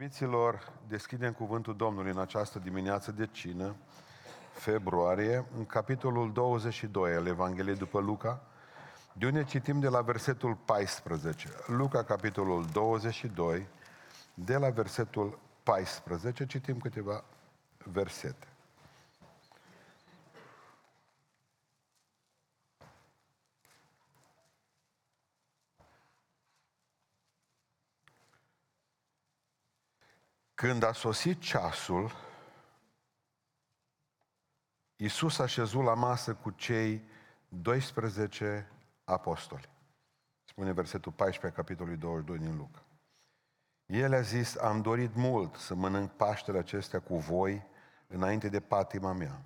Iubiților, 0.00 0.72
deschidem 0.88 1.32
cuvântul 1.32 1.76
Domnului 1.76 2.10
în 2.10 2.18
această 2.18 2.58
dimineață 2.58 3.12
de 3.12 3.28
cină, 3.32 3.74
februarie, 4.52 5.44
în 5.56 5.66
capitolul 5.66 6.32
22 6.32 7.14
al 7.14 7.26
Evangheliei 7.26 7.76
după 7.76 8.00
Luca, 8.00 8.42
de 9.12 9.26
unde 9.26 9.44
citim 9.44 9.80
de 9.80 9.88
la 9.88 10.00
versetul 10.00 10.54
14. 10.64 11.48
Luca, 11.66 12.04
capitolul 12.04 12.66
22, 12.72 13.66
de 14.34 14.56
la 14.56 14.70
versetul 14.70 15.38
14, 15.62 16.46
citim 16.46 16.78
câteva 16.78 17.24
versete. 17.92 18.46
Când 30.60 30.82
a 30.82 30.92
sosit 30.92 31.40
ceasul, 31.40 32.12
Iisus 34.96 35.38
a 35.38 35.46
șezut 35.46 35.84
la 35.84 35.94
masă 35.94 36.34
cu 36.34 36.50
cei 36.50 37.02
12 37.48 38.70
apostoli. 39.04 39.68
Spune 40.44 40.72
versetul 40.72 41.12
14, 41.12 41.60
capitolului 41.60 41.98
22 41.98 42.38
din 42.38 42.56
Luca. 42.56 42.82
El 43.86 44.14
a 44.14 44.20
zis, 44.20 44.56
am 44.56 44.80
dorit 44.82 45.14
mult 45.14 45.54
să 45.54 45.74
mănânc 45.74 46.10
Paștele 46.10 46.58
acestea 46.58 47.00
cu 47.00 47.16
voi 47.16 47.66
înainte 48.06 48.48
de 48.48 48.60
patima 48.60 49.12
mea. 49.12 49.42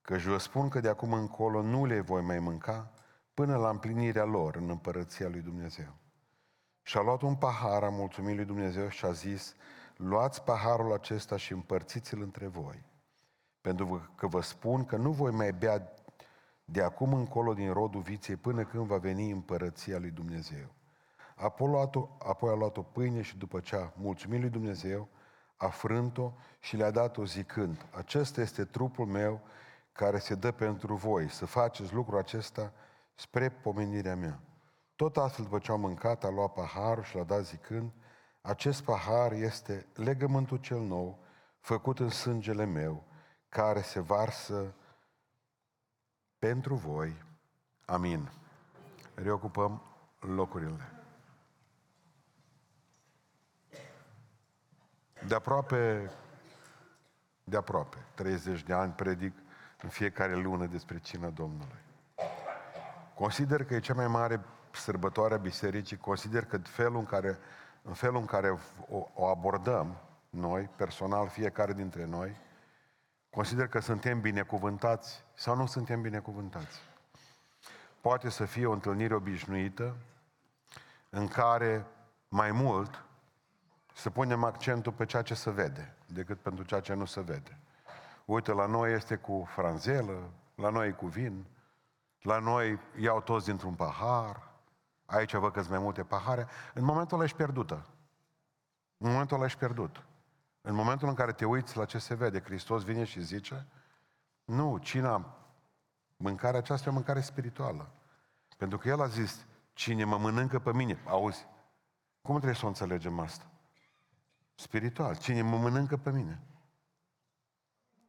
Căci 0.00 0.22
vă 0.22 0.38
spun 0.38 0.68
că 0.68 0.80
de 0.80 0.88
acum 0.88 1.12
încolo 1.12 1.62
nu 1.62 1.84
le 1.84 2.00
voi 2.00 2.22
mai 2.22 2.38
mânca 2.38 2.92
până 3.34 3.56
la 3.56 3.68
împlinirea 3.68 4.24
lor 4.24 4.56
în 4.56 4.68
împărăția 4.68 5.28
lui 5.28 5.40
Dumnezeu. 5.40 5.94
Și 6.82 6.96
a 6.96 7.00
luat 7.00 7.22
un 7.22 7.36
pahar, 7.36 7.82
a 7.82 7.88
mulțumit 7.88 8.36
lui 8.36 8.44
Dumnezeu 8.44 8.88
și 8.88 9.04
a 9.04 9.12
zis, 9.12 9.54
luați 9.98 10.42
paharul 10.42 10.92
acesta 10.92 11.36
și 11.36 11.52
împărțiți-l 11.52 12.22
între 12.22 12.46
voi. 12.46 12.84
Pentru 13.60 14.10
că 14.14 14.26
vă 14.26 14.40
spun 14.40 14.84
că 14.84 14.96
nu 14.96 15.10
voi 15.10 15.30
mai 15.30 15.52
bea 15.52 15.92
de 16.64 16.82
acum 16.82 17.12
încolo 17.12 17.54
din 17.54 17.72
rodul 17.72 18.00
viței 18.00 18.36
până 18.36 18.64
când 18.64 18.86
va 18.86 18.96
veni 18.96 19.30
împărăția 19.30 19.98
lui 19.98 20.10
Dumnezeu. 20.10 20.66
Apoi 21.36 21.68
a 21.68 21.70
luat-o, 21.70 22.08
apoi 22.18 22.50
a 22.50 22.54
luat 22.54 22.76
o 22.76 22.82
pâine 22.82 23.22
și 23.22 23.36
după 23.36 23.60
ce 23.60 23.76
a 23.76 23.92
mulțumit 23.94 24.40
lui 24.40 24.50
Dumnezeu, 24.50 25.08
a 25.56 25.66
frânt-o 25.66 26.32
și 26.60 26.76
le-a 26.76 26.90
dat-o 26.90 27.24
zicând, 27.24 27.86
acesta 27.90 28.40
este 28.40 28.64
trupul 28.64 29.06
meu 29.06 29.40
care 29.92 30.18
se 30.18 30.34
dă 30.34 30.50
pentru 30.50 30.94
voi, 30.94 31.30
să 31.30 31.46
faceți 31.46 31.94
lucrul 31.94 32.18
acesta 32.18 32.72
spre 33.14 33.48
pomenirea 33.48 34.16
mea. 34.16 34.40
Tot 34.96 35.16
astfel, 35.16 35.44
după 35.44 35.58
ce 35.58 35.70
au 35.70 35.78
mâncat, 35.78 36.24
a 36.24 36.28
luat 36.28 36.52
paharul 36.52 37.04
și 37.04 37.16
l-a 37.16 37.22
dat 37.22 37.44
zicând, 37.44 37.92
acest 38.48 38.82
pahar 38.82 39.32
este 39.32 39.86
legământul 39.94 40.56
cel 40.56 40.80
nou, 40.80 41.18
făcut 41.60 41.98
în 41.98 42.08
sângele 42.08 42.64
meu, 42.64 43.04
care 43.48 43.80
se 43.80 44.00
varsă 44.00 44.74
pentru 46.38 46.74
voi. 46.74 47.22
Amin. 47.84 48.30
Reocupăm 49.14 49.82
locurile. 50.18 50.92
De 55.26 55.34
aproape, 55.34 56.10
de 57.44 57.56
aproape, 57.56 57.96
30 58.14 58.62
de 58.62 58.72
ani 58.72 58.92
predic 58.92 59.32
în 59.82 59.88
fiecare 59.88 60.34
lună 60.34 60.66
despre 60.66 60.98
cina 60.98 61.28
Domnului. 61.28 61.82
Consider 63.14 63.64
că 63.64 63.74
e 63.74 63.80
cea 63.80 63.94
mai 63.94 64.08
mare 64.08 64.40
sărbătoare 64.70 65.34
a 65.34 65.38
bisericii, 65.38 65.96
consider 65.96 66.44
că 66.44 66.58
felul 66.58 66.98
în 66.98 67.06
care 67.06 67.38
în 67.88 67.94
felul 67.94 68.20
în 68.20 68.26
care 68.26 68.58
o, 68.88 69.06
o 69.14 69.26
abordăm 69.26 69.96
noi, 70.30 70.70
personal, 70.76 71.28
fiecare 71.28 71.72
dintre 71.72 72.04
noi, 72.04 72.36
consider 73.30 73.68
că 73.68 73.80
suntem 73.80 74.20
binecuvântați 74.20 75.24
sau 75.34 75.56
nu 75.56 75.66
suntem 75.66 76.00
binecuvântați. 76.00 76.80
Poate 78.00 78.28
să 78.28 78.44
fie 78.44 78.66
o 78.66 78.72
întâlnire 78.72 79.14
obișnuită 79.14 79.96
în 81.10 81.28
care 81.28 81.86
mai 82.28 82.52
mult 82.52 83.04
să 83.94 84.10
punem 84.10 84.44
accentul 84.44 84.92
pe 84.92 85.04
ceea 85.04 85.22
ce 85.22 85.34
se 85.34 85.50
vede 85.50 85.94
decât 86.06 86.38
pentru 86.38 86.64
ceea 86.64 86.80
ce 86.80 86.94
nu 86.94 87.04
se 87.04 87.20
vede. 87.20 87.58
Uite, 88.24 88.52
la 88.52 88.66
noi 88.66 88.92
este 88.92 89.16
cu 89.16 89.46
franzelă, 89.48 90.30
la 90.54 90.68
noi 90.68 90.88
e 90.88 90.92
cu 90.92 91.06
vin, 91.06 91.46
la 92.22 92.38
noi 92.38 92.78
iau 92.98 93.20
toți 93.20 93.46
dintr-un 93.46 93.74
pahar, 93.74 94.47
Aici 95.10 95.34
văd 95.34 95.52
că 95.52 95.64
mai 95.68 95.78
multe 95.78 96.04
pahare. 96.04 96.46
În 96.74 96.84
momentul 96.84 97.16
ăla 97.16 97.24
ești 97.24 97.36
pierdută. 97.36 97.86
În 98.96 99.10
momentul 99.10 99.36
ăla 99.36 99.44
ești 99.44 99.58
pierdut. 99.58 100.02
În 100.60 100.74
momentul 100.74 101.08
în 101.08 101.14
care 101.14 101.32
te 101.32 101.44
uiți 101.44 101.76
la 101.76 101.84
ce 101.84 101.98
se 101.98 102.14
vede, 102.14 102.40
Hristos 102.40 102.84
vine 102.84 103.04
și 103.04 103.22
zice, 103.22 103.66
nu, 104.44 104.78
cina, 104.78 105.36
mâncarea 106.16 106.58
aceasta 106.58 106.88
e 106.88 106.90
o 106.90 106.94
mâncare 106.94 107.20
spirituală. 107.20 107.90
Pentru 108.56 108.78
că 108.78 108.88
El 108.88 109.00
a 109.00 109.06
zis, 109.06 109.46
cine 109.72 110.04
mă 110.04 110.18
mănâncă 110.18 110.58
pe 110.58 110.72
mine, 110.72 111.02
auzi, 111.04 111.46
cum 112.20 112.34
trebuie 112.34 112.58
să 112.58 112.64
o 112.64 112.68
înțelegem 112.68 113.18
asta? 113.18 113.50
Spiritual, 114.54 115.16
cine 115.16 115.42
mă 115.42 115.56
mănâncă 115.56 115.96
pe 115.96 116.10
mine. 116.10 116.40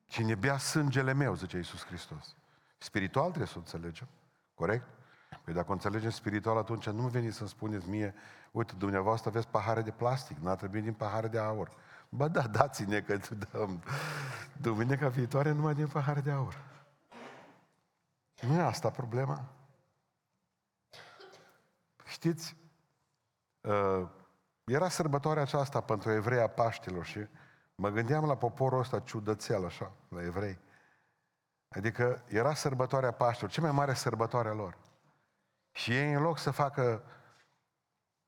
Cine 0.05 0.35
bea 0.35 0.57
sângele 0.57 1.13
meu, 1.13 1.35
zice 1.35 1.57
Iisus 1.57 1.85
Hristos. 1.85 2.35
Spiritual 2.77 3.27
trebuie 3.27 3.47
să 3.47 3.53
o 3.55 3.59
înțelegem, 3.59 4.07
corect? 4.53 4.98
Păi 5.43 5.53
dacă 5.53 5.69
o 5.69 5.73
înțelegem 5.73 6.09
spiritual, 6.09 6.57
atunci 6.57 6.89
nu 6.89 7.07
veni 7.07 7.31
să-mi 7.31 7.49
spuneți 7.49 7.89
mie, 7.89 8.13
uite, 8.51 8.73
dumneavoastră 8.77 9.29
aveți 9.29 9.47
pahare 9.47 9.81
de 9.81 9.91
plastic, 9.91 10.37
n-a 10.37 10.55
trebuit 10.55 10.83
din 10.83 10.93
pahare 10.93 11.27
de 11.27 11.39
aur. 11.39 11.71
Bă, 12.09 12.27
da, 12.27 12.41
dați-ne 12.41 13.01
că 13.01 13.19
dăm 13.51 13.83
duminica 14.61 15.07
viitoare 15.07 15.51
numai 15.51 15.73
din 15.73 15.87
pahare 15.87 16.21
de 16.21 16.31
aur. 16.31 16.67
Nu 18.41 18.53
e 18.53 18.61
asta 18.61 18.89
problema? 18.89 19.45
Știți, 22.05 22.55
uh, 23.61 24.07
era 24.63 24.89
sărbătoarea 24.89 25.41
aceasta 25.41 25.81
pentru 25.81 26.11
evrei 26.11 26.41
a 26.41 26.47
Paștilor 26.47 27.05
și 27.05 27.27
mă 27.75 27.89
gândeam 27.89 28.25
la 28.25 28.37
poporul 28.37 28.79
ăsta 28.79 28.99
ciudățel 28.99 29.65
așa, 29.65 29.91
la 30.09 30.23
evrei. 30.23 30.59
Adică 31.69 32.23
era 32.27 32.53
sărbătoarea 32.53 33.11
Paștilor, 33.11 33.51
cea 33.51 33.61
mai 33.61 33.71
mare 33.71 33.93
sărbătoare 33.93 34.49
a 34.49 34.53
lor. 34.53 34.77
Și 35.71 35.91
ei, 35.91 36.13
în 36.13 36.21
loc 36.21 36.37
să 36.37 36.51
facă 36.51 37.03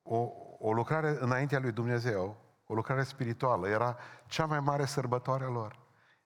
o, 0.03 0.29
o 0.59 0.74
lucrare 0.74 1.18
înaintea 1.19 1.59
lui 1.59 1.72
Dumnezeu, 1.72 2.38
o 2.66 2.74
lucrare 2.74 3.03
spirituală, 3.03 3.68
era 3.68 3.97
cea 4.28 4.46
mai 4.46 4.59
mare 4.59 4.85
sărbătoare 4.85 5.44
a 5.44 5.50
lor. 5.50 5.80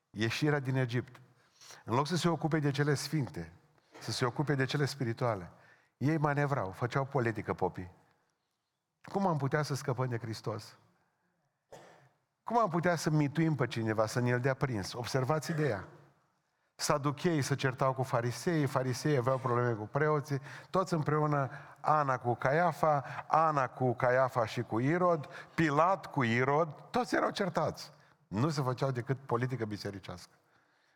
Ieșirea 0.10 0.60
din 0.60 0.76
Egipt. 0.76 1.22
În 1.86 1.96
loc 1.96 2.08
să 2.08 2.16
se 2.16 2.30
ocupe 2.30 2.60
de 2.60 2.72
cele 2.72 2.94
sfinte, 2.94 3.52
să 4.00 4.12
se 4.12 4.26
ocupe 4.26 4.56
de 4.56 4.66
cele 4.66 4.86
spirituale, 4.86 5.52
ei 5.98 6.18
manevrau, 6.18 6.72
făceau 6.72 7.06
politică 7.06 7.54
popii. 7.54 7.92
Cum 9.02 9.28
am 9.28 9.38
putea 9.38 9.62
să 9.62 9.76
scăpăm 9.76 10.10
de 10.10 10.18
Hristos? 10.18 10.78
Cum 12.44 12.58
am 12.58 12.70
putea 12.70 12.96
să 12.96 13.10
mituim 13.10 13.56
pe 13.56 13.68
cineva, 13.68 14.06
să 14.06 14.20
ne-l 14.20 14.40
dea 14.40 14.54
prins? 14.54 14.94
Observați 14.94 15.52
ideea. 15.52 15.88
Saducheii 16.76 17.42
se 17.42 17.56
certau 17.56 17.94
cu 17.94 18.04
farisei, 18.04 18.66
farisei 18.66 19.18
aveau 19.18 19.38
probleme 19.38 19.72
cu 19.72 19.88
preoții, 19.92 20.42
toți 20.70 20.94
împreună, 20.94 21.50
Ana 21.80 22.18
cu 22.18 22.36
Caiafa, 22.36 23.04
Ana 23.28 23.68
cu 23.68 23.94
Caiafa 23.94 24.46
și 24.46 24.62
cu 24.62 24.80
Irod, 24.80 25.30
Pilat 25.54 26.06
cu 26.06 26.24
Irod, 26.24 26.70
toți 26.90 27.16
erau 27.16 27.30
certați. 27.30 27.92
Nu 28.28 28.50
se 28.50 28.62
făceau 28.62 28.92
decât 28.92 29.18
politică 29.18 29.66
bisericească. 29.66 30.32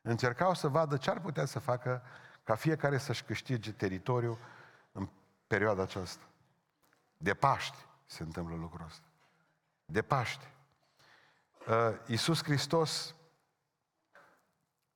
Încercau 0.02 0.54
să 0.54 0.68
vadă 0.68 0.98
ce 0.98 1.10
ar 1.10 1.20
putea 1.20 1.46
să 1.46 1.60
facă 1.60 2.02
ca 2.44 2.56
fiecare 2.56 2.98
să-și 2.98 3.24
câștige 3.24 3.72
teritoriu 3.72 4.38
în 4.92 5.10
perioada 5.48 5.82
aceasta. 5.82 6.24
De 7.18 7.34
Paști 7.34 7.78
se 8.06 8.24
întâmplă 8.24 8.56
lucrul 8.56 8.86
ăsta. 8.86 9.06
De 9.86 10.02
Paști. 10.02 10.48
Uh, 11.68 11.76
Iisus 12.06 12.44
Hristos 12.44 13.16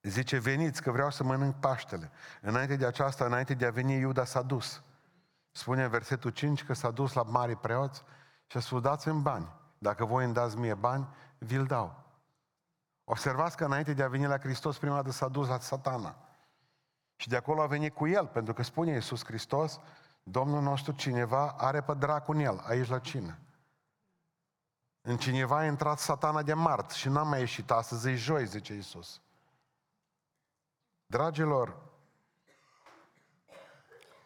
Zice, 0.04 0.38
veniți 0.38 0.82
că 0.82 0.92
vreau 0.92 1.10
să 1.10 1.24
mănânc 1.24 1.56
Paștele. 1.56 2.12
Înainte 2.42 2.76
de 2.76 2.86
aceasta, 2.86 3.26
înainte 3.26 3.54
de 3.54 3.66
a 3.66 3.72
veni, 3.72 3.94
Iuda 3.94 4.26
s-a 4.26 4.42
dus. 4.42 4.84
Spune 5.52 5.84
în 5.84 5.90
versetul 5.90 6.32
5 6.32 6.64
că 6.64 6.74
s-a 6.74 6.92
dus 6.92 7.14
la 7.14 7.24
mari 7.24 7.56
preoți 7.56 8.04
și 8.48 8.58
a 8.58 8.60
spus, 8.60 8.82
dați 8.82 9.08
în 9.08 9.22
bani. 9.22 9.48
Dacă 9.78 10.06
voi 10.06 10.24
îmi 10.26 10.34
dați 10.34 10.58
mie 10.58 10.74
bani, 10.74 11.08
vi-l 11.38 11.66
dau. 11.66 12.04
Observați 13.04 13.58
că 13.58 13.66
înainte 13.66 13.94
de 13.94 14.04
a 14.04 14.08
veni 14.08 14.26
la 14.26 14.40
Hristos, 14.40 14.78
prima 14.78 14.96
dată 14.96 15.12
s-a 15.12 15.28
dus 15.28 15.48
la 15.48 15.60
satana. 15.60 16.16
Și 17.16 17.30
de 17.30 17.36
acolo 17.36 17.62
a 17.62 17.66
venit 17.66 17.94
cu 17.94 18.08
el, 18.08 18.28
pentru 18.28 18.54
că 18.54 18.64
spune 18.64 18.92
Iisus 18.92 19.26
Hristos, 19.26 19.80
Domnul 20.24 20.62
nostru, 20.62 20.92
cineva 20.92 21.56
are 21.58 21.82
pe 21.82 21.94
dracu 21.94 22.32
în 22.32 22.40
el, 22.40 22.64
aici 22.68 22.88
la 22.88 23.00
cină. 23.00 23.38
În 25.02 25.18
cineva 25.18 25.58
a 25.58 25.66
intrat 25.66 26.00
satana 26.00 26.42
de 26.44 26.54
mart 26.54 26.92
și 26.92 27.10
n-a 27.10 27.24
mai 27.24 27.40
ieșit 27.40 27.72
astăzi, 27.72 28.10
e 28.10 28.16
joi, 28.16 28.48
zice 28.48 28.74
Iisus. 28.74 29.22
Dragilor, 31.14 31.76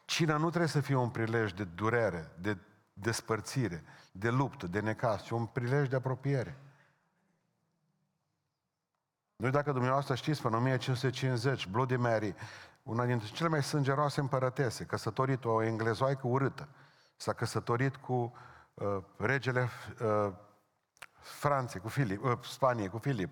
cina 0.05 0.37
nu 0.37 0.47
trebuie 0.47 0.69
să 0.69 0.79
fie 0.79 0.95
un 0.95 1.09
prilej 1.09 1.51
de 1.51 1.63
durere, 1.63 2.31
de 2.39 2.57
despărțire, 2.93 3.83
de 4.11 4.29
luptă, 4.29 4.67
de 4.67 4.79
necas, 4.79 5.23
ci 5.23 5.29
un 5.29 5.45
prilej 5.45 5.87
de 5.87 5.95
apropiere. 5.95 6.57
Nu 9.35 9.49
dacă 9.49 9.71
dumneavoastră 9.71 10.15
știți, 10.15 10.41
până 10.41 10.57
1550, 10.57 11.67
Bloody 11.67 11.95
Mary, 11.95 12.35
una 12.83 13.05
dintre 13.05 13.27
cele 13.27 13.49
mai 13.49 13.63
sângeroase 13.63 14.19
împărătese, 14.19 14.85
căsătorit 14.85 15.45
o 15.45 15.63
englezoaică 15.63 16.27
urâtă, 16.27 16.67
s-a 17.15 17.33
căsătorit 17.33 17.95
cu 17.95 18.33
uh, 18.73 19.03
regele 19.17 19.69
uh, 20.01 20.33
Franței, 21.19 21.81
cu 21.81 21.87
Filip, 21.87 22.23
uh, 22.23 22.37
Spaniei, 22.41 22.89
cu 22.89 22.97
Filip. 22.97 23.29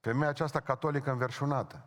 Femeia 0.00 0.28
aceasta 0.28 0.60
catolică 0.60 1.10
înverșunată. 1.10 1.84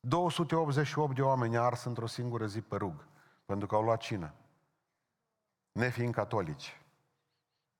288 0.00 1.14
de 1.14 1.22
oameni 1.22 1.56
ars 1.56 1.84
într-o 1.84 2.06
singură 2.06 2.46
zi 2.46 2.60
pe 2.60 2.76
rug, 2.76 3.06
pentru 3.44 3.66
că 3.66 3.74
au 3.74 3.82
luat 3.82 4.00
cină. 4.00 4.34
Nefiind 5.72 6.14
catolici. 6.14 6.80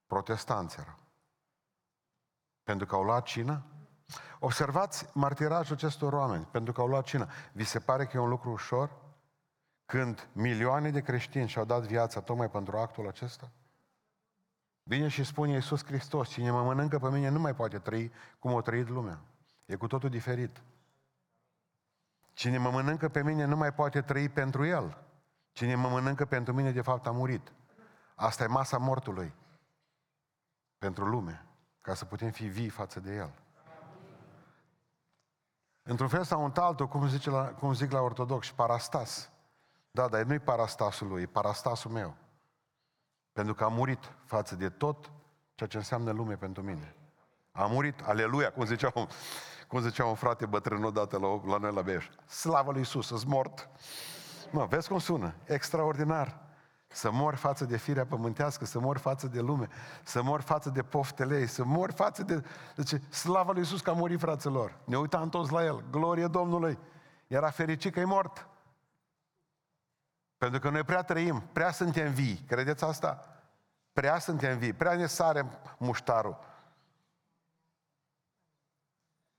Protestanți 0.07 0.81
erau. 0.81 0.99
Pentru 2.63 2.87
că 2.87 2.95
au 2.95 3.03
luat 3.03 3.25
cină? 3.25 3.63
Observați 4.39 5.11
martirajul 5.15 5.75
acestor 5.75 6.13
oameni, 6.13 6.45
pentru 6.45 6.73
că 6.73 6.81
au 6.81 6.87
luat 6.87 7.05
cină. 7.05 7.29
Vi 7.53 7.65
se 7.65 7.79
pare 7.79 8.07
că 8.07 8.17
e 8.17 8.21
un 8.21 8.29
lucru 8.29 8.51
ușor? 8.51 8.91
Când 9.87 10.29
milioane 10.33 10.91
de 10.91 11.01
creștini 11.01 11.49
și-au 11.49 11.65
dat 11.65 11.83
viața 11.83 12.21
tocmai 12.21 12.51
pentru 12.51 12.77
actul 12.77 13.09
acesta? 13.09 13.51
Vine 14.83 15.09
și 15.09 15.25
spune 15.25 15.53
Iisus 15.53 15.85
Hristos, 15.85 16.29
cine 16.29 16.51
mă 16.51 16.63
mănâncă 16.63 16.99
pe 16.99 17.11
mine 17.11 17.29
nu 17.29 17.39
mai 17.39 17.55
poate 17.55 17.79
trăi 17.79 18.13
cum 18.39 18.53
o 18.53 18.61
trăit 18.61 18.89
lumea. 18.89 19.21
E 19.67 19.75
cu 19.77 19.87
totul 19.87 20.09
diferit. 20.09 20.63
Cine 22.39 22.59
mă 22.59 22.71
mănâncă 22.71 23.09
pe 23.09 23.23
mine 23.23 23.45
nu 23.45 23.57
mai 23.57 23.73
poate 23.73 24.01
trăi 24.03 24.29
pentru 24.29 24.65
el. 24.65 25.05
Cine 25.53 25.75
mă 25.75 25.89
mănâncă 25.89 26.25
pentru 26.25 26.53
mine, 26.53 26.71
de 26.71 26.81
fapt, 26.81 27.07
a 27.07 27.11
murit. 27.11 27.53
Asta 28.15 28.45
e 28.45 28.47
masa 28.47 28.79
mortului. 28.79 29.35
Pentru 30.79 31.05
lume. 31.05 31.47
Ca 31.81 31.95
să 31.95 32.05
putem 32.05 32.31
fi 32.31 32.47
vii 32.47 32.69
față 32.69 33.01
de 33.01 33.15
el. 33.15 33.33
Într-un 35.83 36.09
fel 36.09 36.25
sau 36.25 36.53
altul, 36.55 36.89
cum, 36.89 37.09
zice 37.09 37.31
la, 37.31 37.45
cum 37.45 37.75
zic 37.75 37.91
la 37.91 38.01
ortodox, 38.01 38.51
parastas. 38.51 39.31
Da, 39.91 40.09
dar 40.09 40.23
nu-i 40.23 40.39
parastasul 40.39 41.09
lui, 41.09 41.23
e 41.23 41.27
parastasul 41.27 41.91
meu. 41.91 42.15
Pentru 43.33 43.55
că 43.55 43.65
a 43.65 43.69
murit 43.69 44.13
față 44.25 44.57
de 44.57 44.69
tot 44.69 45.11
ceea 45.55 45.69
ce 45.69 45.77
înseamnă 45.77 46.11
lume 46.11 46.37
pentru 46.37 46.63
mine. 46.63 46.95
A 47.53 47.67
murit, 47.67 48.01
aleluia, 48.01 48.53
cum 48.53 48.65
zicea 48.65 48.91
un, 48.95 49.07
cum 49.69 49.81
zicea 49.81 50.05
un 50.05 50.15
frate 50.15 50.47
bătrân 50.47 50.85
odată 50.85 51.19
la, 51.19 51.41
la 51.47 51.57
noi 51.57 51.73
la 51.73 51.83
Beș. 51.83 52.09
Slavă 52.27 52.71
lui 52.71 52.79
Iisus, 52.79 53.11
îți 53.11 53.27
mort. 53.27 53.69
Mă, 54.51 54.67
vezi 54.67 54.89
cum 54.89 54.99
sună? 54.99 55.35
Extraordinar. 55.45 56.47
Să 56.91 57.11
mor 57.11 57.35
față 57.35 57.65
de 57.65 57.77
firea 57.77 58.07
pământească, 58.07 58.65
să 58.65 58.79
mor 58.81 58.99
față 58.99 59.27
de 59.27 59.41
lume, 59.41 59.69
să 60.03 60.23
mor 60.23 60.41
față 60.41 60.71
de 60.71 60.83
poftele 60.83 61.39
ei, 61.39 61.47
să 61.47 61.65
mor 61.65 61.93
față 61.93 62.23
de... 62.23 62.45
Deci, 62.77 63.03
slavă 63.11 63.53
lui 63.53 63.61
Iisus 63.61 63.81
că 63.81 63.91
a 63.91 63.93
murit 63.93 64.19
fraților. 64.19 64.79
Ne 64.85 64.99
uitam 64.99 65.29
toți 65.29 65.53
la 65.53 65.65
el. 65.65 65.85
Glorie 65.91 66.27
Domnului. 66.27 66.79
Era 67.27 67.51
fericit 67.51 67.93
că 67.93 68.01
e 68.01 68.05
mort. 68.05 68.49
Pentru 70.39 70.61
că 70.61 70.71
noi 70.71 70.83
prea 70.85 71.03
trăim, 71.03 71.43
prea 71.53 71.71
suntem 71.71 72.13
vii. 72.13 72.45
Credeți 72.47 72.85
asta? 72.85 73.25
Prea 73.93 74.19
suntem 74.19 74.59
vii, 74.59 74.73
prea 74.73 74.95
ne 74.95 75.07
sare 75.07 75.47
muștarul. 75.79 76.39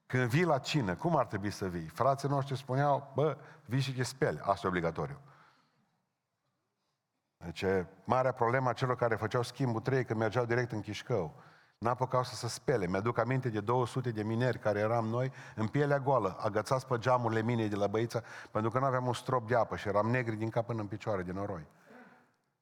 Când 0.10 0.30
vii 0.30 0.44
la 0.44 0.58
cină, 0.58 0.96
cum 0.96 1.16
ar 1.16 1.26
trebui 1.26 1.52
să 1.52 1.68
vii? 1.68 1.88
Frații 1.88 2.30
noștri 2.30 2.58
spuneau, 2.58 3.12
bă, 3.16 3.38
vii 3.66 3.80
și 3.80 3.94
te 3.94 4.04
speli. 4.04 4.40
Asta 4.44 4.62
e 4.64 4.70
obligatoriu. 4.70 5.20
Deci, 7.38 7.64
marea 8.04 8.32
problemă 8.32 8.70
a 8.70 8.74
celor 8.74 8.96
care 8.96 9.16
făceau 9.16 9.42
schimbul 9.42 9.82
trei, 9.82 10.06
când 10.06 10.20
mergeau 10.20 10.46
direct 10.46 10.72
în 10.72 10.82
Chișcău, 10.82 11.34
n-apucau 11.78 12.24
să 12.24 12.36
se 12.36 12.48
spele. 12.48 12.88
Mi-aduc 12.88 13.18
aminte 13.18 13.50
de 13.50 13.60
200 13.60 14.12
de 14.12 14.24
mineri 14.24 14.60
care 14.60 14.80
eram 14.80 15.06
noi 15.06 15.32
în 15.56 15.68
pielea 15.68 16.00
goală, 16.00 16.38
agățați 16.40 16.88
pe 16.88 16.98
geamurile 16.98 17.42
minei 17.42 17.70
de 17.70 17.76
la 17.76 17.88
băița, 17.88 18.22
pentru 18.52 18.72
că 18.72 18.80
nu 18.80 18.86
aveam 18.86 19.08
un 19.08 19.14
strop 19.14 19.48
de 19.48 19.56
apă 19.56 19.76
și 19.76 19.88
eram 19.88 20.10
negri 20.10 20.36
din 20.36 20.50
cap 20.50 20.66
până 20.66 20.82
în 20.82 20.88
picioare, 20.88 21.24
din 21.24 21.34
noroi. 21.34 21.68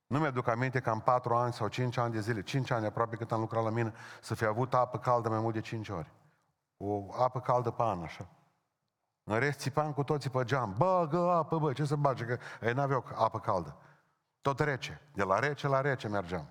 Nu 0.08 0.20
mi-aduc 0.20 0.48
aminte 0.48 0.80
că 0.80 0.90
în 0.90 1.00
4 1.00 1.34
ani 1.34 1.54
sau 1.54 1.68
5 1.68 1.98
ani 1.98 2.14
de 2.14 2.20
zile, 2.20 2.42
5 2.42 2.72
ani 2.72 2.86
aproape 2.86 3.16
cât 3.16 3.32
am 3.32 3.40
lucrat 3.40 3.64
la 3.64 3.70
mine, 3.70 3.94
să 4.22 4.36
fi 4.36 4.46
avut 4.46 4.74
apă 4.74 4.98
caldă 4.98 5.30
mai 5.30 5.40
mult 5.40 5.54
de 5.54 5.62
5 5.62 5.90
ori. 5.90 6.12
O 6.78 7.06
apă 7.24 7.40
caldă 7.40 7.72
pe 7.72 7.84
an, 7.84 8.04
așa. 8.04 8.28
În 9.24 9.40
rest 9.40 9.60
țipam 9.60 9.94
cu 9.94 10.04
toții 10.04 10.30
pe 10.30 10.44
geam. 10.44 10.76
Bă, 10.78 11.10
apă, 11.38 11.58
bă, 11.60 11.74
ce 11.74 11.86
să 11.86 11.96
bage, 11.96 12.24
că 12.26 12.38
ei 12.62 12.74
n-aveau 12.74 13.06
apă 13.16 13.40
caldă. 13.40 13.76
Tot 14.42 14.60
rece. 14.60 15.02
De 15.14 15.24
la 15.24 15.40
rece 15.40 15.68
la 15.68 15.82
rece 15.82 16.08
mergeam. 16.08 16.50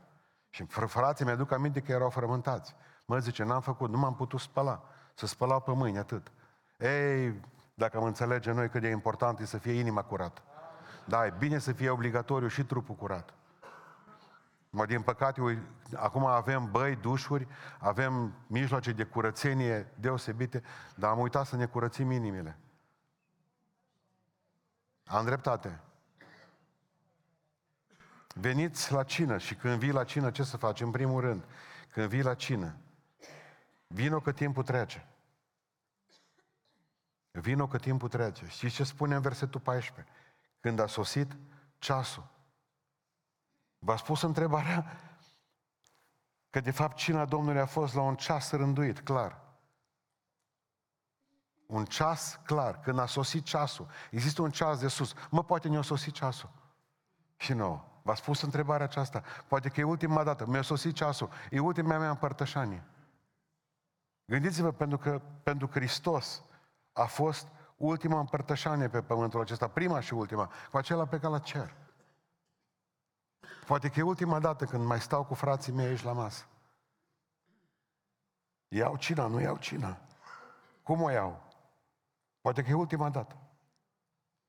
Și 0.50 0.64
frații 0.64 1.24
mi-aduc 1.24 1.52
aminte 1.52 1.80
că 1.80 1.92
erau 1.92 2.10
frământați. 2.10 2.74
Mă 3.04 3.18
zice, 3.18 3.44
n-am 3.44 3.60
făcut, 3.60 3.90
nu 3.90 3.98
m-am 3.98 4.14
putut 4.14 4.40
spăla. 4.40 4.82
Să 5.14 5.26
spălau 5.26 5.60
pe 5.60 5.72
mâini, 5.72 5.98
atât. 5.98 6.32
Ei, 6.78 7.40
dacă 7.74 7.96
am 7.96 8.04
înțelege 8.04 8.52
noi 8.52 8.68
cât 8.68 8.80
de 8.80 8.88
important 8.88 9.40
e 9.40 9.44
să 9.44 9.58
fie 9.58 9.72
inima 9.72 10.02
curată. 10.02 10.42
Da, 11.04 11.26
e 11.26 11.34
bine 11.38 11.58
să 11.58 11.72
fie 11.72 11.90
obligatoriu 11.90 12.48
și 12.48 12.64
trupul 12.64 12.94
curat. 12.94 13.34
Mă, 14.76 14.86
din 14.86 15.02
păcate, 15.02 15.40
ui, 15.40 15.62
acum 15.94 16.24
avem 16.24 16.70
băi, 16.70 16.96
dușuri, 16.96 17.48
avem 17.78 18.34
mijloace 18.46 18.92
de 18.92 19.04
curățenie 19.04 19.92
deosebite, 20.00 20.62
dar 20.94 21.10
am 21.10 21.18
uitat 21.18 21.46
să 21.46 21.56
ne 21.56 21.66
curățim 21.66 22.10
inimile. 22.10 22.58
Am 25.04 25.24
dreptate. 25.24 25.80
Veniți 28.34 28.92
la 28.92 29.02
cină 29.02 29.38
și 29.38 29.54
când 29.54 29.78
vii 29.78 29.92
la 29.92 30.04
cină, 30.04 30.30
ce 30.30 30.42
să 30.42 30.56
faci? 30.56 30.80
În 30.80 30.90
primul 30.90 31.20
rând, 31.20 31.44
când 31.92 32.08
vii 32.08 32.22
la 32.22 32.34
cină, 32.34 32.76
vino 33.86 34.20
că 34.20 34.32
timpul 34.32 34.62
trece. 34.62 35.06
Vino 37.30 37.66
că 37.66 37.78
timpul 37.78 38.08
trece. 38.08 38.46
Și 38.46 38.70
ce 38.70 38.84
spune 38.84 39.14
în 39.14 39.20
versetul 39.20 39.60
14? 39.60 40.14
Când 40.60 40.78
a 40.78 40.86
sosit 40.86 41.36
ceasul. 41.78 42.34
V-a 43.78 43.96
spus 43.96 44.22
întrebarea 44.22 44.86
că 46.50 46.60
de 46.60 46.70
fapt 46.70 46.96
cina 46.96 47.24
Domnului 47.24 47.60
a 47.60 47.66
fost 47.66 47.94
la 47.94 48.02
un 48.02 48.16
ceas 48.16 48.50
rânduit, 48.50 49.00
clar. 49.00 49.44
Un 51.66 51.84
ceas 51.84 52.40
clar, 52.44 52.80
când 52.80 52.98
a 52.98 53.06
sosit 53.06 53.44
ceasul. 53.44 53.86
Există 54.10 54.42
un 54.42 54.50
ceas 54.50 54.80
de 54.80 54.88
sus. 54.88 55.14
Mă, 55.30 55.44
poate 55.44 55.68
ne-a 55.68 55.82
sosit 55.82 56.12
ceasul. 56.12 56.50
Și 57.36 57.52
nouă. 57.52 57.84
V-a 58.02 58.14
spus 58.14 58.40
întrebarea 58.42 58.86
aceasta. 58.86 59.22
Poate 59.46 59.68
că 59.68 59.80
e 59.80 59.84
ultima 59.84 60.24
dată. 60.24 60.46
Mi-a 60.46 60.62
sosit 60.62 60.94
ceasul. 60.94 61.30
E 61.50 61.58
ultima 61.58 61.98
mea 61.98 62.10
împărtășanie. 62.10 62.84
Gândiți-vă, 64.24 64.72
pentru 64.72 64.98
că 64.98 65.20
pentru 65.42 65.68
Hristos 65.72 66.42
a 66.92 67.04
fost 67.04 67.48
ultima 67.76 68.18
împărtășanie 68.18 68.88
pe 68.88 69.02
pământul 69.02 69.40
acesta, 69.40 69.68
prima 69.68 70.00
și 70.00 70.14
ultima, 70.14 70.50
cu 70.70 70.76
acela 70.76 71.06
pe 71.06 71.18
la 71.26 71.38
cer. 71.38 71.74
Poate 73.66 73.88
că 73.88 73.98
e 73.98 74.02
ultima 74.02 74.38
dată 74.38 74.64
când 74.64 74.84
mai 74.84 75.00
stau 75.00 75.24
cu 75.24 75.34
frații 75.34 75.72
mei 75.72 75.86
aici 75.86 76.02
la 76.02 76.12
masă. 76.12 76.46
Iau 78.68 78.96
cina, 78.96 79.26
nu 79.26 79.40
iau 79.40 79.56
cina. 79.56 79.98
Cum 80.82 81.02
o 81.02 81.10
iau? 81.10 81.42
Poate 82.40 82.62
că 82.62 82.70
e 82.70 82.74
ultima 82.74 83.10
dată. 83.10 83.36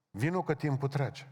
Vino 0.10 0.44
că 0.44 0.54
timpul 0.54 0.90
trece. 0.90 1.32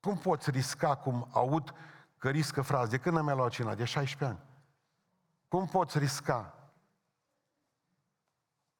Cum 0.00 0.18
poți 0.18 0.50
risca, 0.50 0.96
cum 0.96 1.28
aud 1.32 1.74
că 2.18 2.30
riscă 2.30 2.62
fraze? 2.62 2.90
De 2.90 2.98
când 2.98 3.16
am 3.16 3.24
mai 3.24 3.34
luat 3.34 3.50
cina? 3.50 3.74
De 3.74 3.84
16 3.84 4.38
ani. 4.38 4.48
Cum 5.48 5.66
poți 5.66 5.98
risca? 5.98 6.54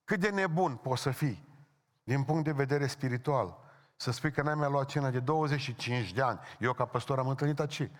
Cât 0.04 0.20
de 0.20 0.30
nebun 0.30 0.76
poți 0.76 1.02
să 1.02 1.10
fii 1.10 1.48
din 2.02 2.24
punct 2.24 2.44
de 2.44 2.52
vedere 2.52 2.86
spiritual 2.86 3.69
să 4.00 4.10
spui 4.10 4.32
că 4.32 4.42
n-ai 4.42 4.54
mai 4.54 4.70
luat 4.70 4.88
cina 4.88 5.10
de 5.10 5.20
25 5.20 6.12
de 6.12 6.22
ani. 6.22 6.40
Eu 6.58 6.72
ca 6.72 6.84
păstor 6.84 7.18
am 7.18 7.28
întâlnit 7.28 7.60
aici, 7.60 7.90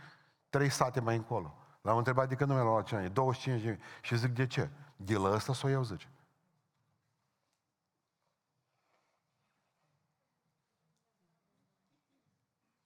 trei 0.48 0.68
sate 0.68 1.00
mai 1.00 1.16
încolo. 1.16 1.54
L-am 1.80 1.96
întrebat 1.96 2.28
de 2.28 2.34
când 2.34 2.50
nu 2.50 2.56
mi-a 2.56 2.64
luat 2.64 2.86
cina 2.86 3.00
de 3.00 3.08
25 3.08 3.62
de 3.62 3.68
ani. 3.68 3.80
Și 4.00 4.16
zic, 4.16 4.34
de 4.34 4.46
ce? 4.46 4.70
De 4.96 5.16
la 5.16 5.30
ăsta 5.32 5.54
sau 5.54 5.70
eu, 5.70 5.82
zice. 5.82 6.08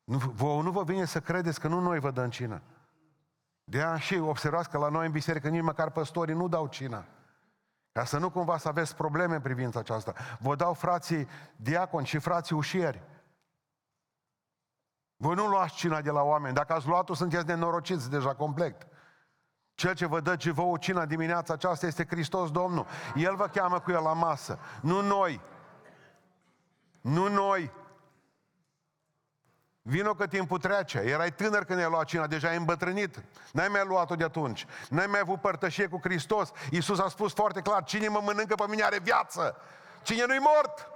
Nu, 0.04 0.18
vă, 0.18 0.62
nu 0.62 0.70
vă 0.70 0.84
vine 0.84 1.04
să 1.04 1.20
credeți 1.20 1.60
că 1.60 1.68
nu 1.68 1.80
noi 1.80 1.98
vă 1.98 2.10
dăm 2.10 2.30
cină. 2.30 2.62
De 3.64 3.78
aia 3.78 3.98
și 3.98 4.14
observați 4.14 4.68
că 4.68 4.78
la 4.78 4.88
noi 4.88 5.06
în 5.06 5.12
biserică 5.12 5.48
nici 5.48 5.62
măcar 5.62 5.90
păstorii 5.90 6.34
nu 6.34 6.48
dau 6.48 6.66
cina. 6.66 7.04
Ca 7.94 8.04
să 8.04 8.18
nu 8.18 8.30
cumva 8.30 8.58
să 8.58 8.68
aveți 8.68 8.96
probleme 8.96 9.34
în 9.34 9.40
privința 9.40 9.78
aceasta. 9.78 10.14
Vă 10.38 10.54
dau 10.54 10.72
frații 10.72 11.28
diaconi 11.56 12.06
și 12.06 12.18
frații 12.18 12.56
ușieri. 12.56 13.02
Voi 15.16 15.34
nu 15.34 15.46
luați 15.46 15.74
cina 15.74 16.00
de 16.00 16.10
la 16.10 16.22
oameni. 16.22 16.54
Dacă 16.54 16.72
ați 16.72 16.86
luat-o, 16.86 17.14
sunteți 17.14 17.46
nenorociți 17.46 18.10
deja 18.10 18.34
complet. 18.34 18.86
Cel 19.74 19.94
ce 19.94 20.06
vă 20.06 20.20
dă 20.20 20.36
ce 20.36 20.50
vouă 20.50 20.76
cina 20.76 21.06
dimineața 21.06 21.52
aceasta 21.52 21.86
este 21.86 22.06
Hristos 22.06 22.50
Domnul. 22.50 22.86
El 23.14 23.36
vă 23.36 23.46
cheamă 23.46 23.80
cu 23.80 23.90
el 23.90 24.02
la 24.02 24.12
masă. 24.12 24.58
Nu 24.80 25.00
noi. 25.00 25.40
Nu 27.00 27.28
noi. 27.28 27.72
Vino 29.86 30.14
că 30.14 30.26
timpul 30.26 30.58
trece. 30.58 30.98
Erai 30.98 31.32
tânăr 31.32 31.64
când 31.64 31.78
ai 31.78 31.88
luat 31.88 32.04
cina, 32.04 32.26
deja 32.26 32.48
ai 32.48 32.56
îmbătrânit. 32.56 33.22
N-ai 33.52 33.68
mai 33.68 33.84
luat-o 33.86 34.14
de 34.14 34.24
atunci. 34.24 34.66
N-ai 34.88 35.06
mai 35.06 35.20
avut 35.20 35.40
părtășie 35.40 35.88
cu 35.88 36.00
Hristos. 36.02 36.50
Iisus 36.70 36.98
a 36.98 37.08
spus 37.08 37.32
foarte 37.32 37.60
clar, 37.60 37.84
cine 37.84 38.08
mă 38.08 38.20
mănâncă 38.20 38.54
pe 38.54 38.64
mine 38.68 38.82
are 38.82 38.98
viață. 38.98 39.56
Cine 40.02 40.26
nu-i 40.26 40.38
mort. 40.38 40.88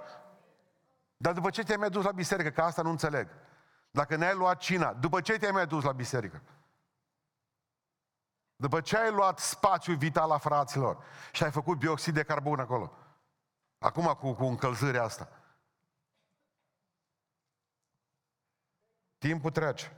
Dar 1.17 1.33
după 1.33 1.49
ce 1.49 1.63
te-ai 1.63 1.77
mai 1.77 1.89
dus 1.89 2.03
la 2.03 2.11
biserică, 2.11 2.49
că 2.49 2.61
asta 2.61 2.81
nu 2.81 2.89
înțeleg. 2.89 3.27
Dacă 3.91 4.15
n-ai 4.15 4.35
luat 4.35 4.59
cina, 4.59 4.93
după 4.93 5.21
ce 5.21 5.37
te-ai 5.37 5.51
mai 5.51 5.67
dus 5.67 5.83
la 5.83 5.91
biserică? 5.91 6.41
După 8.55 8.81
ce 8.81 8.97
ai 8.97 9.11
luat 9.11 9.39
spațiul 9.39 9.95
vital 9.95 10.31
a 10.31 10.37
fraților 10.37 11.03
și 11.31 11.43
ai 11.43 11.51
făcut 11.51 11.77
bioxid 11.77 12.13
de 12.13 12.23
carbon 12.23 12.59
acolo. 12.59 12.93
Acum 13.79 14.05
cu, 14.05 14.33
cu 14.33 14.43
încălzirea 14.43 15.03
asta. 15.03 15.29
Timpul 19.19 19.51
trece. 19.51 19.97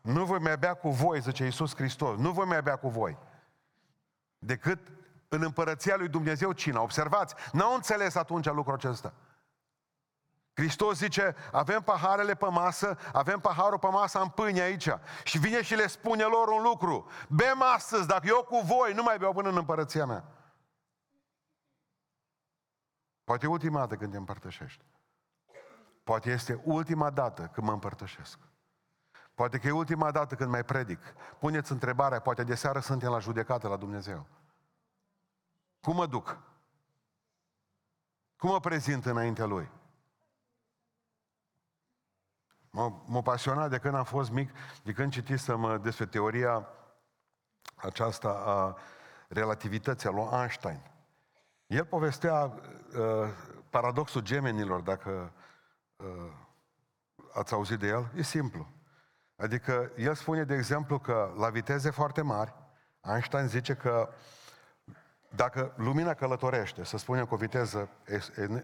Nu 0.00 0.24
voi 0.24 0.38
mai 0.38 0.58
bea 0.58 0.74
cu 0.74 0.90
voi, 0.90 1.20
zice 1.20 1.44
Iisus 1.44 1.74
Hristos, 1.74 2.18
nu 2.18 2.32
voi 2.32 2.46
mai 2.46 2.62
bea 2.62 2.76
cu 2.76 2.88
voi. 2.88 3.18
Decât 4.38 4.92
în 5.28 5.42
împărăția 5.42 5.96
lui 5.96 6.08
Dumnezeu 6.08 6.52
cina. 6.52 6.80
Observați, 6.80 7.34
n-au 7.52 7.74
înțeles 7.74 8.14
atunci 8.14 8.46
lucrul 8.46 8.74
acesta. 8.74 9.12
Hristos 10.52 10.96
zice, 10.96 11.36
avem 11.52 11.82
paharele 11.82 12.34
pe 12.34 12.46
masă, 12.46 12.98
avem 13.12 13.40
paharul 13.40 13.78
pe 13.78 13.86
masă 13.86 14.20
în 14.20 14.28
pâine 14.28 14.60
aici. 14.60 14.88
Și 15.24 15.38
vine 15.38 15.62
și 15.62 15.74
le 15.74 15.86
spune 15.86 16.24
lor 16.24 16.48
un 16.48 16.62
lucru. 16.62 17.10
Bem 17.28 17.62
astăzi, 17.62 18.06
dacă 18.06 18.26
eu 18.26 18.44
cu 18.48 18.56
voi 18.56 18.92
nu 18.92 19.02
mai 19.02 19.18
beau 19.18 19.32
până 19.32 19.48
în 19.48 19.56
împărăția 19.56 20.06
mea. 20.06 20.24
Poate 23.24 23.46
ultima 23.46 23.78
dată 23.78 23.96
când 23.96 24.10
te 24.10 24.16
împărtășești. 24.16 24.84
Poate 26.04 26.30
este 26.30 26.60
ultima 26.64 27.10
dată 27.10 27.50
când 27.52 27.66
mă 27.66 27.72
împărtășesc. 27.72 28.38
Poate 29.34 29.58
că 29.58 29.66
e 29.66 29.70
ultima 29.70 30.10
dată 30.10 30.34
când 30.34 30.50
mai 30.50 30.64
predic. 30.64 31.00
Puneți 31.38 31.72
întrebarea, 31.72 32.20
poate 32.20 32.44
de 32.44 32.54
seară 32.54 32.80
suntem 32.80 33.10
la 33.10 33.18
judecată 33.18 33.68
la 33.68 33.76
Dumnezeu. 33.76 34.26
Cum 35.80 35.94
mă 35.94 36.06
duc? 36.06 36.38
Cum 38.36 38.50
mă 38.50 38.60
prezint 38.60 39.06
înaintea 39.06 39.44
Lui? 39.44 39.70
M-a 43.06 43.22
pasionat 43.22 43.70
de 43.70 43.78
când 43.78 43.94
am 43.94 44.04
fost 44.04 44.30
mic, 44.30 44.50
de 44.82 44.92
când 44.92 45.12
citisem 45.12 45.80
despre 45.82 46.06
teoria 46.06 46.68
aceasta 47.74 48.28
a 48.28 48.76
relativității 49.28 50.08
a 50.08 50.12
lui 50.12 50.28
Einstein. 50.32 50.80
El 51.66 51.84
povestea 51.84 52.44
uh, 52.44 53.28
paradoxul 53.70 54.20
gemenilor, 54.20 54.80
dacă 54.80 55.10
uh, 55.10 55.43
ați 57.34 57.52
auzit 57.52 57.78
de 57.78 57.86
el, 57.86 58.10
e 58.16 58.22
simplu. 58.22 58.66
Adică 59.36 59.90
el 59.96 60.14
spune, 60.14 60.44
de 60.44 60.54
exemplu, 60.54 60.98
că 60.98 61.32
la 61.36 61.48
viteze 61.48 61.90
foarte 61.90 62.22
mari, 62.22 62.54
Einstein 63.00 63.46
zice 63.46 63.74
că 63.74 64.08
dacă 65.28 65.72
lumina 65.76 66.14
călătorește, 66.14 66.84
să 66.84 66.96
spunem 66.96 67.24
cu 67.24 67.34
o 67.34 67.36
viteză 67.36 67.88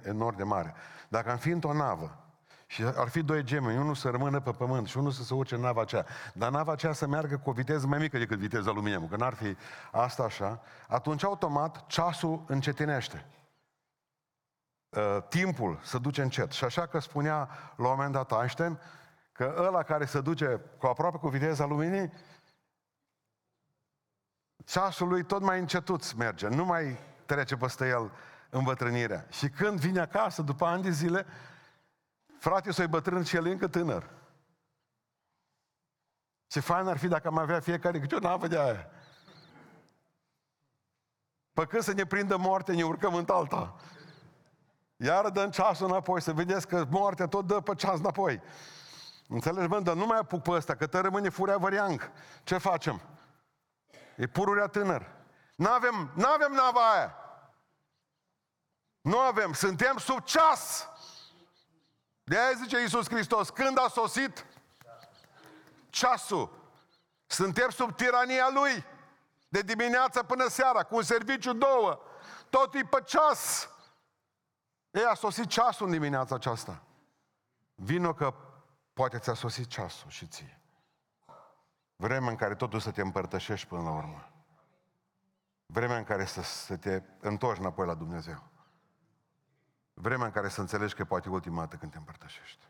enorm 0.03 0.37
de 0.37 0.43
mare, 0.43 0.75
dacă 1.09 1.31
am 1.31 1.37
fi 1.37 1.51
într-o 1.51 1.73
navă 1.73 2.25
și 2.67 2.83
ar 2.97 3.09
fi 3.09 3.23
doi 3.23 3.43
gemeni, 3.43 3.79
unul 3.79 3.95
să 3.95 4.09
rămână 4.09 4.41
pe 4.41 4.51
pământ 4.51 4.87
și 4.87 4.99
unul 4.99 5.11
să 5.11 5.23
se 5.23 5.35
urce 5.35 5.55
în 5.55 5.61
nava 5.61 5.81
aceea. 5.81 6.07
Dar 6.35 6.51
nava 6.51 6.73
aceea 6.73 6.93
să 6.93 7.07
meargă 7.07 7.37
cu 7.37 7.51
o 7.51 7.53
viteză 7.53 7.87
mai 7.87 7.99
mică 7.99 8.19
decât 8.19 8.39
viteza 8.39 8.71
luminii, 8.71 9.09
că 9.09 9.17
n-ar 9.17 9.35
fi 9.35 9.57
asta 9.93 10.23
așa, 10.23 10.63
atunci 10.89 11.25
automat 11.25 11.87
ceasul 11.87 12.45
încetinește. 12.47 13.27
Uh, 14.91 15.19
timpul 15.29 15.81
se 15.83 15.99
duce 15.99 16.23
încet. 16.23 16.51
Și 16.51 16.65
așa 16.65 16.87
că 16.87 16.99
spunea 16.99 17.49
la 17.77 17.89
un 17.89 17.95
moment 17.95 18.13
dat 18.13 18.33
Einstein 18.33 18.79
că 19.33 19.55
ăla 19.59 19.83
care 19.83 20.05
se 20.05 20.21
duce 20.21 20.61
cu 20.79 20.87
aproape 20.87 21.17
cu 21.17 21.29
viteza 21.29 21.65
luminii, 21.65 22.13
ceasul 24.65 25.09
lui 25.09 25.25
tot 25.25 25.43
mai 25.43 25.59
încetuț 25.59 26.13
merge, 26.13 26.49
nu 26.49 26.65
mai 26.65 26.99
trece 27.27 27.57
peste 27.57 27.89
el 27.89 28.13
îmbătrânirea. 28.51 29.27
Și 29.31 29.49
când 29.49 29.79
vine 29.79 30.01
acasă, 30.01 30.43
după 30.43 30.67
ani 30.67 30.83
de 30.83 30.91
zile, 30.91 31.27
Frate, 32.41 32.73
să-i 32.73 32.87
bătrân 32.87 33.23
și 33.23 33.37
el 33.37 33.47
încă 33.47 33.69
tânăr. 33.69 34.11
Ce 36.47 36.61
fain 36.61 36.87
ar 36.87 36.97
fi 36.99 37.09
dacă 37.09 37.29
am 37.29 37.39
avea 37.39 37.61
fiecare 37.61 38.01
câte 38.01 38.15
o 38.15 38.19
navă 38.19 38.47
de 38.47 38.59
aia. 38.59 38.91
Pe 41.53 41.67
când 41.67 41.83
să 41.83 41.93
ne 41.93 42.05
prindă 42.05 42.37
moarte, 42.37 42.73
ne 42.73 42.83
urcăm 42.83 43.15
în 43.15 43.25
alta. 43.29 43.77
Iar 45.03 45.29
dăm 45.29 45.51
ceasul 45.51 45.87
înapoi, 45.87 46.23
să 46.23 46.33
vedeți 46.33 46.67
că 46.67 46.87
moartea 46.91 47.27
tot 47.27 47.47
dă 47.47 47.61
pe 47.61 47.75
ceas 47.75 47.99
înapoi. 47.99 48.43
Înțelegi, 49.29 49.69
bă, 49.69 49.81
dar 49.81 49.95
nu 49.95 50.07
mai 50.07 50.19
apuc 50.19 50.43
pe 50.43 50.51
ăsta, 50.51 50.75
că 50.75 50.87
te 50.87 50.99
rămâne 50.99 51.29
furea 51.29 51.57
văriang. 51.57 52.11
Ce 52.45 52.59
facem? 52.59 53.01
E 54.17 54.27
pururea 54.27 54.67
tânăr. 54.67 55.11
N-avem, 55.57 56.11
n-avem 56.15 56.53
nava 56.53 56.93
aia. 56.93 57.15
Nu 59.01 59.19
avem, 59.19 59.53
suntem 59.53 59.99
sub 59.99 60.25
ceas. 60.25 60.89
De 62.25 62.39
aia 62.39 62.53
zice 62.53 62.81
Iisus 62.81 63.09
Hristos, 63.09 63.51
când 63.51 63.79
a 63.79 63.89
sosit 63.89 64.47
ceasul, 65.91 66.73
suntem 67.27 67.71
sub 67.71 67.97
tirania 67.97 68.49
Lui, 68.53 68.85
de 69.49 69.61
dimineață 69.61 70.23
până 70.23 70.49
seara, 70.49 70.83
cu 70.83 70.97
un 70.97 71.03
serviciu 71.03 71.53
două, 71.53 72.01
tot 72.51 72.75
e 72.75 72.85
pe 72.85 73.03
ceas. 73.05 73.69
Ei, 74.91 75.05
a 75.05 75.15
sosit 75.15 75.47
ceasul 75.47 75.87
în 75.87 75.93
dimineața 75.93 76.35
aceasta. 76.35 76.83
Vino 77.75 78.15
că 78.15 78.35
poate 78.93 79.19
ți-a 79.19 79.35
sosit 79.35 79.67
ceasul 79.67 80.11
și 80.11 80.27
ție. 80.27 80.61
Vremea 81.97 82.31
în 82.31 82.37
care 82.37 82.55
totul 82.55 82.81
să 82.81 82.91
te 82.91 83.01
împărtășești 83.01 83.67
până 83.67 83.83
la 83.83 83.91
urmă. 83.91 84.33
Vremea 85.67 85.97
în 85.97 86.05
care 86.05 86.25
să, 86.25 86.43
să 86.43 86.77
te 86.77 87.03
întorci 87.21 87.59
înapoi 87.59 87.87
la 87.87 87.95
Dumnezeu. 87.95 88.43
Vremea 89.95 90.27
în 90.27 90.33
care 90.33 90.49
să 90.49 90.61
înțelegi 90.61 90.95
că 90.95 91.05
poate 91.05 91.29
ultima 91.29 91.61
dată 91.61 91.77
când 91.77 91.93
te 91.93 91.99
împărtășești. 91.99 92.69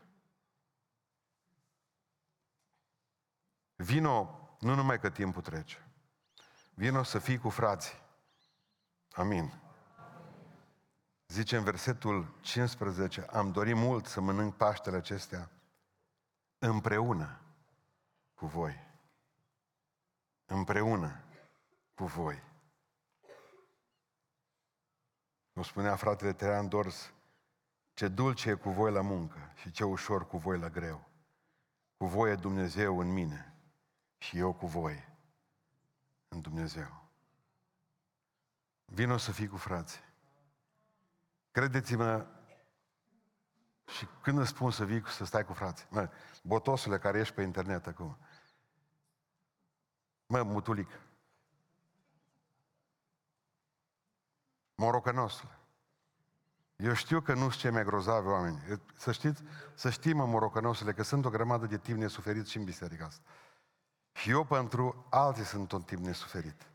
Vino, 3.75 4.39
nu 4.59 4.75
numai 4.75 4.99
că 4.99 5.09
timpul 5.09 5.41
trece. 5.41 5.87
Vino 6.73 7.03
să 7.03 7.19
fii 7.19 7.37
cu 7.37 7.49
frații. 7.49 8.01
Amin. 9.11 9.61
Zice 11.31 11.57
în 11.57 11.63
versetul 11.63 12.33
15, 12.41 13.21
am 13.21 13.51
dorit 13.51 13.75
mult 13.75 14.05
să 14.05 14.21
mănânc 14.21 14.55
Paștele 14.55 14.97
acestea 14.97 15.49
împreună 16.59 17.41
cu 18.33 18.45
voi. 18.45 18.87
Împreună 20.45 21.23
cu 21.93 22.05
voi. 22.05 22.43
Cum 25.53 25.63
spunea 25.63 25.95
fratele 25.95 26.33
Teran 26.33 26.67
Dors, 26.67 27.13
ce 27.93 28.07
dulce 28.07 28.49
e 28.49 28.53
cu 28.53 28.69
voi 28.69 28.91
la 28.91 29.01
muncă 29.01 29.51
și 29.55 29.71
ce 29.71 29.83
ușor 29.83 30.27
cu 30.27 30.37
voi 30.37 30.59
la 30.59 30.69
greu. 30.69 31.07
Cu 31.97 32.05
voi 32.05 32.31
e 32.31 32.35
Dumnezeu 32.35 32.99
în 32.99 33.13
mine 33.13 33.53
și 34.17 34.37
eu 34.37 34.53
cu 34.53 34.67
voi 34.67 35.07
în 36.27 36.41
Dumnezeu. 36.41 37.03
Vino 38.85 39.17
să 39.17 39.31
fii 39.31 39.47
cu 39.47 39.57
frații. 39.57 40.09
Credeți-mă, 41.51 42.25
și 43.87 44.07
când 44.21 44.39
îți 44.39 44.49
spun 44.49 44.71
să 44.71 44.85
vii 44.85 45.03
să 45.07 45.25
stai 45.25 45.45
cu 45.45 45.53
frații, 45.53 45.87
mă, 45.89 46.09
botosule 46.43 46.97
care 46.97 47.19
ești 47.19 47.33
pe 47.33 47.41
internet 47.41 47.87
acum, 47.87 48.17
mă, 50.25 50.43
mutulic, 50.43 50.89
morocănosule, 54.75 55.61
eu 56.75 56.93
știu 56.93 57.21
că 57.21 57.33
nu 57.33 57.39
sunt 57.39 57.53
cei 57.53 57.71
mai 57.71 57.83
grozavi 57.83 58.27
oameni. 58.27 58.81
Să 58.95 59.11
știți, 59.11 59.43
să 59.73 59.89
știm, 59.89 60.17
mă, 60.17 60.25
morocănosule, 60.25 60.93
că 60.93 61.03
sunt 61.03 61.25
o 61.25 61.29
grămadă 61.29 61.65
de 61.65 61.77
timp 61.77 61.97
nesuferit 61.97 62.47
și 62.47 62.57
în 62.57 62.63
biserica 62.63 63.05
asta. 63.05 63.23
Și 64.11 64.29
eu 64.29 64.43
pentru 64.43 65.05
alții 65.09 65.43
sunt 65.43 65.71
un 65.71 65.81
timp 65.81 66.05
nesuferit. 66.05 66.71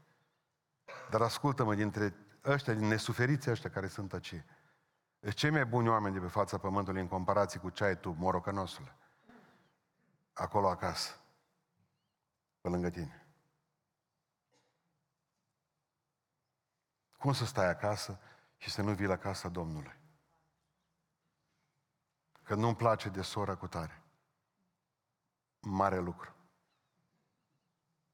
Dar 1.10 1.20
ascultă-mă, 1.20 1.74
dintre 1.74 2.14
ăștia, 2.44 2.74
din 2.74 2.86
nesuferiții 2.86 3.50
ăștia 3.50 3.70
care 3.70 3.88
sunt 3.88 4.12
aici, 4.12 4.44
sunt 5.26 5.38
cei 5.38 5.50
mai 5.50 5.66
buni 5.66 5.88
oameni 5.88 6.14
de 6.14 6.20
pe 6.20 6.26
fața 6.26 6.58
pământului 6.58 7.00
în 7.00 7.08
comparație 7.08 7.60
cu 7.60 7.70
ce 7.70 7.84
ai 7.84 7.98
tu, 7.98 8.10
morocănosule. 8.10 8.96
Acolo 10.32 10.68
acasă. 10.68 11.20
Pe 12.60 12.68
lângă 12.68 12.90
tine. 12.90 13.26
Cum 17.18 17.32
să 17.32 17.44
stai 17.44 17.68
acasă 17.68 18.18
și 18.56 18.70
să 18.70 18.82
nu 18.82 18.92
vii 18.92 19.06
la 19.06 19.16
casa 19.16 19.48
Domnului. 19.48 19.98
Că 22.42 22.54
nu-mi 22.54 22.76
place 22.76 23.08
de 23.08 23.22
sora 23.22 23.56
cu 23.56 23.66
tare. 23.66 24.02
Mare 25.60 25.98
lucru. 25.98 26.34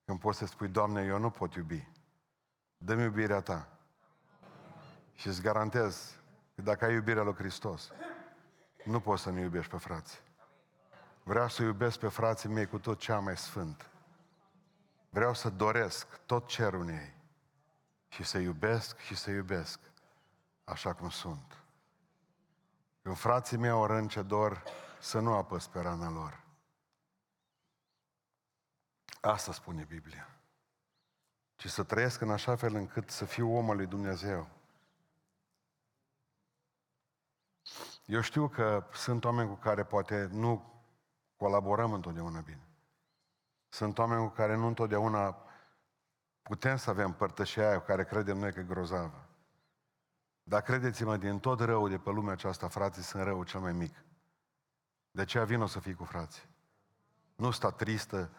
Când 0.04 0.19
poți 0.19 0.38
să 0.38 0.47
spui, 0.47 0.69
Doamne, 0.69 1.04
eu 1.04 1.19
nu 1.19 1.31
pot 1.31 1.54
iubi. 1.54 1.88
Dă-mi 2.76 3.02
iubirea 3.02 3.40
Ta. 3.40 3.78
Și 5.14 5.26
îți 5.26 5.42
garantez 5.42 6.16
că 6.16 6.22
dacă 6.62 6.85
ai 6.85 6.95
iubirea 6.95 7.23
lui 7.23 7.35
Hristos, 7.35 7.90
nu 8.85 9.00
poți 9.00 9.23
să 9.23 9.31
nu 9.31 9.38
iubești 9.38 9.71
pe 9.71 9.76
frați. 9.76 10.23
Vreau 11.23 11.49
să 11.49 11.62
iubesc 11.62 11.99
pe 11.99 12.09
frații 12.09 12.49
mei 12.49 12.66
cu 12.66 12.78
tot 12.78 12.99
cea 12.99 13.19
mai 13.19 13.37
sfânt. 13.37 13.90
Vreau 15.11 15.35
să 15.35 15.49
doresc 15.49 16.21
tot 16.26 16.47
cerul 16.47 16.81
în 16.81 16.88
ei 16.88 17.14
și 18.09 18.23
să 18.23 18.38
iubesc 18.38 18.99
și 18.99 19.14
să 19.14 19.31
iubesc 19.31 19.81
așa 20.64 20.95
cum 20.95 21.09
sunt. 21.11 21.57
Când 23.02 23.16
frații 23.16 23.57
mei 23.57 23.71
au 23.71 23.87
rând 23.87 24.11
ce 24.11 24.23
dor, 24.23 24.62
să 25.00 25.19
nu 25.19 25.35
apăs 25.35 25.66
pe 25.66 25.81
rana 25.81 26.11
lor. 26.11 26.40
Asta 29.21 29.52
spune 29.52 29.85
Biblia. 29.85 30.28
Ci 31.57 31.69
să 31.69 31.83
trăiesc 31.83 32.21
în 32.21 32.31
așa 32.31 32.57
fel 32.57 32.75
încât 32.75 33.11
să 33.11 33.25
fiu 33.25 33.57
omul 33.57 33.76
lui 33.76 33.87
Dumnezeu. 33.87 34.49
Eu 38.12 38.21
știu 38.21 38.49
că 38.49 38.85
sunt 38.92 39.25
oameni 39.25 39.49
cu 39.49 39.54
care 39.54 39.85
poate 39.85 40.28
nu 40.33 40.83
colaborăm 41.37 41.92
întotdeauna 41.92 42.40
bine. 42.40 42.69
Sunt 43.69 43.99
oameni 43.99 44.28
cu 44.28 44.35
care 44.35 44.57
nu 44.57 44.66
întotdeauna 44.66 45.37
putem 46.42 46.76
să 46.76 46.90
avem 46.90 47.12
părtășia 47.12 47.69
aia 47.69 47.78
cu 47.78 47.85
care 47.85 48.04
credem 48.04 48.38
noi 48.38 48.52
că 48.52 48.61
e 48.61 48.62
grozavă. 48.62 49.28
Dar 50.42 50.62
credeți-mă, 50.62 51.16
din 51.16 51.38
tot 51.38 51.61
rău 51.61 51.88
de 51.88 51.99
pe 51.99 52.11
lumea 52.11 52.33
aceasta, 52.33 52.69
frații 52.69 53.02
sunt 53.02 53.23
rău 53.23 53.45
cel 53.45 53.61
mai 53.61 53.73
mic. 53.73 54.04
De 55.11 55.21
aceea 55.21 55.45
vin 55.45 55.61
o 55.61 55.66
să 55.66 55.81
fii 55.81 55.95
cu 55.95 56.04
frații. 56.04 56.49
Nu 57.37 57.50
sta 57.50 57.71
tristă, 57.71 58.31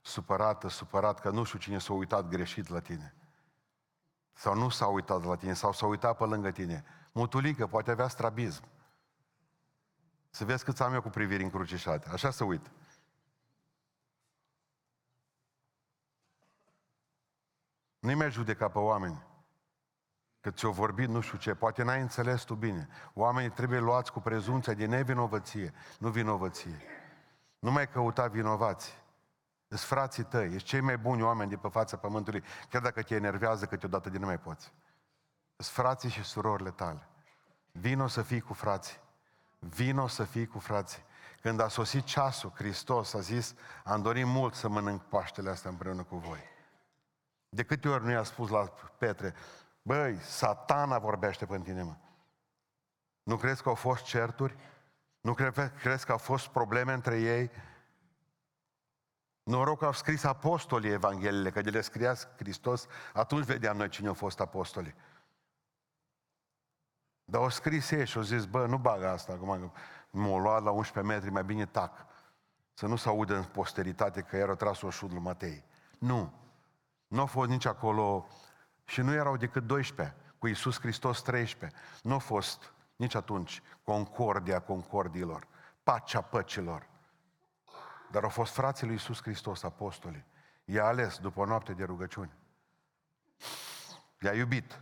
supărată, 0.00 0.68
supărat 0.68 1.20
că 1.20 1.30
nu 1.30 1.44
știu 1.44 1.58
cine 1.58 1.78
s-a 1.78 1.92
uitat 1.92 2.28
greșit 2.28 2.68
la 2.68 2.80
tine. 2.80 3.14
Sau 4.32 4.54
nu 4.54 4.68
s-a 4.68 4.86
uitat 4.86 5.24
la 5.24 5.36
tine, 5.36 5.52
sau 5.52 5.72
s-a 5.72 5.86
uitat 5.86 6.16
pe 6.16 6.24
lângă 6.24 6.50
tine. 6.50 6.84
Mutulică, 7.12 7.66
poate 7.66 7.90
avea 7.90 8.08
strabism. 8.08 8.74
Să 10.36 10.44
vezi 10.44 10.64
cât 10.64 10.80
am 10.80 10.94
eu 10.94 11.02
cu 11.02 11.08
priviri 11.08 11.42
încrucișate. 11.42 12.08
Așa 12.08 12.30
să 12.30 12.44
uit. 12.44 12.70
Nu-i 17.98 18.14
mai 18.14 18.30
judeca 18.30 18.68
pe 18.68 18.78
oameni. 18.78 19.22
Că 20.40 20.50
ți-o 20.50 20.70
vorbit 20.70 21.08
nu 21.08 21.20
știu 21.20 21.38
ce, 21.38 21.54
poate 21.54 21.82
n-ai 21.82 22.00
înțeles 22.00 22.42
tu 22.42 22.54
bine. 22.54 22.88
Oamenii 23.14 23.50
trebuie 23.50 23.78
luați 23.78 24.12
cu 24.12 24.20
prezumția 24.20 24.74
de 24.74 24.86
nevinovăție, 24.86 25.74
nu 25.98 26.10
vinovăție. 26.10 26.80
Nu 27.58 27.70
mai 27.70 27.88
căuta 27.88 28.26
vinovați. 28.26 29.02
Sunt 29.68 29.80
frații 29.80 30.24
tăi, 30.24 30.54
ești 30.54 30.68
cei 30.68 30.80
mai 30.80 30.98
buni 30.98 31.22
oameni 31.22 31.50
de 31.50 31.56
pe 31.56 31.68
fața 31.68 31.96
pământului, 31.96 32.44
chiar 32.68 32.82
dacă 32.82 33.02
te 33.02 33.14
enervează 33.14 33.66
câteodată 33.66 34.10
de 34.10 34.18
nu 34.18 34.26
mai 34.26 34.38
poți. 34.38 34.72
Sunt 35.56 35.74
frații 35.74 36.10
și 36.10 36.24
surorile 36.24 36.70
tale. 36.70 37.08
Vino 37.72 38.06
să 38.06 38.22
fii 38.22 38.40
cu 38.40 38.52
frații. 38.52 39.04
Vino 39.58 40.06
să 40.06 40.24
fii 40.24 40.46
cu 40.46 40.58
frații. 40.58 41.04
Când 41.40 41.60
a 41.60 41.68
sosit 41.68 42.04
ceasul, 42.04 42.52
Hristos 42.54 43.14
a 43.14 43.20
zis, 43.20 43.54
am 43.84 44.02
dorit 44.02 44.26
mult 44.26 44.54
să 44.54 44.68
mănânc 44.68 45.02
Paștele 45.02 45.50
astea 45.50 45.70
împreună 45.70 46.02
cu 46.02 46.16
voi. 46.16 46.40
De 47.48 47.62
câte 47.62 47.88
ori 47.88 48.04
nu 48.04 48.10
i-a 48.10 48.22
spus 48.22 48.50
la 48.50 48.64
Petre, 48.98 49.34
băi, 49.82 50.18
satana 50.20 50.98
vorbește 50.98 51.46
pentru 51.46 51.70
tine, 51.70 51.82
mă. 51.82 51.96
Nu 53.22 53.36
crezi 53.36 53.62
că 53.62 53.68
au 53.68 53.74
fost 53.74 54.04
certuri? 54.04 54.56
Nu 55.20 55.34
crezi 55.82 56.04
că 56.04 56.12
au 56.12 56.18
fost 56.18 56.46
probleme 56.46 56.92
între 56.92 57.20
ei? 57.20 57.50
Noroc 59.42 59.78
că 59.78 59.84
au 59.84 59.92
scris 59.92 60.24
apostolii 60.24 60.90
Evangheliile, 60.90 61.50
că 61.50 61.60
de 61.60 61.70
le 61.70 61.80
scria 61.80 62.14
Hristos, 62.36 62.86
atunci 63.12 63.44
vedeam 63.44 63.76
noi 63.76 63.88
cine 63.88 64.08
au 64.08 64.14
fost 64.14 64.40
apostolii. 64.40 64.94
Dar 67.28 67.40
au 67.40 67.48
scris 67.48 67.90
ei 67.90 68.06
și 68.06 68.16
au 68.16 68.22
zis, 68.22 68.44
bă, 68.44 68.66
nu 68.66 68.78
bagă 68.78 69.08
asta, 69.08 69.32
acum 69.32 69.72
m-au 70.10 70.38
luat 70.38 70.62
la 70.62 70.70
11 70.70 71.12
metri, 71.12 71.30
mai 71.30 71.44
bine 71.44 71.66
tac. 71.66 72.06
Să 72.74 72.86
nu 72.86 72.96
se 72.96 73.08
audă 73.08 73.36
în 73.36 73.44
posteritate 73.44 74.20
că 74.20 74.36
era 74.36 74.54
tras 74.54 74.82
o 74.82 74.90
șud 74.90 75.10
lui 75.10 75.20
Matei. 75.20 75.64
Nu. 75.98 76.32
Nu 77.08 77.20
au 77.20 77.26
fost 77.26 77.48
nici 77.48 77.64
acolo 77.64 78.26
și 78.84 79.00
nu 79.00 79.12
erau 79.12 79.36
decât 79.36 79.66
12, 79.66 80.16
cu 80.38 80.46
Iisus 80.46 80.80
Hristos 80.80 81.22
13. 81.22 81.78
Nu 82.02 82.14
a 82.14 82.18
fost 82.18 82.72
nici 82.96 83.14
atunci 83.14 83.62
concordia 83.82 84.60
concordiilor, 84.60 85.46
pacea 85.82 86.20
păcilor. 86.20 86.88
Dar 88.10 88.22
au 88.22 88.28
fost 88.28 88.52
frații 88.52 88.86
lui 88.86 88.94
Iisus 88.94 89.22
Hristos, 89.22 89.62
apostolii. 89.62 90.24
I-a 90.64 90.84
ales 90.84 91.18
după 91.18 91.40
o 91.40 91.44
noapte 91.44 91.72
de 91.72 91.84
rugăciune. 91.84 92.36
I-a 94.20 94.32
iubit. 94.32 94.80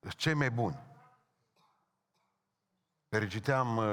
Deci 0.00 0.16
cei 0.16 0.34
mai 0.34 0.50
buni. 0.50 0.78
Reciteam, 3.08 3.76
uh, 3.76 3.84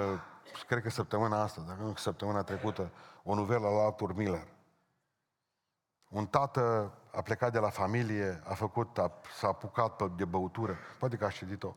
cred 0.68 0.82
că 0.82 0.90
săptămâna 0.90 1.42
asta, 1.42 1.62
dacă 1.68 1.82
nu 1.82 1.96
săptămâna 1.96 2.44
trecută, 2.44 2.92
o 3.24 3.36
novelă 3.36 3.70
la 3.70 3.86
Arthur 3.86 4.14
Miller. 4.14 4.48
Un 6.10 6.28
tată 6.28 6.94
a 7.12 7.22
plecat 7.22 7.52
de 7.52 7.60
la 7.60 7.70
familie, 7.70 8.42
a 8.44 8.54
făcut, 8.54 8.98
a, 8.98 9.12
s-a 9.38 9.48
apucat 9.48 10.12
de 10.16 10.26
băutură, 10.26 10.78
poate 11.00 11.18
că 11.18 11.26
a 11.26 11.30
citit-o, 11.30 11.76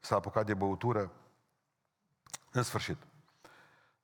s-a 0.00 0.16
apucat 0.16 0.46
de 0.46 0.54
băutură, 0.54 1.12
în 2.52 2.62
sfârșit. 2.62 2.96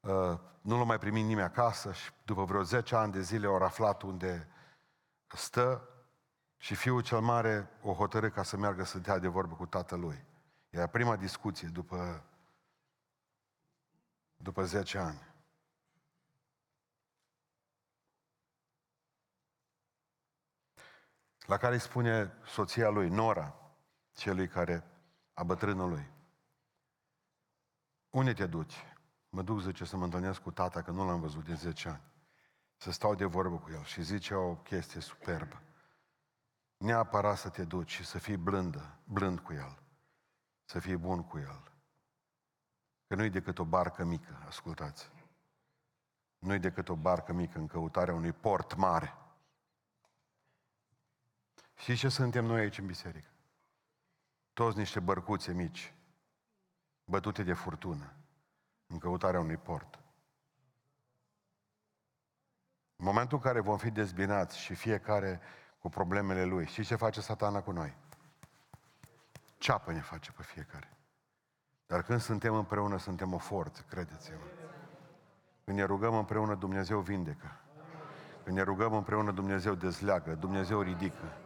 Uh, 0.00 0.38
nu 0.60 0.78
l-a 0.78 0.84
mai 0.84 0.98
primit 0.98 1.24
nimeni 1.24 1.46
acasă 1.46 1.92
și 1.92 2.10
după 2.24 2.44
vreo 2.44 2.62
10 2.62 2.96
ani 2.96 3.12
de 3.12 3.20
zile 3.20 3.46
au 3.46 3.56
aflat 3.56 4.02
unde 4.02 4.48
stă 5.26 5.88
și 6.56 6.74
fiul 6.74 7.02
cel 7.02 7.20
mare 7.20 7.70
o 7.82 7.92
hotărâ 7.92 8.30
ca 8.30 8.42
să 8.42 8.56
meargă 8.56 8.84
să 8.84 8.98
dea 8.98 9.18
de 9.18 9.28
vorbă 9.28 9.54
cu 9.54 9.66
tatălui. 9.66 10.24
Era 10.70 10.86
prima 10.86 11.16
discuție 11.16 11.68
după, 11.68 12.24
după 14.38 14.64
10 14.64 14.98
ani. 14.98 15.26
La 21.38 21.56
care 21.56 21.74
îi 21.74 21.80
spune 21.80 22.32
soția 22.46 22.88
lui, 22.88 23.08
Nora, 23.08 23.54
celui 24.12 24.48
care 24.48 24.84
a 25.32 25.42
bătrânului, 25.42 26.10
unde 28.10 28.32
te 28.32 28.46
duci? 28.46 28.84
Mă 29.28 29.42
duc, 29.42 29.60
zice, 29.60 29.84
să 29.84 29.96
mă 29.96 30.04
întâlnesc 30.04 30.40
cu 30.40 30.50
tata, 30.50 30.82
că 30.82 30.90
nu 30.90 31.06
l-am 31.06 31.20
văzut 31.20 31.44
de 31.44 31.54
10 31.54 31.88
ani. 31.88 32.02
Să 32.76 32.90
stau 32.90 33.14
de 33.14 33.24
vorbă 33.24 33.58
cu 33.58 33.70
el. 33.70 33.84
Și 33.84 34.02
zice 34.02 34.34
o 34.34 34.54
chestie 34.54 35.00
superbă. 35.00 35.62
Neapărat 36.76 37.38
să 37.38 37.48
te 37.48 37.64
duci 37.64 37.90
și 37.90 38.04
să 38.04 38.18
fii 38.18 38.36
blândă, 38.36 38.98
blând 39.04 39.40
cu 39.40 39.52
el. 39.52 39.82
Să 40.64 40.78
fii 40.78 40.96
bun 40.96 41.24
cu 41.24 41.38
el. 41.38 41.77
Că 43.08 43.14
nu-i 43.14 43.30
decât 43.30 43.58
o 43.58 43.64
barcă 43.64 44.04
mică, 44.04 44.42
ascultați. 44.46 45.10
Nu-i 46.38 46.58
decât 46.58 46.88
o 46.88 46.96
barcă 46.96 47.32
mică 47.32 47.58
în 47.58 47.66
căutarea 47.66 48.14
unui 48.14 48.32
port 48.32 48.74
mare. 48.74 49.14
Și 51.74 51.96
ce 51.96 52.08
suntem 52.08 52.44
noi 52.44 52.60
aici 52.60 52.78
în 52.78 52.86
biserică? 52.86 53.28
Toți 54.52 54.78
niște 54.78 55.00
bărcuțe 55.00 55.52
mici, 55.52 55.94
bătute 57.04 57.42
de 57.42 57.52
furtună 57.52 58.12
în 58.86 58.98
căutarea 58.98 59.40
unui 59.40 59.56
port. 59.56 59.98
În 62.96 63.04
momentul 63.04 63.36
în 63.36 63.42
care 63.42 63.60
vom 63.60 63.78
fi 63.78 63.90
dezbinați 63.90 64.58
și 64.58 64.74
fiecare 64.74 65.40
cu 65.78 65.88
problemele 65.88 66.44
lui, 66.44 66.66
și 66.66 66.84
ce 66.84 66.94
face 66.94 67.20
satana 67.20 67.62
cu 67.62 67.70
noi? 67.70 67.96
Ceapă 69.58 69.92
ne 69.92 70.00
face 70.00 70.32
pe 70.32 70.42
fiecare. 70.42 70.97
Dar 71.88 72.02
când 72.02 72.20
suntem 72.20 72.54
împreună, 72.54 72.98
suntem 72.98 73.32
o 73.32 73.38
forță, 73.38 73.84
credeți-mă. 73.88 74.36
Când 75.64 75.76
ne 75.76 75.84
rugăm 75.84 76.14
împreună, 76.14 76.54
Dumnezeu 76.54 77.00
vindecă. 77.00 77.60
Când 78.44 78.56
ne 78.56 78.62
rugăm 78.62 78.92
împreună, 78.92 79.32
Dumnezeu 79.32 79.74
dezleagă, 79.74 80.34
Dumnezeu 80.34 80.80
ridică. 80.80 81.36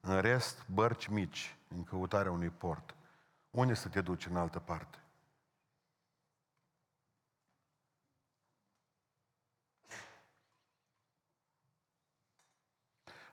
În 0.00 0.20
rest, 0.20 0.68
bărci 0.68 1.06
mici 1.06 1.58
în 1.68 1.84
căutarea 1.84 2.30
unui 2.30 2.50
port. 2.50 2.94
Unde 3.50 3.74
să 3.74 3.88
te 3.88 4.00
duci 4.00 4.26
în 4.26 4.36
altă 4.36 4.58
parte? 4.58 4.98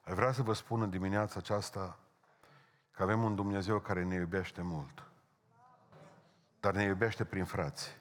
Vreau 0.04 0.32
să 0.32 0.42
vă 0.42 0.54
spun 0.54 0.82
în 0.82 0.90
dimineața 0.90 1.40
aceasta 1.40 2.00
că 2.92 3.04
avem 3.04 3.24
un 3.24 3.36
Dumnezeu 3.36 3.80
care 3.80 4.04
ne 4.04 4.16
iubește 4.16 4.62
mult. 4.62 5.09
Dar 6.60 6.74
ne 6.74 6.84
iubește 6.84 7.26
prin 7.26 7.46
frați. 7.46 7.98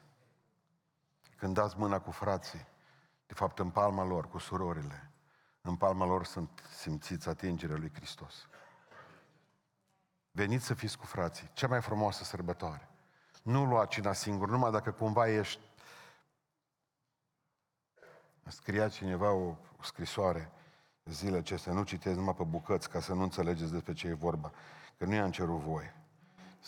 Când 1.37 1.55
dați 1.55 1.79
mâna 1.79 2.01
cu 2.01 2.11
frații, 2.11 2.67
de 3.27 3.35
fapt 3.35 3.59
în 3.59 3.71
palma 3.71 4.05
lor, 4.05 4.29
cu 4.29 4.39
surorile, 4.39 5.11
în 5.61 5.77
palma 5.77 6.07
lor 6.07 6.25
sunt 6.25 6.63
simțiți 6.71 7.29
atingerea 7.29 7.77
lui 7.77 7.93
Hristos. 7.95 8.49
Veniți 10.31 10.65
să 10.65 10.75
fiți 10.75 10.99
cu 10.99 11.07
frații. 11.07 11.51
Cea 11.53 11.67
mai 11.67 11.81
frumoasă 11.81 12.25
sărbătoare. 12.25 12.89
Nu 13.43 13.65
lua 13.65 13.87
cina 13.87 14.13
singur, 14.13 14.49
numai 14.49 14.71
dacă 14.71 14.93
cumva 14.93 15.29
ești... 15.29 15.67
Scria 18.47 18.89
cineva 18.89 19.31
o, 19.31 19.47
o 19.79 19.83
scrisoare 19.83 20.53
zile 21.05 21.37
acestea, 21.37 21.73
nu 21.73 21.83
citesc 21.83 22.17
numai 22.17 22.35
pe 22.35 22.43
bucăți 22.43 22.91
ca 22.91 23.01
să 23.01 23.15
nu 23.15 23.23
înțelegeți 23.23 23.73
despre 23.73 23.93
ce 23.93 24.09
e 24.09 24.13
vorba, 24.13 24.53
că 24.97 25.05
nu 25.05 25.15
i-am 25.15 25.31
cerut 25.31 25.61
voi 25.61 25.93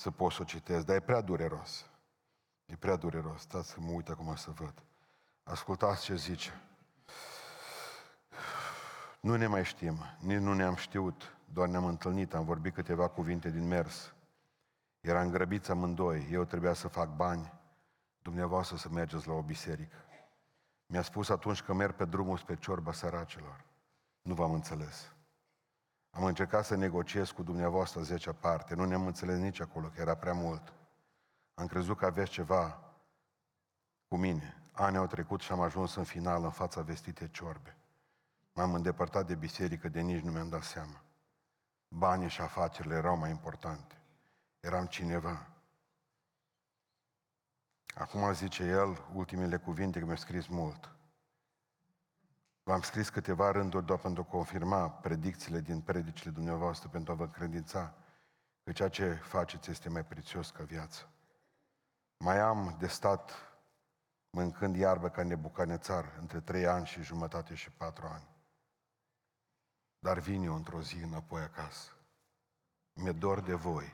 să 0.01 0.11
pot 0.11 0.33
să 0.33 0.43
o 0.43 0.45
citesc, 0.45 0.87
dar 0.87 0.97
e 0.97 1.01
prea 1.01 1.21
dureros. 1.21 1.91
E 2.67 2.77
prea 2.77 2.97
dureros. 2.97 3.41
Stați 3.41 3.69
să 3.69 3.77
mă 3.81 3.91
uit 3.91 4.09
acum 4.09 4.35
să 4.35 4.51
văd. 4.51 4.75
Ascultați 5.43 6.03
ce 6.03 6.15
zice. 6.15 6.61
Nu 9.21 9.37
ne 9.37 9.47
mai 9.47 9.65
știm, 9.65 9.99
nici 10.19 10.39
nu 10.39 10.55
ne-am 10.55 10.75
știut, 10.75 11.37
doar 11.53 11.69
ne-am 11.69 11.85
întâlnit, 11.85 12.35
am 12.35 12.45
vorbit 12.45 12.75
câteva 12.75 13.09
cuvinte 13.09 13.51
din 13.51 13.67
mers. 13.67 14.15
Eram 15.01 15.31
grăbiți 15.31 15.71
amândoi, 15.71 16.29
eu 16.31 16.45
trebuia 16.45 16.73
să 16.73 16.89
fac 16.89 17.17
bani, 17.17 17.53
dumneavoastră 18.23 18.77
să 18.77 18.89
mergeți 18.89 19.27
la 19.27 19.33
o 19.33 19.43
biserică. 19.43 19.97
Mi-a 20.87 21.03
spus 21.03 21.29
atunci 21.29 21.63
că 21.63 21.73
merg 21.73 21.95
pe 21.95 22.05
drumul 22.05 22.39
spre 22.39 22.57
ciorba 22.57 22.93
săracilor. 22.93 23.65
Nu 24.23 24.35
v-am 24.35 24.53
înțeles. 24.53 25.13
Am 26.11 26.25
încercat 26.25 26.65
să 26.65 26.75
negociez 26.75 27.31
cu 27.31 27.43
dumneavoastră 27.43 28.03
zecea 28.03 28.33
parte, 28.33 28.75
nu 28.75 28.85
ne-am 28.85 29.07
înțeles 29.07 29.39
nici 29.39 29.61
acolo, 29.61 29.89
că 29.89 30.01
era 30.01 30.15
prea 30.15 30.33
mult. 30.33 30.73
Am 31.55 31.67
crezut 31.67 31.97
că 31.97 32.07
aveți 32.07 32.31
ceva 32.31 32.91
cu 34.09 34.17
mine. 34.17 34.55
Ani 34.73 34.97
au 34.97 35.07
trecut 35.07 35.41
și 35.41 35.53
am 35.53 35.61
ajuns 35.61 35.95
în 35.95 36.05
final 36.05 36.45
în 36.45 36.51
fața 36.51 36.83
vestite 36.83 37.29
ciorbe. 37.29 37.77
M-am 38.53 38.75
îndepărtat 38.75 39.27
de 39.27 39.35
biserică 39.35 39.89
de 39.89 40.01
nici 40.01 40.23
nu 40.23 40.31
mi-am 40.31 40.49
dat 40.49 40.63
seama. 40.63 41.05
Banii 41.89 42.29
și 42.29 42.41
afacerile 42.41 42.95
erau 42.95 43.17
mai 43.17 43.31
importante. 43.31 44.01
Eram 44.61 44.87
cineva. 44.87 45.47
Acum 47.95 48.33
zice 48.33 48.63
el 48.63 49.09
ultimele 49.15 49.57
cuvinte, 49.57 49.99
că 49.99 50.05
mi-a 50.05 50.17
scris 50.17 50.47
mult. 50.47 50.95
V-am 52.71 52.83
scris 52.83 53.09
câteva 53.09 53.51
rânduri 53.51 53.87
doar 53.87 53.99
pentru 53.99 54.23
a 54.23 54.31
confirma 54.31 54.91
predicțiile 54.91 55.61
din 55.61 55.81
predicile 55.81 56.31
dumneavoastră, 56.31 56.89
pentru 56.89 57.13
a 57.13 57.15
vă 57.15 57.29
credința 57.29 57.95
că 58.65 58.73
ceea 58.73 58.89
ce 58.89 59.13
faceți 59.13 59.71
este 59.71 59.89
mai 59.89 60.05
prețios 60.05 60.51
ca 60.51 60.63
viață. 60.63 61.09
Mai 62.17 62.39
am 62.39 62.77
de 62.79 62.87
stat 62.87 63.33
mâncând 64.31 64.77
iarbă 64.77 65.09
ca 65.09 65.23
nebucanețar 65.23 66.17
între 66.21 66.41
trei 66.41 66.67
ani 66.67 66.87
și 66.87 67.03
jumătate 67.03 67.55
și 67.55 67.71
patru 67.71 68.07
ani. 68.07 68.29
Dar 69.99 70.19
vin 70.19 70.43
eu 70.43 70.55
într-o 70.55 70.83
zi 70.83 70.97
înapoi 70.97 71.43
acasă. 71.43 71.91
Mi-e 72.93 73.13
dor 73.13 73.41
de 73.41 73.55
voi, 73.55 73.93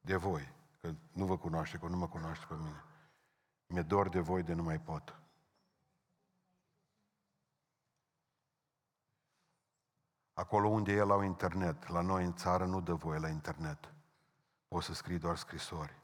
de 0.00 0.16
voi, 0.16 0.52
că 0.80 0.90
nu 1.12 1.24
vă 1.24 1.38
cunoaște, 1.38 1.78
că 1.78 1.86
nu 1.86 1.96
mă 1.96 2.08
cunoaște 2.08 2.44
pe 2.48 2.54
mine. 2.54 2.84
Mi-e 3.66 3.82
dor 3.82 4.08
de 4.08 4.20
voi 4.20 4.42
de 4.42 4.52
nu 4.52 4.62
mai 4.62 4.80
pot. 4.80 5.20
Acolo 10.38 10.68
unde 10.68 10.92
el 10.92 11.10
au 11.10 11.22
internet, 11.22 11.88
la 11.88 12.00
noi 12.00 12.24
în 12.24 12.34
țară 12.34 12.64
nu 12.64 12.80
dă 12.80 12.94
voie 12.94 13.18
la 13.18 13.28
internet. 13.28 13.92
Poți 14.68 14.86
să 14.86 14.94
scrii 14.94 15.18
doar 15.18 15.36
scrisori. 15.36 15.98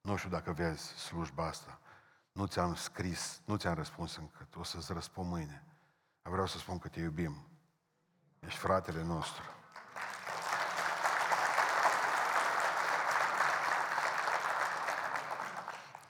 Nu 0.00 0.16
știu 0.16 0.30
dacă 0.30 0.52
vezi 0.52 0.82
slujba 0.82 1.46
asta. 1.46 1.78
Nu 2.32 2.46
ți-am 2.46 2.74
scris, 2.74 3.40
nu 3.44 3.56
ți-am 3.56 3.74
răspuns 3.74 4.16
încă. 4.16 4.48
O 4.54 4.62
să-ți 4.62 4.92
răspund 4.92 5.30
mâine. 5.30 5.64
Vreau 6.22 6.46
să 6.46 6.58
spun 6.58 6.78
că 6.78 6.88
te 6.88 7.00
iubim. 7.00 7.46
Ești 8.40 8.58
fratele 8.58 9.02
nostru. 9.02 9.44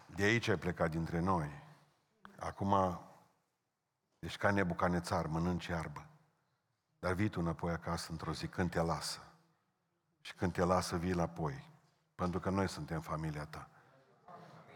De 0.07 0.23
aici 0.23 0.49
ai 0.49 0.59
plecat 0.59 0.91
dintre 0.91 1.21
noi. 1.21 1.63
Acum 2.39 3.01
ești 4.19 4.39
ca 4.39 4.51
nebucanețar, 4.51 5.27
mănânci 5.27 5.67
iarbă. 5.67 6.10
Dar 7.01 7.13
vii 7.13 7.29
tu 7.29 7.41
înapoi 7.41 7.73
acasă 7.73 8.11
într-o 8.11 8.33
zi 8.33 8.47
când 8.47 8.71
te 8.71 8.81
lasă. 8.81 9.21
Și 10.21 10.35
când 10.35 10.53
te 10.53 10.65
lasă, 10.65 10.97
vii 10.97 11.11
înapoi. 11.11 11.69
Pentru 12.15 12.41
că 12.41 12.51
noi 12.51 12.69
suntem 12.69 13.01
familia 13.01 13.45
ta. 13.45 13.69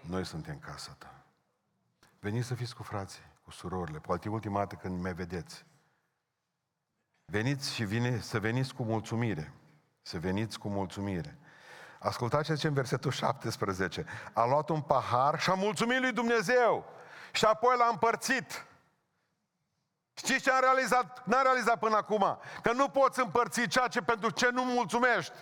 Noi 0.00 0.24
suntem 0.24 0.58
casa 0.58 0.96
ta. 0.98 1.24
Veniți 2.20 2.46
să 2.46 2.54
fiți 2.54 2.74
cu 2.74 2.82
frații, 2.82 3.22
cu 3.44 3.50
surorile. 3.50 3.98
Poate 3.98 4.28
ultima 4.28 4.58
dată 4.58 4.74
când 4.74 5.02
mai 5.02 5.14
vedeți. 5.14 5.64
Veniți 7.24 7.74
și 7.74 7.84
vine, 7.84 8.20
să 8.20 8.40
veniți 8.40 8.74
cu 8.74 8.82
mulțumire. 8.82 9.52
Să 10.02 10.18
veniți 10.18 10.58
cu 10.58 10.68
mulțumire. 10.68 11.38
Ascultați 11.98 12.44
ce 12.44 12.54
zice 12.54 12.66
în 12.66 12.74
versetul 12.74 13.10
17. 13.10 14.06
A 14.32 14.46
luat 14.46 14.68
un 14.68 14.80
pahar 14.80 15.40
și 15.40 15.50
a 15.50 15.54
mulțumit 15.54 16.00
lui 16.00 16.12
Dumnezeu. 16.12 16.84
Și 17.32 17.44
apoi 17.44 17.76
l-a 17.76 17.88
împărțit. 17.90 18.66
Știți 20.14 20.42
ce 20.42 20.53
a 20.53 20.59
realizat? 20.59 21.27
N-a 21.27 21.42
realizat 21.42 21.79
până 21.79 21.96
acum. 21.96 22.38
Că 22.62 22.72
nu 22.72 22.88
poți 22.88 23.20
împărți 23.20 23.66
ceea 23.66 23.88
ce 23.88 24.03
pentru 24.03 24.31
ce 24.31 24.48
nu 24.50 24.64
mulțumești. 24.64 25.35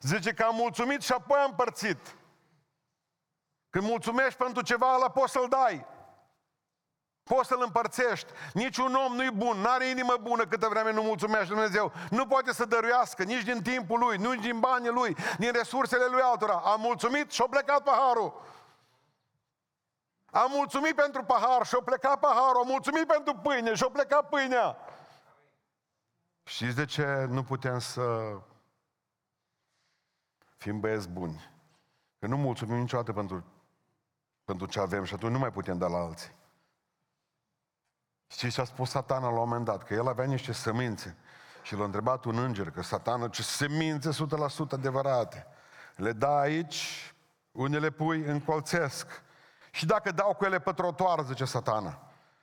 Zice 0.00 0.32
că 0.32 0.42
a 0.42 0.50
mulțumit 0.50 1.02
și 1.02 1.12
apoi 1.12 1.38
a 1.38 1.44
împărțit. 1.44 2.16
Când 3.70 3.84
mulțumești 3.84 4.38
pentru 4.38 4.62
ceva, 4.62 4.94
ăla 4.94 5.10
poți 5.10 5.32
să-l 5.32 5.48
dai. 5.48 5.86
Poți 7.22 7.48
să-l 7.48 7.62
împărțești. 7.62 8.32
Niciun 8.52 8.94
om 8.94 9.14
nu-i 9.14 9.30
bun, 9.30 9.58
n-are 9.58 9.86
inimă 9.86 10.16
bună 10.20 10.46
câtă 10.46 10.68
vreme 10.68 10.92
nu 10.92 11.02
mulțumește 11.02 11.46
Dumnezeu. 11.46 11.92
Nu 12.10 12.26
poate 12.26 12.52
să 12.52 12.64
dăruiască 12.64 13.22
nici 13.22 13.42
din 13.42 13.62
timpul 13.62 13.98
lui, 13.98 14.16
nici 14.16 14.40
din 14.40 14.60
banii 14.60 14.90
lui, 14.90 15.16
din 15.38 15.52
resursele 15.52 16.04
lui 16.10 16.20
altora. 16.20 16.62
A 16.64 16.76
mulțumit 16.76 17.30
și-a 17.30 17.46
plecat 17.50 17.82
paharul. 17.82 18.40
A 20.34 20.46
mulțumit 20.48 20.94
pentru 20.94 21.24
pahar 21.24 21.66
și-a 21.66 21.80
plecat 21.84 22.18
paharul. 22.18 22.62
A 22.64 22.66
mulțumit 22.66 23.06
pentru 23.06 23.34
pâine 23.34 23.74
și-a 23.74 23.88
plecat 23.88 24.28
pâinea. 24.28 24.76
Știți 26.44 26.76
de 26.76 26.84
ce 26.84 27.26
nu 27.28 27.42
putem 27.42 27.78
să 27.78 28.36
fim 30.56 30.80
băieți 30.80 31.08
buni? 31.08 31.50
Că 32.18 32.26
nu 32.26 32.36
mulțumim 32.36 32.76
niciodată 32.76 33.12
pentru, 33.12 33.44
pentru 34.44 34.66
ce 34.66 34.80
avem 34.80 35.04
și 35.04 35.14
atunci 35.14 35.32
nu 35.32 35.38
mai 35.38 35.52
putem 35.52 35.78
da 35.78 35.86
la 35.86 35.98
alții. 35.98 36.34
Știți 38.26 38.54
ce 38.54 38.60
a 38.60 38.64
spus 38.64 38.90
satana 38.90 39.26
la 39.26 39.40
un 39.40 39.48
moment 39.48 39.64
dat? 39.64 39.82
Că 39.82 39.94
el 39.94 40.08
avea 40.08 40.24
niște 40.24 40.52
semințe. 40.52 41.16
Și 41.62 41.76
l-a 41.76 41.84
întrebat 41.84 42.24
un 42.24 42.38
înger 42.38 42.70
că 42.70 42.82
satana 42.82 43.28
ce 43.28 43.42
semințe 43.42 44.10
100% 44.10 44.70
adevărate. 44.70 45.46
Le 45.96 46.12
da 46.12 46.38
aici, 46.38 47.14
unele 47.50 47.90
pui 47.90 48.20
încolțesc. 48.20 49.22
Și 49.74 49.86
dacă 49.86 50.10
dau 50.10 50.34
cu 50.34 50.44
ele 50.44 50.58
pe 50.58 50.72
trotuar, 50.72 51.20
zice 51.24 51.44
satana, 51.44 51.98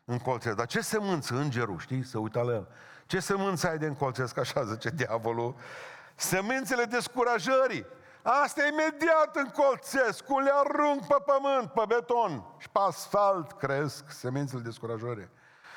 încolțesc. 0.06 0.56
Dar 0.56 0.66
ce 0.66 0.82
semânță, 0.82 1.34
îngerul, 1.36 1.80
știi, 1.80 2.04
să 2.04 2.18
uita 2.18 2.42
la 2.42 2.54
el. 2.54 2.68
Ce 3.06 3.20
semânță 3.20 3.70
ai 3.70 3.78
de 3.78 3.86
încolțesc, 3.86 4.38
așa 4.38 4.64
zice 4.64 4.90
diavolul. 4.90 5.56
Semințele 6.16 6.84
descurajării. 6.84 7.86
Asta 8.22 8.62
imediat 8.66 9.36
încolțesc, 9.36 10.24
cum 10.24 10.42
le 10.42 10.52
arunc 10.54 11.08
pe 11.08 11.16
pământ, 11.26 11.72
pe 11.72 11.84
beton 11.88 12.44
și 12.58 12.70
pe 12.70 12.80
asfalt 12.88 13.52
cresc 13.52 14.12
semințele 14.12 14.62
descurajării. 14.62 15.30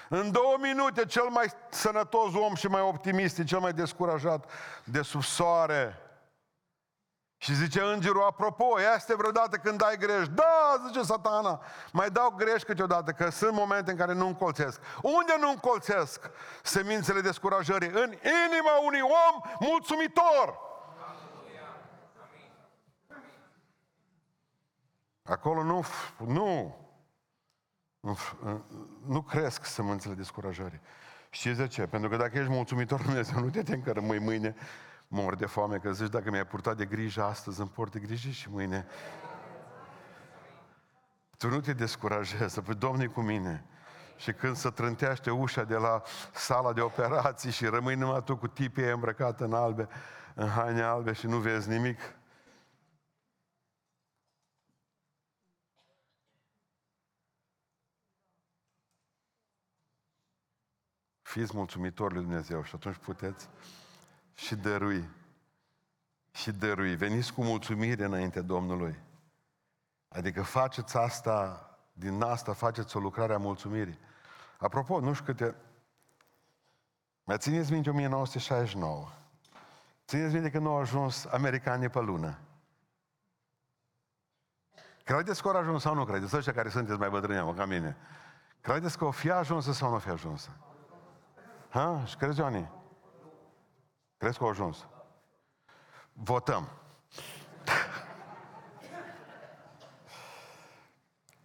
În 0.08 0.30
două 0.30 0.56
minute, 0.60 1.04
cel 1.04 1.28
mai 1.28 1.46
sănătos 1.70 2.34
om 2.34 2.54
și 2.54 2.66
mai 2.66 2.80
optimist, 2.80 3.44
cel 3.44 3.58
mai 3.58 3.72
descurajat 3.72 4.50
de 4.84 5.02
sub 5.02 5.22
soare. 5.22 5.98
Și 7.42 7.54
zice 7.54 7.80
îngerul, 7.80 8.22
apropo, 8.22 8.80
este 8.94 9.14
vreodată 9.16 9.56
când 9.56 9.78
dai 9.78 9.96
greș? 9.98 10.28
Da, 10.28 10.82
zice 10.86 11.02
satana, 11.02 11.60
mai 11.92 12.10
dau 12.10 12.30
greș 12.36 12.62
câteodată, 12.62 13.10
că 13.12 13.30
sunt 13.30 13.52
momente 13.52 13.90
în 13.90 13.96
care 13.96 14.12
nu 14.12 14.26
încolțesc. 14.26 14.80
Unde 15.02 15.34
nu 15.40 15.50
încolțesc 15.50 16.30
semințele 16.62 17.20
descurajării? 17.20 17.88
În 17.88 18.12
inima 18.46 18.78
unui 18.84 19.00
om 19.00 19.40
mulțumitor. 19.60 20.58
Acolo 25.22 25.62
nu, 25.62 25.84
nu, 26.26 26.76
nu 29.06 29.22
cresc 29.22 29.64
sămânțele 29.64 30.14
descurajării. 30.14 30.80
Știți 31.30 31.58
de 31.58 31.66
ce? 31.66 31.86
Pentru 31.86 32.08
că 32.08 32.16
dacă 32.16 32.38
ești 32.38 32.50
mulțumitor 32.50 33.02
Dumnezeu, 33.06 33.38
nu 33.38 33.50
te 33.50 33.62
tem 33.62 33.82
că 33.82 33.92
rămâi 33.92 34.18
mâine 34.18 34.54
mor 35.12 35.34
de 35.34 35.46
foame, 35.46 35.78
că 35.78 35.92
zici, 35.92 36.08
dacă 36.08 36.30
mi-ai 36.30 36.46
purtat 36.46 36.76
de 36.76 36.84
grijă 36.84 37.22
astăzi, 37.22 37.60
îmi 37.60 37.70
port 37.70 37.92
de 37.92 37.98
grijă 37.98 38.28
și 38.28 38.50
mâine. 38.50 38.86
Tu 41.38 41.48
nu 41.48 41.60
te 41.60 41.72
descurajezi, 41.72 42.52
să 42.52 42.60
Domnul 42.78 43.08
cu 43.08 43.20
mine. 43.20 43.64
Și 44.16 44.32
când 44.32 44.56
se 44.56 44.70
trântește 44.70 45.30
ușa 45.30 45.64
de 45.64 45.76
la 45.76 46.02
sala 46.34 46.72
de 46.72 46.80
operații 46.80 47.50
și 47.50 47.66
rămâi 47.66 47.94
numai 47.94 48.22
tu 48.22 48.36
cu 48.36 48.48
tipii 48.48 48.90
îmbrăcată 48.90 49.44
în 49.44 49.52
albe, 49.52 49.88
în 50.34 50.48
haine 50.48 50.82
albe 50.82 51.12
și 51.12 51.26
nu 51.26 51.36
vezi 51.36 51.68
nimic, 51.68 52.00
Fiți 61.22 61.56
mulțumitori 61.56 62.14
lui 62.14 62.22
Dumnezeu 62.22 62.62
și 62.62 62.74
atunci 62.74 62.96
puteți 62.96 63.48
și 64.34 64.54
dărui. 64.54 65.08
Și 66.30 66.52
dărui. 66.52 66.96
Veniți 66.96 67.32
cu 67.32 67.42
mulțumire 67.42 68.04
înainte 68.04 68.40
Domnului. 68.40 68.98
Adică 70.08 70.42
faceți 70.42 70.96
asta, 70.96 71.66
din 71.92 72.22
asta 72.22 72.52
faceți 72.52 72.96
o 72.96 73.00
lucrare 73.00 73.34
a 73.34 73.38
mulțumirii. 73.38 73.98
Apropo, 74.58 75.00
nu 75.00 75.12
știu 75.12 75.24
câte... 75.24 75.54
Mai 77.24 77.38
țineți 77.38 77.72
minte 77.72 77.90
1969. 77.90 79.08
Țineți 80.06 80.34
minte 80.34 80.50
că 80.50 80.58
nu 80.58 80.68
au 80.68 80.78
ajuns 80.78 81.24
americanii 81.24 81.88
pe 81.88 82.00
lună. 82.00 82.38
Credeți 85.04 85.42
că 85.42 85.48
au 85.48 85.56
ajuns 85.56 85.82
sau 85.82 85.94
nu 85.94 86.04
credeți? 86.04 86.36
Ăștia 86.36 86.52
care 86.52 86.68
sunteți 86.68 86.98
mai 86.98 87.10
bătrâni, 87.10 87.54
ca 87.54 87.64
mine. 87.64 87.96
Credeți 88.60 88.98
că 88.98 89.04
o 89.04 89.10
fi 89.10 89.30
ajunsă 89.30 89.72
sau 89.72 89.88
nu 89.88 89.94
o 89.94 89.98
fi 89.98 90.08
ajunsă? 90.08 90.50
Ha? 91.68 92.04
Și 92.04 92.16
crezi, 92.16 92.38
Ioani? 92.38 92.70
Crezi 94.22 94.38
că 94.38 94.44
au 94.44 94.50
ajuns? 94.50 94.86
Votăm. 96.12 96.68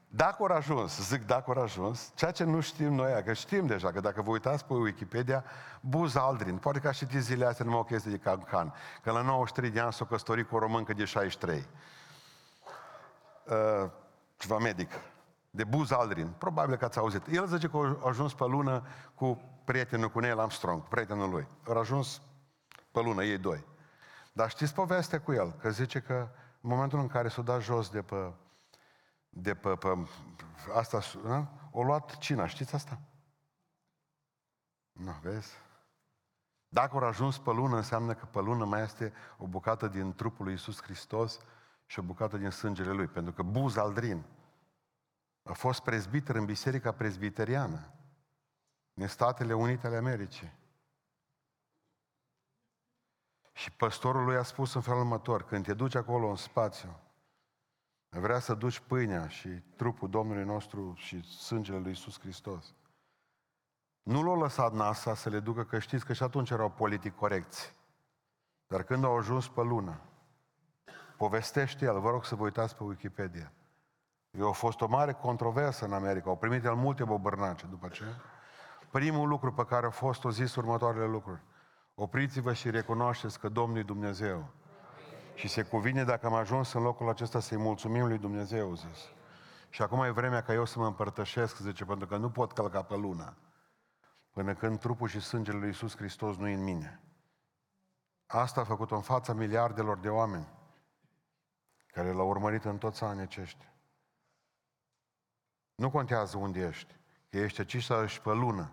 Dacă 0.07 0.35
au 0.39 0.55
ajuns, 0.55 1.07
zic 1.07 1.25
dacă 1.25 1.53
au 1.55 1.61
ajuns, 1.61 2.11
ceea 2.15 2.31
ce 2.31 2.43
nu 2.43 2.59
știm 2.59 2.93
noi, 2.93 3.23
că 3.23 3.33
știm 3.33 3.65
deja, 3.65 3.91
că 3.91 3.99
dacă 3.99 4.21
vă 4.21 4.29
uitați 4.29 4.65
pe 4.65 4.73
Wikipedia, 4.73 5.43
Buz 5.81 6.15
Aldrin, 6.15 6.57
poate 6.57 6.79
că 6.79 6.91
știți 6.91 7.17
zilele 7.17 7.45
astea 7.49 7.65
numai 7.65 7.79
o 7.79 7.83
chestie 7.83 8.11
de 8.11 8.17
cancan, 8.17 8.73
că 9.03 9.11
la 9.11 9.21
93 9.21 9.69
de 9.69 9.79
ani 9.79 9.93
s-a 9.93 10.05
căsătorit 10.05 10.47
cu 10.47 10.55
o 10.55 10.59
româncă 10.59 10.93
de 10.93 11.05
63. 11.05 11.67
Uh, 13.43 13.89
ceva 14.37 14.57
medic, 14.57 14.91
de 15.49 15.63
Buz 15.63 15.91
Aldrin, 15.91 16.27
probabil 16.37 16.75
că 16.75 16.85
ați 16.85 16.97
auzit. 16.97 17.27
El 17.27 17.45
zice 17.47 17.67
că 17.67 17.77
a 17.77 18.07
ajuns 18.07 18.33
pe 18.33 18.45
lună 18.45 18.83
cu 19.15 19.41
prietenul, 19.63 20.09
cu 20.09 20.19
Neil 20.19 20.39
Armstrong, 20.39 20.81
prietenul 20.81 21.29
lui. 21.29 21.47
A 21.67 21.79
ajuns 21.79 22.21
pe 22.97 23.03
lună, 23.03 23.23
ei 23.23 23.38
doi. 23.38 23.65
Dar 24.31 24.49
știți 24.49 24.73
povestea 24.73 25.21
cu 25.21 25.33
el? 25.33 25.51
Că 25.51 25.69
zice 25.69 25.99
că 25.99 26.29
în 26.62 26.69
momentul 26.69 26.99
în 26.99 27.07
care 27.07 27.27
s-a 27.27 27.41
dat 27.41 27.62
jos 27.62 27.89
de 27.89 28.01
pe 28.01 28.33
de 29.29 29.55
pe, 29.55 29.75
pe 29.75 29.88
asta, 30.73 30.99
da? 31.23 31.47
o 31.71 31.83
luat 31.83 32.17
cina, 32.17 32.47
știți 32.47 32.75
asta? 32.75 32.99
Nu, 34.91 35.15
vezi? 35.21 35.53
Dacă 36.67 36.95
au 36.95 37.03
ajuns 37.03 37.38
pe 37.38 37.51
lună, 37.51 37.75
înseamnă 37.75 38.13
că 38.13 38.25
pe 38.25 38.39
lună 38.39 38.65
mai 38.65 38.81
este 38.81 39.13
o 39.38 39.47
bucată 39.47 39.88
din 39.88 40.13
trupul 40.13 40.43
lui 40.43 40.53
Iisus 40.53 40.81
Hristos 40.81 41.39
și 41.86 41.99
o 41.99 42.01
bucată 42.01 42.38
din 42.38 42.49
sângele 42.49 42.91
Lui. 42.91 43.07
Pentru 43.07 43.33
că 43.33 43.41
Buz 43.41 43.75
Aldrin 43.75 44.23
a 45.43 45.53
fost 45.53 45.81
prezbiter 45.81 46.36
în 46.36 46.45
Biserica 46.45 46.91
Prezbiteriană 46.91 47.91
în 48.93 49.07
Statele 49.07 49.53
Unite 49.53 49.88
ale 49.88 49.97
Americii. 49.97 50.56
Și 53.57 53.71
păstorul 53.71 54.23
lui 54.23 54.35
a 54.35 54.43
spus 54.43 54.73
în 54.73 54.81
felul 54.81 54.99
următor, 54.99 55.43
când 55.43 55.65
te 55.65 55.73
duci 55.73 55.95
acolo 55.95 56.27
în 56.27 56.35
spațiu, 56.35 56.99
Vrea 58.09 58.39
să 58.39 58.53
duci 58.53 58.79
pâinea 58.79 59.27
și 59.27 59.49
trupul 59.75 60.09
Domnului 60.09 60.43
nostru 60.43 60.93
și 60.95 61.23
sângele 61.23 61.77
lui 61.77 61.89
Iisus 61.89 62.19
Hristos. 62.19 62.75
Nu 64.03 64.23
l-a 64.23 64.35
lăsat 64.35 64.73
NASA 64.73 65.15
să 65.15 65.29
le 65.29 65.39
ducă, 65.39 65.63
că 65.63 65.79
știți 65.79 66.05
că 66.05 66.13
și 66.13 66.23
atunci 66.23 66.49
erau 66.49 66.69
politic 66.69 67.15
corecți. 67.15 67.75
Dar 68.67 68.83
când 68.83 69.03
au 69.03 69.17
ajuns 69.17 69.47
pe 69.47 69.61
lună, 69.61 70.01
povestește 71.17 71.85
el, 71.85 71.99
vă 71.99 72.09
rog 72.09 72.25
să 72.25 72.35
vă 72.35 72.43
uitați 72.43 72.75
pe 72.75 72.83
Wikipedia. 72.83 73.51
Eu 74.31 74.47
a 74.47 74.51
fost 74.51 74.81
o 74.81 74.87
mare 74.87 75.13
controversă 75.13 75.85
în 75.85 75.93
America, 75.93 76.29
au 76.29 76.37
primit 76.37 76.65
el 76.65 76.75
multe 76.75 77.03
bobărnace 77.03 77.65
după 77.65 77.87
ce. 77.87 78.03
Primul 78.91 79.27
lucru 79.27 79.53
pe 79.53 79.65
care 79.65 79.85
a 79.85 79.89
fost 79.89 80.23
o 80.23 80.29
zis 80.29 80.55
următoarele 80.55 81.05
lucruri. 81.05 81.41
Opriți-vă 81.99 82.53
și 82.53 82.69
recunoașteți 82.69 83.39
că 83.39 83.49
Domnul 83.49 83.77
e 83.77 83.83
Dumnezeu 83.83 84.49
și 85.33 85.47
se 85.47 85.63
cuvine 85.63 86.03
dacă 86.03 86.25
am 86.25 86.33
ajuns 86.33 86.73
în 86.73 86.81
locul 86.81 87.10
acesta 87.10 87.39
să-i 87.39 87.57
mulțumim 87.57 88.07
lui 88.07 88.17
Dumnezeu, 88.17 88.75
zis. 88.75 88.99
Și 89.69 89.81
acum 89.81 90.03
e 90.03 90.10
vremea 90.10 90.41
ca 90.41 90.53
eu 90.53 90.65
să 90.65 90.79
mă 90.79 90.86
împărtășesc, 90.86 91.57
zice, 91.57 91.86
pentru 91.86 92.07
că 92.07 92.17
nu 92.17 92.29
pot 92.29 92.51
călca 92.51 92.81
pe 92.81 92.95
luna 92.95 93.38
până 94.31 94.53
când 94.53 94.79
trupul 94.79 95.07
și 95.07 95.19
sângele 95.19 95.57
lui 95.57 95.67
Iisus 95.67 95.95
Hristos 95.95 96.36
nu 96.36 96.47
e 96.47 96.53
în 96.53 96.63
mine. 96.63 97.01
Asta 98.25 98.62
a 98.62 98.63
făcut 98.63 98.91
în 98.91 99.01
fața 99.01 99.33
miliardelor 99.33 99.97
de 99.97 100.10
oameni 100.10 100.47
care 101.88 102.12
l-au 102.12 102.27
urmărit 102.27 102.63
în 102.63 102.77
toți 102.77 103.03
anii 103.03 103.21
aceștia. 103.21 103.73
Nu 105.75 105.89
contează 105.91 106.38
unde 106.38 106.60
ești, 106.60 106.95
că 107.29 107.38
ești 107.38 107.60
aici 107.60 107.83
sau 107.83 108.03
ești 108.03 108.21
pe 108.21 108.33
lună. 108.33 108.71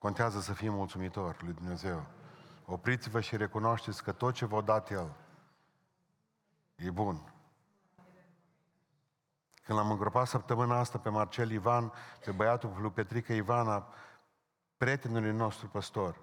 Contează 0.00 0.40
să 0.40 0.52
fii 0.52 0.68
mulțumitor 0.68 1.42
lui 1.42 1.52
Dumnezeu. 1.52 2.06
Opriți-vă 2.66 3.20
și 3.20 3.36
recunoașteți 3.36 4.02
că 4.02 4.12
tot 4.12 4.34
ce 4.34 4.46
v-a 4.46 4.60
dat 4.60 4.90
El 4.90 5.16
e 6.74 6.90
bun. 6.90 7.32
Când 9.64 9.78
l-am 9.78 9.90
îngropat 9.90 10.26
săptămâna 10.26 10.78
asta 10.78 10.98
pe 10.98 11.08
Marcel 11.08 11.50
Ivan, 11.50 11.92
pe 12.24 12.30
băiatul 12.30 12.76
lui 12.80 12.90
Petrică 12.90 13.32
Ivana, 13.32 13.86
prietenului 14.76 15.32
nostru 15.32 15.68
păstor, 15.68 16.20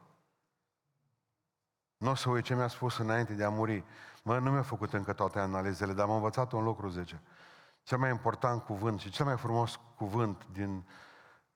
nu 1.97 2.09
o 2.09 2.15
să 2.15 2.29
uit 2.29 2.43
ce 2.43 2.55
mi-a 2.55 2.67
spus 2.67 2.97
înainte 2.97 3.33
de 3.33 3.43
a 3.43 3.49
muri. 3.49 3.83
Mă, 4.23 4.39
nu 4.39 4.51
mi-a 4.51 4.61
făcut 4.61 4.93
încă 4.93 5.13
toate 5.13 5.39
analizele, 5.39 5.93
dar 5.93 6.07
am 6.07 6.15
învățat 6.15 6.51
un 6.51 6.63
lucru, 6.63 6.89
zice. 6.89 7.21
Cel 7.83 7.97
mai 7.97 8.09
important 8.09 8.63
cuvânt 8.63 8.99
și 8.99 9.09
cel 9.09 9.25
mai 9.25 9.37
frumos 9.37 9.79
cuvânt 9.95 10.45
din 10.51 10.87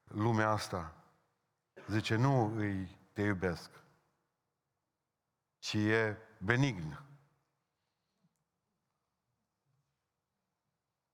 lumea 0.03 0.49
asta, 0.49 0.95
zice, 1.91 2.15
nu 2.15 2.55
îi 2.55 2.99
te 3.13 3.21
iubesc, 3.21 3.69
ci 5.59 5.73
e 5.73 6.17
benign. 6.37 6.99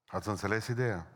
Ați 0.08 0.28
înțeles 0.28 0.68
ideea? 0.68 1.08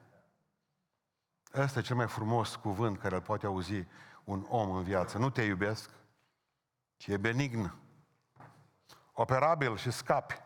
Ăsta 1.53 1.79
e 1.79 1.81
cel 1.81 1.95
mai 1.95 2.07
frumos 2.07 2.55
cuvânt 2.55 2.99
care 2.99 3.15
îl 3.15 3.21
poate 3.21 3.45
auzi 3.45 3.85
un 4.23 4.45
om 4.49 4.71
în 4.71 4.83
viață. 4.83 5.17
Nu 5.17 5.29
te 5.29 5.41
iubesc, 5.41 5.89
ci 6.97 7.07
e 7.07 7.17
benign. 7.17 7.75
Operabil 9.11 9.77
și 9.77 9.91
scapi. 9.91 10.41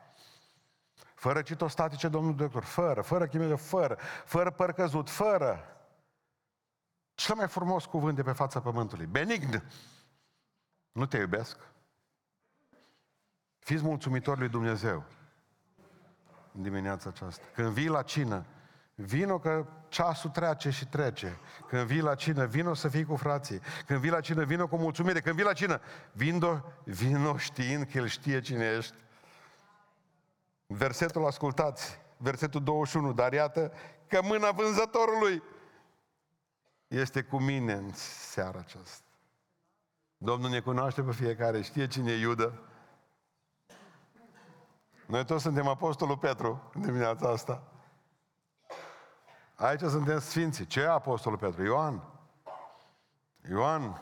Fără 1.16 1.42
citostatice, 1.42 2.08
domnul 2.08 2.36
doctor, 2.36 2.64
fără, 2.64 3.02
fără 3.02 3.28
chimie, 3.28 3.56
fără, 3.56 3.98
fără 4.26 4.52
păr 4.52 4.72
căzut, 4.72 5.10
fără. 5.10 5.75
Cel 7.16 7.36
mai 7.36 7.48
frumos 7.48 7.86
cuvânt 7.86 8.16
de 8.16 8.24
pe 8.24 8.32
fața 8.32 8.62
pământului. 8.62 9.06
Benign. 9.06 9.64
Nu 10.92 11.06
te 11.06 11.18
iubesc, 11.18 11.58
Fiți 13.66 13.84
mulțumitori 13.84 14.40
lui 14.40 14.50
Dumnezeu 14.50 15.04
în 16.56 16.62
dimineața 16.62 17.10
aceasta. 17.10 17.46
Când 17.54 17.68
vii 17.68 17.88
la 17.88 18.02
cină, 18.02 18.46
vino 18.96 19.40
că 19.40 19.66
ceasul 19.88 20.30
trece 20.30 20.70
și 20.70 20.88
trece. 20.88 21.40
Când 21.68 21.82
vii 21.82 22.02
la 22.02 22.16
cină, 22.16 22.46
vino 22.46 22.74
să 22.74 22.88
fii 22.88 23.06
cu 23.06 23.16
frații. 23.16 23.60
Când 23.86 24.00
vii 24.00 24.10
la 24.10 24.20
cină, 24.20 24.44
vino 24.44 24.68
cu 24.68 24.78
mulțumire. 24.78 25.20
Când 25.20 25.36
vii 25.36 25.46
la 25.46 25.54
cină, 25.54 25.82
vino, 26.12 26.64
vino 26.84 27.38
știind 27.38 27.84
că 27.92 27.98
El 27.98 28.08
știe 28.08 28.40
cine 28.40 28.76
ești. 28.78 28.96
Versetul 30.68 31.26
ascultați, 31.26 32.00
versetul 32.18 32.64
21, 32.64 33.14
dar 33.14 33.34
iată 33.34 33.72
că 34.08 34.20
mâna 34.24 34.52
vânzătorului 34.52 35.44
este 36.88 37.24
cu 37.24 37.38
mine 37.38 37.74
în 37.74 37.94
seara 37.94 38.60
aceasta. 38.60 39.10
Domnul 40.18 40.50
ne 40.50 40.60
cunoaște 40.60 41.02
pe 41.02 41.12
fiecare, 41.12 41.62
știe 41.62 41.88
cine 41.88 42.12
e 42.12 42.20
Iudă, 42.20 42.60
noi 45.06 45.26
toți 45.26 45.44
suntem 45.44 45.68
Apostolul 45.68 46.18
Petru 46.18 46.70
în 46.74 46.82
dimineața 46.82 47.30
asta. 47.30 47.64
Aici 49.56 49.80
suntem 49.80 50.20
Sfinții. 50.20 50.66
Ce 50.66 50.80
e 50.80 50.90
Apostolul 50.90 51.38
Petru? 51.38 51.64
Ioan. 51.64 52.04
Ioan. 53.50 54.02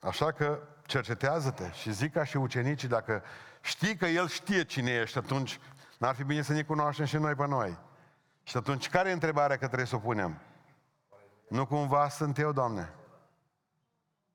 Așa 0.00 0.32
că 0.32 0.60
cercetează-te 0.86 1.70
și 1.72 1.92
zic 1.92 2.12
ca 2.12 2.24
și 2.24 2.36
ucenicii, 2.36 2.88
dacă 2.88 3.22
știi 3.60 3.96
că 3.96 4.06
El 4.06 4.28
știe 4.28 4.64
cine 4.64 4.90
ești, 4.90 5.18
atunci 5.18 5.60
n-ar 5.98 6.14
fi 6.14 6.24
bine 6.24 6.42
să 6.42 6.52
ne 6.52 6.62
cunoaștem 6.62 7.04
și 7.04 7.16
noi 7.16 7.34
pe 7.34 7.46
noi. 7.46 7.78
Și 8.48 8.56
atunci, 8.56 8.88
care 8.88 9.08
e 9.08 9.12
întrebarea 9.12 9.56
că 9.56 9.66
trebuie 9.66 9.86
să 9.86 9.94
o 9.94 9.98
punem? 9.98 10.38
Nu 11.48 11.66
cumva 11.66 12.08
sunt 12.08 12.38
eu, 12.38 12.52
Doamne? 12.52 12.92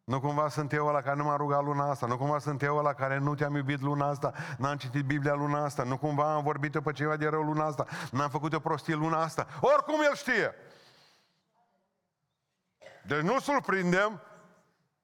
Nu 0.04 0.19
cumva 0.19 0.49
sunt 0.49 0.73
eu 0.73 0.88
ăla 0.88 1.02
care 1.02 1.15
nu 1.15 1.23
m-a 1.23 1.36
rugat 1.36 1.63
luna 1.63 1.89
asta, 1.89 2.06
nu 2.06 2.17
cumva 2.17 2.39
sunt 2.39 2.62
eu 2.62 2.78
ăla 2.78 2.93
care 2.93 3.17
nu 3.17 3.36
te-am 3.36 3.56
iubit 3.56 3.82
luna 3.82 4.08
asta, 4.08 4.34
n-am 4.58 4.78
citit 4.78 5.06
Biblia 5.06 5.34
luna 5.34 5.63
asta, 5.63 5.84
nu 5.84 5.97
cumva 5.97 6.34
am 6.34 6.43
vorbit 6.43 6.73
eu 6.73 6.82
pe 6.82 6.91
ceva 6.91 7.17
de 7.17 7.28
rău 7.28 7.41
luna 7.41 7.65
asta, 7.65 7.86
n-am 8.12 8.30
făcut 8.30 8.54
o 8.54 8.60
prostie 8.60 8.95
luna 8.95 9.21
asta. 9.21 9.47
Oricum 9.62 10.02
el 10.02 10.15
știe. 10.15 10.56
Deci 13.06 13.21
nu 13.21 13.39
surprindem, 13.39 14.21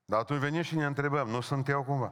dar 0.06 0.20
atunci 0.20 0.40
venim 0.40 0.62
și 0.62 0.76
ne 0.76 0.86
întrebăm, 0.86 1.28
nu 1.28 1.42
sunt 1.42 1.68
eu 1.68 1.84
cumva. 1.84 2.12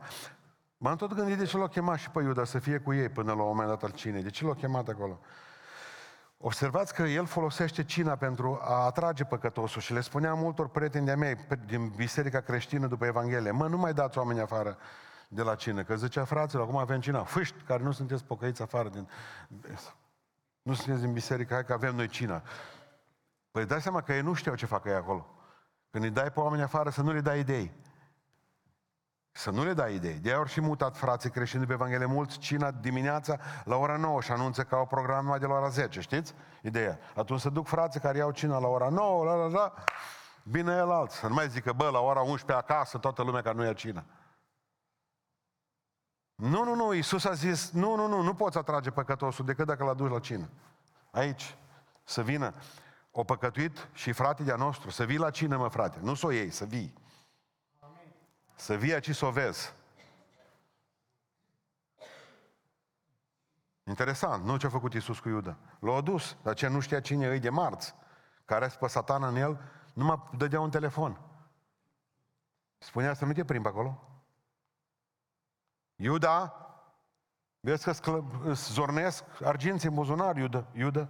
M-am 0.78 0.96
tot 0.96 1.14
gândit 1.14 1.38
de 1.38 1.46
ce 1.46 1.58
l-a 1.58 1.68
chemat 1.68 1.98
și 1.98 2.10
pe 2.10 2.22
Iuda 2.22 2.44
să 2.44 2.60
fie 2.60 2.78
cu 2.78 2.94
ei 2.94 3.10
până 3.10 3.34
la 3.34 3.42
un 3.42 3.48
moment 3.48 3.68
dat 3.68 3.84
al 3.84 3.92
cinei. 3.92 4.24
De 4.24 4.30
ce 4.30 4.46
l-a 4.46 4.54
chemat 4.54 4.88
acolo? 4.88 5.20
Observați 6.40 6.94
că 6.94 7.02
el 7.02 7.26
folosește 7.26 7.84
cina 7.84 8.16
pentru 8.16 8.60
a 8.62 8.86
atrage 8.86 9.24
păcătosul 9.24 9.82
și 9.82 9.94
le 9.94 10.02
spunea 10.02 10.34
multor 10.34 10.70
prieteni 10.70 11.06
de-a 11.06 11.16
mei 11.16 11.38
din 11.66 11.88
biserica 11.88 12.40
creștină 12.40 12.88
după 12.88 13.06
Evanghelie, 13.06 13.52
mă, 13.52 13.68
nu 13.68 13.78
mai 13.78 13.94
dați 13.94 14.18
oameni 14.18 14.40
afară 14.40 14.78
de 15.28 15.42
la 15.42 15.56
cină, 15.56 15.84
că 15.84 15.96
zicea 15.96 16.26
fraților, 16.26 16.64
acum 16.64 16.78
avem 16.78 17.00
cina, 17.00 17.24
fâști, 17.24 17.62
care 17.62 17.84
nu 17.84 17.92
sunteți 17.92 18.24
pocăiți 18.24 18.62
afară 18.62 18.90
din... 18.90 19.10
Nu 20.62 20.74
sunteți 20.74 21.02
din 21.02 21.14
biserică, 21.14 21.54
hai 21.54 21.66
că 21.66 21.74
avem 21.74 21.96
noi 21.96 22.08
cina. 22.08 22.42
Păi 23.52 23.66
dai 23.66 23.82
seama 23.82 24.02
că 24.02 24.14
ei 24.14 24.22
nu 24.22 24.34
știau 24.34 24.56
ce 24.56 24.66
fac 24.66 24.86
ei 24.86 24.94
acolo. 24.94 25.26
Când 25.90 26.04
îi 26.04 26.10
dai 26.10 26.32
pe 26.32 26.40
oameni 26.40 26.64
afară, 26.64 26.90
să 26.90 27.02
nu 27.02 27.12
le 27.12 27.22
dai 27.22 27.40
idei. 27.40 27.72
Să 29.38 29.52
nu 29.52 29.64
le 29.64 29.74
dai 29.74 29.94
idei. 29.94 30.14
De 30.14 30.34
ori 30.34 30.50
și 30.50 30.62
mutat 30.62 30.98
frații 30.98 31.30
creștini 31.30 31.66
pe 31.66 31.74
Evanghelie 31.74 32.06
mulți 32.06 32.38
cina 32.38 32.72
dimineața 32.72 33.38
la 33.64 33.76
ora 33.76 33.98
9 33.98 34.22
și 34.22 34.32
anunță 34.32 34.64
că 34.64 34.76
au 34.76 34.86
program 34.86 35.24
numai 35.24 35.40
de 35.40 35.46
la 35.46 35.54
ora 35.54 35.68
10, 35.68 36.02
știți? 36.02 36.34
Ideea. 36.62 37.00
Atunci 37.16 37.40
să 37.40 37.50
duc 37.50 37.68
frații 37.68 38.00
care 38.00 38.18
iau 38.18 38.32
cina 38.32 38.58
la 38.58 38.68
ora 38.68 38.90
9, 38.90 39.26
la, 39.26 39.36
la, 39.36 39.48
la, 39.48 39.74
bine 40.44 40.74
el 40.74 40.92
alt. 40.92 41.12
Să 41.12 41.28
nu 41.28 41.34
mai 41.34 41.50
zică, 41.50 41.74
bă, 41.74 41.90
la 41.90 42.00
ora 42.00 42.22
11 42.22 42.52
acasă, 42.66 42.98
toată 42.98 43.24
lumea 43.24 43.42
care 43.42 43.56
nu 43.56 43.64
ia 43.64 43.74
cina. 43.74 44.06
Nu, 46.36 46.64
nu, 46.64 46.76
nu, 46.76 46.94
Iisus 46.94 47.26
a 47.26 47.34
zis, 47.34 47.72
nu, 47.72 47.96
nu, 47.96 48.08
nu, 48.08 48.22
nu 48.22 48.34
poți 48.34 48.58
atrage 48.58 48.90
păcătosul 48.90 49.46
decât 49.46 49.66
dacă 49.66 49.84
l 49.84 49.88
aduci 49.88 50.12
la 50.12 50.20
cină. 50.20 50.50
Aici, 51.12 51.58
să 52.04 52.22
vină 52.22 52.54
o 53.12 53.24
păcătuit 53.24 53.90
și 53.94 54.12
frate 54.12 54.44
de-a 54.44 54.56
nostru, 54.56 54.90
să 54.90 55.04
vii 55.04 55.18
la 55.18 55.30
cină, 55.30 55.58
mă, 55.58 55.68
frate, 55.68 56.00
nu 56.02 56.14
să 56.14 56.26
o 56.26 56.32
iei, 56.32 56.50
să 56.50 56.66
vii. 56.66 57.06
Să 58.58 58.76
vii 58.76 58.94
aici 58.94 59.16
să 59.16 59.26
o 59.26 59.32
vezi. 59.32 59.74
Interesant, 63.84 64.44
nu 64.44 64.58
ce 64.58 64.66
a 64.66 64.70
făcut 64.70 64.94
Iisus 64.94 65.20
cu 65.20 65.30
Iuda. 65.30 65.58
L-a 65.80 65.96
adus, 65.96 66.38
dar 66.44 66.54
ce 66.54 66.68
nu 66.68 66.80
știa 66.80 67.02
cine 67.02 67.26
e 67.26 67.40
de 67.40 67.50
marți, 67.50 67.96
care 68.46 68.72
a 68.80 68.88
satana 68.88 69.28
în 69.28 69.36
el, 69.36 69.62
nu 69.94 70.06
mă 70.06 70.20
dădea 70.38 70.60
un 70.60 70.70
telefon. 70.70 71.22
Spunea 72.78 73.14
să 73.14 73.26
nu 73.26 73.34
te 73.34 73.46
primbi 73.46 73.68
acolo. 73.68 74.22
Iuda, 75.96 76.54
vezi 77.60 77.84
că 77.84 77.92
sclă, 77.92 78.26
zornesc 78.54 79.24
arginții 79.44 79.88
în 79.88 79.94
buzunar, 79.94 80.38
Iuda, 80.38 80.68
Iuda. 80.74 81.10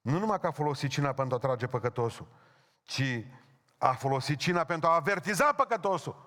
Nu 0.00 0.18
numai 0.18 0.40
că 0.40 0.46
a 0.46 0.50
folosit 0.50 0.90
cina 0.90 1.12
pentru 1.12 1.36
a 1.36 1.38
trage 1.38 1.66
păcătosul, 1.66 2.26
ci 2.82 3.26
a 3.78 3.92
folosit 3.92 4.38
cina 4.38 4.64
pentru 4.64 4.88
a 4.88 4.94
avertiza 4.94 5.52
păcătosul. 5.52 6.24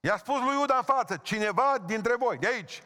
I-a 0.00 0.16
spus 0.16 0.40
lui 0.40 0.58
Iuda 0.60 0.76
în 0.76 0.82
față, 0.82 1.16
cineva 1.16 1.74
dintre 1.86 2.16
voi, 2.16 2.38
de 2.38 2.46
aici, 2.46 2.82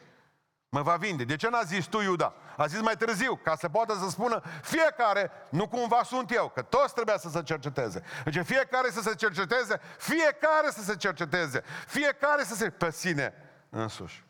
mă 0.69 0.83
va 0.83 0.97
vinde. 0.97 1.25
De 1.25 1.37
ce 1.37 1.49
n-a 1.49 1.63
zis 1.63 1.87
tu, 1.87 2.01
Iuda? 2.01 2.35
A 2.57 2.67
zis 2.67 2.81
mai 2.81 2.97
târziu, 2.97 3.37
ca 3.37 3.57
să 3.57 3.69
poată 3.69 3.95
să 3.95 4.09
spună 4.09 4.43
fiecare, 4.63 5.31
nu 5.49 5.69
cumva 5.69 6.03
sunt 6.03 6.31
eu, 6.31 6.49
că 6.49 6.63
toți 6.63 6.95
trebuia 6.95 7.19
să 7.19 7.29
se 7.29 7.43
cerceteze. 7.43 8.03
Deci 8.25 8.45
fiecare 8.45 8.91
să 8.91 9.01
se 9.01 9.15
cerceteze, 9.15 9.81
fiecare 9.99 10.71
să 10.71 10.83
se 10.83 10.97
cerceteze, 10.97 11.63
fiecare 11.87 12.43
să 12.43 12.55
se 12.55 12.71
pe 12.71 12.91
sine 12.91 13.35
însuși. 13.71 14.25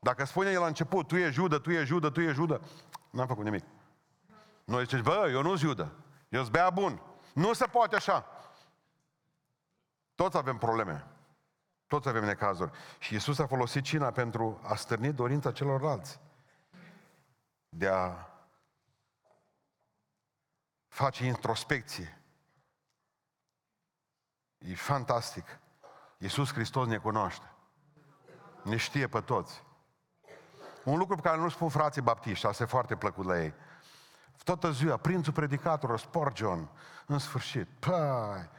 Dacă 0.00 0.24
spune 0.24 0.50
el 0.50 0.60
la 0.60 0.66
început, 0.66 1.06
tu 1.06 1.16
e 1.16 1.30
Judă, 1.30 1.58
tu 1.58 1.70
e 1.70 1.84
Judă, 1.84 2.10
tu 2.10 2.20
e 2.20 2.32
Judă, 2.32 2.60
n-am 3.10 3.26
făcut 3.26 3.44
nimic. 3.44 3.64
Noi 4.64 4.82
ziceți, 4.82 5.02
bă, 5.02 5.28
eu 5.30 5.42
nu-s 5.42 5.60
Iudă, 5.60 5.92
eu 6.28 6.40
sunt 6.40 6.52
bea 6.52 6.70
bun. 6.70 7.02
Nu 7.32 7.52
se 7.52 7.66
poate 7.66 7.96
așa. 7.96 8.26
Toți 10.16 10.36
avem 10.36 10.58
probleme. 10.58 11.06
Toți 11.86 12.08
avem 12.08 12.24
necazuri. 12.24 12.70
Și 12.98 13.14
Isus 13.14 13.38
a 13.38 13.46
folosit 13.46 13.84
cina 13.84 14.10
pentru 14.10 14.60
a 14.62 14.74
stârni 14.74 15.12
dorința 15.12 15.52
celorlalți. 15.52 16.20
De 17.68 17.88
a 17.88 18.26
face 20.88 21.24
introspecție. 21.24 22.20
E 24.58 24.74
fantastic. 24.74 25.58
Iisus 26.18 26.52
Hristos 26.52 26.86
ne 26.86 26.96
cunoaște. 26.96 27.50
Ne 28.62 28.76
știe 28.76 29.06
pe 29.08 29.20
toți. 29.20 29.64
Un 30.84 30.98
lucru 30.98 31.14
pe 31.14 31.22
care 31.22 31.40
nu 31.40 31.48
spun 31.48 31.68
frații 31.68 32.02
baptiști, 32.02 32.46
asta 32.46 32.62
e 32.62 32.66
foarte 32.66 32.96
plăcut 32.96 33.24
la 33.24 33.42
ei. 33.42 33.54
Toată 34.44 34.70
ziua, 34.70 34.96
prințul 34.96 35.32
predicator, 35.32 35.98
Spurgeon, 35.98 36.70
în 37.06 37.18
sfârșit. 37.18 37.68
Păi, 37.78 38.50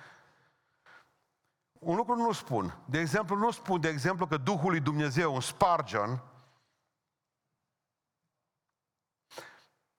un 1.79 1.95
lucru 1.95 2.15
nu 2.15 2.31
spun. 2.31 2.77
De 2.85 2.99
exemplu, 2.99 3.35
nu 3.35 3.51
spun, 3.51 3.79
de 3.81 3.87
exemplu, 3.87 4.27
că 4.27 4.37
Duhul 4.37 4.69
lui 4.69 4.79
Dumnezeu, 4.79 5.33
un 5.33 5.41
Spurgeon, 5.41 6.23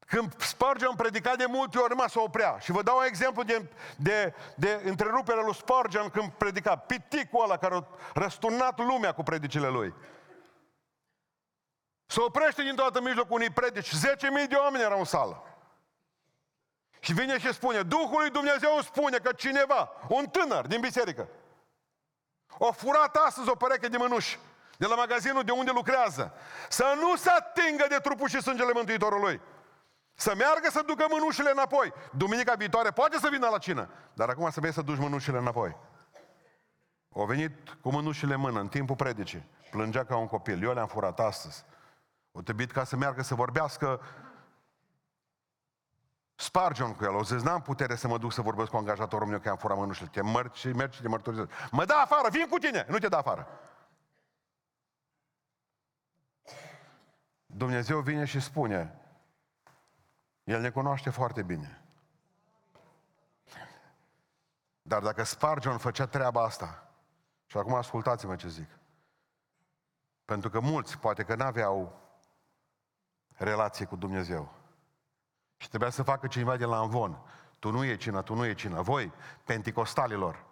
Când 0.08 0.42
Spurgeon 0.42 0.94
predica 0.94 1.36
de 1.36 1.44
multe 1.48 1.78
ori, 1.78 1.88
numai 1.88 2.10
să 2.10 2.20
oprea. 2.20 2.58
Și 2.58 2.72
vă 2.72 2.82
dau 2.82 2.96
un 2.96 3.04
exemplu 3.04 3.42
de, 3.42 3.70
de, 3.96 4.34
de 4.56 4.80
întrerupere 4.84 5.42
lui 5.42 5.54
Spurgeon 5.54 6.08
când 6.08 6.30
predica. 6.30 6.76
Piticul 6.76 7.42
ăla 7.42 7.56
care 7.56 7.74
a 7.74 7.84
răsturnat 8.14 8.78
lumea 8.78 9.12
cu 9.12 9.22
predicile 9.22 9.68
lui. 9.68 9.94
Se 12.06 12.20
oprește 12.20 12.62
din 12.62 12.74
toată 12.74 13.00
mijlocul 13.00 13.34
unui 13.34 13.50
predici. 13.50 13.94
10.000 13.94 14.48
de 14.48 14.54
oameni 14.54 14.82
erau 14.84 14.98
în 14.98 15.04
sală. 15.04 15.42
Și 17.00 17.12
vine 17.12 17.38
și 17.38 17.52
spune, 17.52 17.82
Duhul 17.82 18.20
lui 18.20 18.30
Dumnezeu 18.30 18.80
spune 18.80 19.18
că 19.18 19.32
cineva, 19.32 19.90
un 20.08 20.24
tânăr 20.26 20.66
din 20.66 20.80
biserică, 20.80 21.28
o 22.58 22.72
furat 22.72 23.16
astăzi 23.16 23.48
o 23.48 23.54
pereche 23.54 23.88
de 23.88 23.96
mânuși 23.96 24.38
de 24.78 24.87
la 24.87 24.94
magazinul 24.94 25.42
de 25.42 25.50
unde 25.50 25.70
lucrează. 25.74 26.32
Să 26.68 26.94
nu 27.00 27.16
se 27.16 27.30
atingă 27.30 27.87
de 27.88 27.98
trupul 28.02 28.28
și 28.28 28.40
sângele 28.40 28.72
Mântuitorului. 28.74 29.40
Să 30.14 30.34
meargă 30.37 30.68
să 30.70 30.82
ducă 30.87 31.06
mânușile 31.11 31.50
înapoi. 31.50 31.92
Duminica 32.12 32.54
viitoare 32.54 32.90
poate 32.90 33.18
să 33.18 33.28
vină 33.30 33.48
la 33.48 33.58
cină, 33.58 33.88
dar 34.14 34.28
acum 34.28 34.50
să 34.50 34.61
vei 34.61 34.72
să 34.72 34.82
duci 34.82 34.98
mânușile 34.98 35.38
înapoi. 35.38 35.76
O 37.08 37.24
venit 37.24 37.52
cu 37.80 37.90
mânușile 37.90 38.34
în 38.34 38.40
mână 38.40 38.61
în 38.61 38.68
timpul 38.68 38.96
predicii. 38.96 39.44
Plângea 39.70 40.04
ca 40.04 40.16
un 40.16 40.26
copil. 40.26 40.62
Eu 40.62 40.72
le-am 40.72 40.87
furat 40.87 41.20
astăzi. 41.20 41.64
O 42.32 42.40
trebuit 42.40 42.72
ca 42.72 42.84
să 42.84 42.96
meargă 42.96 43.22
să 43.22 43.34
vorbească 43.34 44.00
Sparge-o 46.40 46.92
cu 46.94 47.05
el. 47.05 47.14
O 47.14 47.22
zis, 47.22 47.42
n-am 47.42 47.62
putere 47.62 47.94
să 47.94 48.09
mă 48.09 48.18
duc 48.18 48.33
să 48.33 48.42
vorbesc 48.42 48.70
cu 48.70 48.77
angajatorul 48.77 49.27
meu 49.29 49.38
că 49.38 49.48
am 49.48 49.57
furat 49.57 49.77
mânușile. 49.77 50.09
Te 50.09 50.20
mărci 50.20 50.57
și 50.57 50.68
mergi 50.68 50.96
și 50.96 51.03
te 51.03 51.09
mărturisesc. 51.09 51.51
Mă 51.70 51.85
da 51.85 51.94
afară, 51.94 52.29
vin 52.31 52.46
cu 52.48 52.59
tine, 52.59 52.87
nu 52.88 52.98
te 52.98 53.09
da 53.09 53.18
afară. 53.18 53.46
Dumnezeu 57.46 58.01
vine 58.01 58.24
și 58.24 58.40
spune, 58.40 59.01
El 60.44 60.61
ne 60.61 60.70
cunoaște 60.70 61.11
foarte 61.11 61.42
bine. 61.42 61.83
Dar 64.83 65.03
dacă 65.03 65.22
Spargeon 65.22 65.79
făcea 65.79 66.07
treaba 66.07 66.42
asta, 66.42 66.92
și 67.46 67.57
acum 67.57 67.74
ascultați-mă 67.74 68.37
ce 68.37 68.48
zic, 68.48 68.68
pentru 70.24 70.51
că 70.51 70.61
mulți 70.61 70.98
poate 70.98 71.22
că 71.24 71.35
n-aveau 71.35 72.01
relație 73.35 73.87
cu 73.87 73.96
Dumnezeu, 73.96 74.58
și 75.59 75.68
trebuia 75.68 75.90
să 75.90 76.03
facă 76.03 76.27
cineva 76.27 76.57
de 76.57 76.64
la 76.64 76.79
Anvon. 76.79 77.18
Tu 77.59 77.71
nu 77.71 77.85
e 77.85 77.97
cina, 77.97 78.23
tu 78.23 78.35
nu 78.35 78.47
e 78.47 78.55
cina. 78.55 78.81
Voi, 78.81 79.12
penticostalilor, 79.44 80.47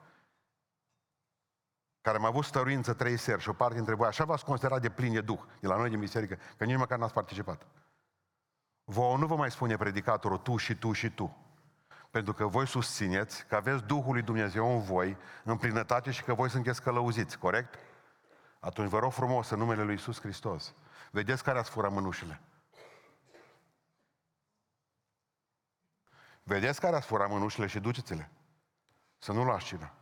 care 2.00 2.16
am 2.16 2.24
avut 2.24 2.44
stăruință 2.44 2.94
trei 2.94 3.16
seri 3.16 3.42
și 3.42 3.48
o 3.48 3.52
parte 3.52 3.74
dintre 3.74 3.94
voi, 3.94 4.06
așa 4.06 4.24
v-ați 4.24 4.44
considerat 4.44 4.80
de 4.80 4.90
plin 4.90 5.12
de 5.12 5.20
Duh 5.20 5.40
de 5.60 5.66
la 5.66 5.76
noi 5.76 5.88
din 5.88 5.98
biserică, 5.98 6.38
că 6.56 6.64
nici 6.64 6.76
măcar 6.76 6.98
n-ați 6.98 7.12
participat. 7.12 7.66
Vă 8.84 9.14
nu 9.18 9.26
vă 9.26 9.36
mai 9.36 9.50
spune 9.50 9.76
predicatorul 9.76 10.38
tu 10.38 10.56
și 10.56 10.74
tu 10.74 10.92
și 10.92 11.10
tu. 11.10 11.36
Pentru 12.10 12.32
că 12.32 12.46
voi 12.46 12.66
susțineți 12.66 13.46
că 13.46 13.54
aveți 13.54 13.84
Duhul 13.84 14.12
lui 14.12 14.22
Dumnezeu 14.22 14.74
în 14.74 14.82
voi, 14.82 15.16
în 15.44 15.56
plinătate 15.56 16.10
și 16.10 16.22
că 16.22 16.34
voi 16.34 16.50
sunteți 16.50 16.82
călăuziți, 16.82 17.38
corect? 17.38 17.74
Atunci 18.60 18.88
vă 18.88 18.98
rog 18.98 19.12
frumos 19.12 19.50
în 19.50 19.58
numele 19.58 19.82
lui 19.82 19.94
Isus 19.94 20.20
Hristos. 20.20 20.74
Vedeți 21.10 21.44
care 21.44 21.58
ați 21.58 21.70
furat 21.70 21.92
mânușile. 21.92 22.40
Vedeți 26.48 26.80
care 26.80 26.96
ați 26.96 27.06
furat 27.06 27.28
mânușile 27.28 27.66
și 27.66 27.80
duceți-le. 27.80 28.30
Să 29.18 29.32
nu 29.32 29.44
luați 29.44 29.64
cina. 29.64 29.92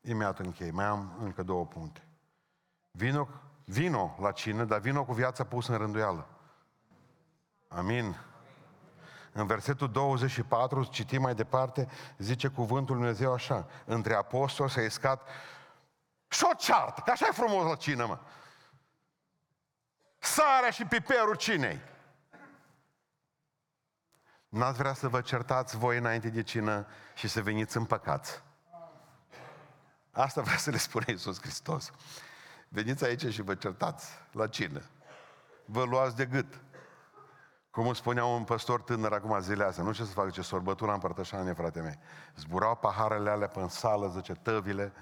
Imediat 0.00 0.38
închei. 0.38 0.70
Mai 0.70 0.84
am 0.84 1.16
încă 1.20 1.42
două 1.42 1.66
puncte. 1.66 2.06
Vino, 2.90 3.28
vino 3.64 4.16
la 4.20 4.32
cină, 4.32 4.64
dar 4.64 4.80
vino 4.80 5.04
cu 5.04 5.12
viața 5.12 5.44
pusă 5.44 5.72
în 5.72 5.78
rânduială. 5.78 6.28
Amin. 7.68 8.16
În 9.32 9.46
versetul 9.46 9.90
24, 9.90 10.84
citim 10.84 11.20
mai 11.20 11.34
departe, 11.34 11.88
zice 12.18 12.48
cuvântul 12.48 12.94
Lui 12.94 13.04
Dumnezeu 13.04 13.32
așa, 13.32 13.66
între 13.84 14.14
apostoli 14.14 14.70
s-a 14.70 14.80
iscat 14.80 15.28
și 16.28 16.44
o 16.52 16.54
ceartă, 16.54 17.02
că 17.04 17.10
așa 17.10 17.26
e 17.28 17.32
frumos 17.32 17.64
la 17.68 17.74
cină, 17.74 18.06
mă 18.06 18.18
sarea 20.22 20.70
și 20.70 20.84
piperul 20.84 21.34
cinei. 21.34 21.80
N-ați 24.48 24.78
vrea 24.78 24.92
să 24.94 25.08
vă 25.08 25.20
certați 25.20 25.76
voi 25.76 25.98
înainte 25.98 26.28
de 26.28 26.42
cină 26.42 26.86
și 27.14 27.28
să 27.28 27.42
veniți 27.42 27.76
în 27.76 27.84
păcat. 27.84 28.42
Asta 30.12 30.40
vrea 30.40 30.56
să 30.56 30.70
le 30.70 30.76
spune 30.76 31.04
Iisus 31.08 31.40
Hristos. 31.40 31.90
Veniți 32.68 33.04
aici 33.04 33.32
și 33.32 33.42
vă 33.42 33.54
certați 33.54 34.08
la 34.32 34.46
cină. 34.46 34.82
Vă 35.64 35.84
luați 35.84 36.16
de 36.16 36.26
gât. 36.26 36.60
Cum 37.70 37.86
îmi 37.86 37.96
spunea 37.96 38.24
un 38.24 38.44
păstor 38.44 38.82
tânăr 38.82 39.12
acum 39.12 39.40
zilele 39.40 39.64
astea, 39.64 39.84
nu 39.84 39.92
știu 39.92 40.04
să 40.04 40.12
fac 40.12 40.30
ce 40.30 40.42
sorbătura 40.42 40.92
împărtășanie, 40.92 41.52
frate 41.52 41.80
mei. 41.80 41.98
Zburau 42.36 42.76
paharele 42.76 43.30
alea 43.30 43.48
pe 43.48 43.66
sală, 43.68 44.08
zice, 44.08 44.32
tăvile. 44.32 44.92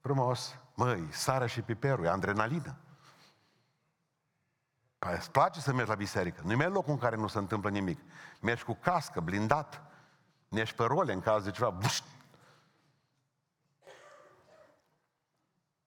Frumos. 0.00 0.58
Măi, 0.74 1.08
sarea 1.10 1.46
și 1.46 1.62
piperul, 1.62 2.04
e 2.04 2.08
adrenalină. 2.08 2.76
Păi 5.04 5.14
îți 5.14 5.30
place 5.30 5.60
să 5.60 5.72
mergi 5.72 5.90
la 5.90 5.96
biserică. 5.96 6.40
Nu 6.44 6.52
e 6.52 6.66
locul 6.66 6.92
în 6.92 6.98
care 6.98 7.16
nu 7.16 7.26
se 7.26 7.38
întâmplă 7.38 7.70
nimic. 7.70 8.00
Mergi 8.40 8.64
cu 8.64 8.74
cască, 8.74 9.20
blindat. 9.20 9.82
Nești 10.48 10.76
pe 10.76 10.84
role 10.84 11.12
în 11.12 11.20
caz 11.20 11.44
de 11.44 11.50
ceva. 11.50 11.70
Bușt. 11.70 12.04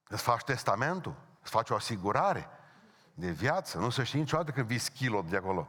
Îți 0.07 0.24
faci 0.24 0.43
testamentul, 0.43 1.15
îți 1.41 1.51
faci 1.51 1.70
o 1.70 1.76
asigurare 1.76 2.49
de 3.13 3.32
viață. 3.32 3.78
Nu 3.78 3.89
să 3.89 4.03
știi 4.03 4.20
niciodată 4.20 4.51
că 4.51 4.61
vii 4.61 4.78
schilot 4.78 5.30
de 5.30 5.38
acolo. 5.38 5.68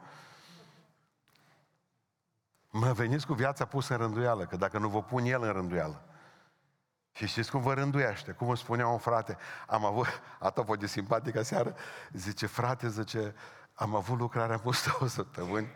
Mă 2.70 2.92
veniți 2.92 3.26
cu 3.26 3.34
viața 3.34 3.64
pusă 3.64 3.92
în 3.92 3.98
rânduială, 3.98 4.46
că 4.46 4.56
dacă 4.56 4.78
nu 4.78 4.88
vă 4.88 5.02
pun 5.02 5.24
el 5.24 5.42
în 5.42 5.52
rânduială. 5.52 6.07
Și 7.18 7.26
știți 7.26 7.50
cum 7.50 7.60
vă 7.60 7.74
rânduiește? 7.74 8.32
Cum 8.32 8.48
îmi 8.48 8.56
spunea 8.56 8.86
un 8.86 8.98
frate, 8.98 9.36
am 9.66 9.84
avut, 9.84 10.06
atât 10.38 10.78
de 10.78 10.86
simpatică 10.86 11.42
seară, 11.42 11.74
zice, 12.12 12.46
frate, 12.46 12.88
zice, 12.88 13.34
am 13.74 13.94
avut 13.94 14.18
lucrarea 14.18 14.58
pus 14.58 14.86
două 14.90 15.08
săptămâni 15.08 15.68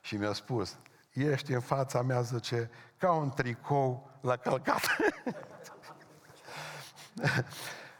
și 0.00 0.16
mi-a 0.16 0.32
spus, 0.32 0.76
ești 1.12 1.52
în 1.52 1.60
fața 1.60 2.02
mea, 2.02 2.20
zice, 2.20 2.70
ca 2.98 3.12
un 3.12 3.30
tricou 3.30 4.10
la 4.20 4.36
călcat. 4.36 4.80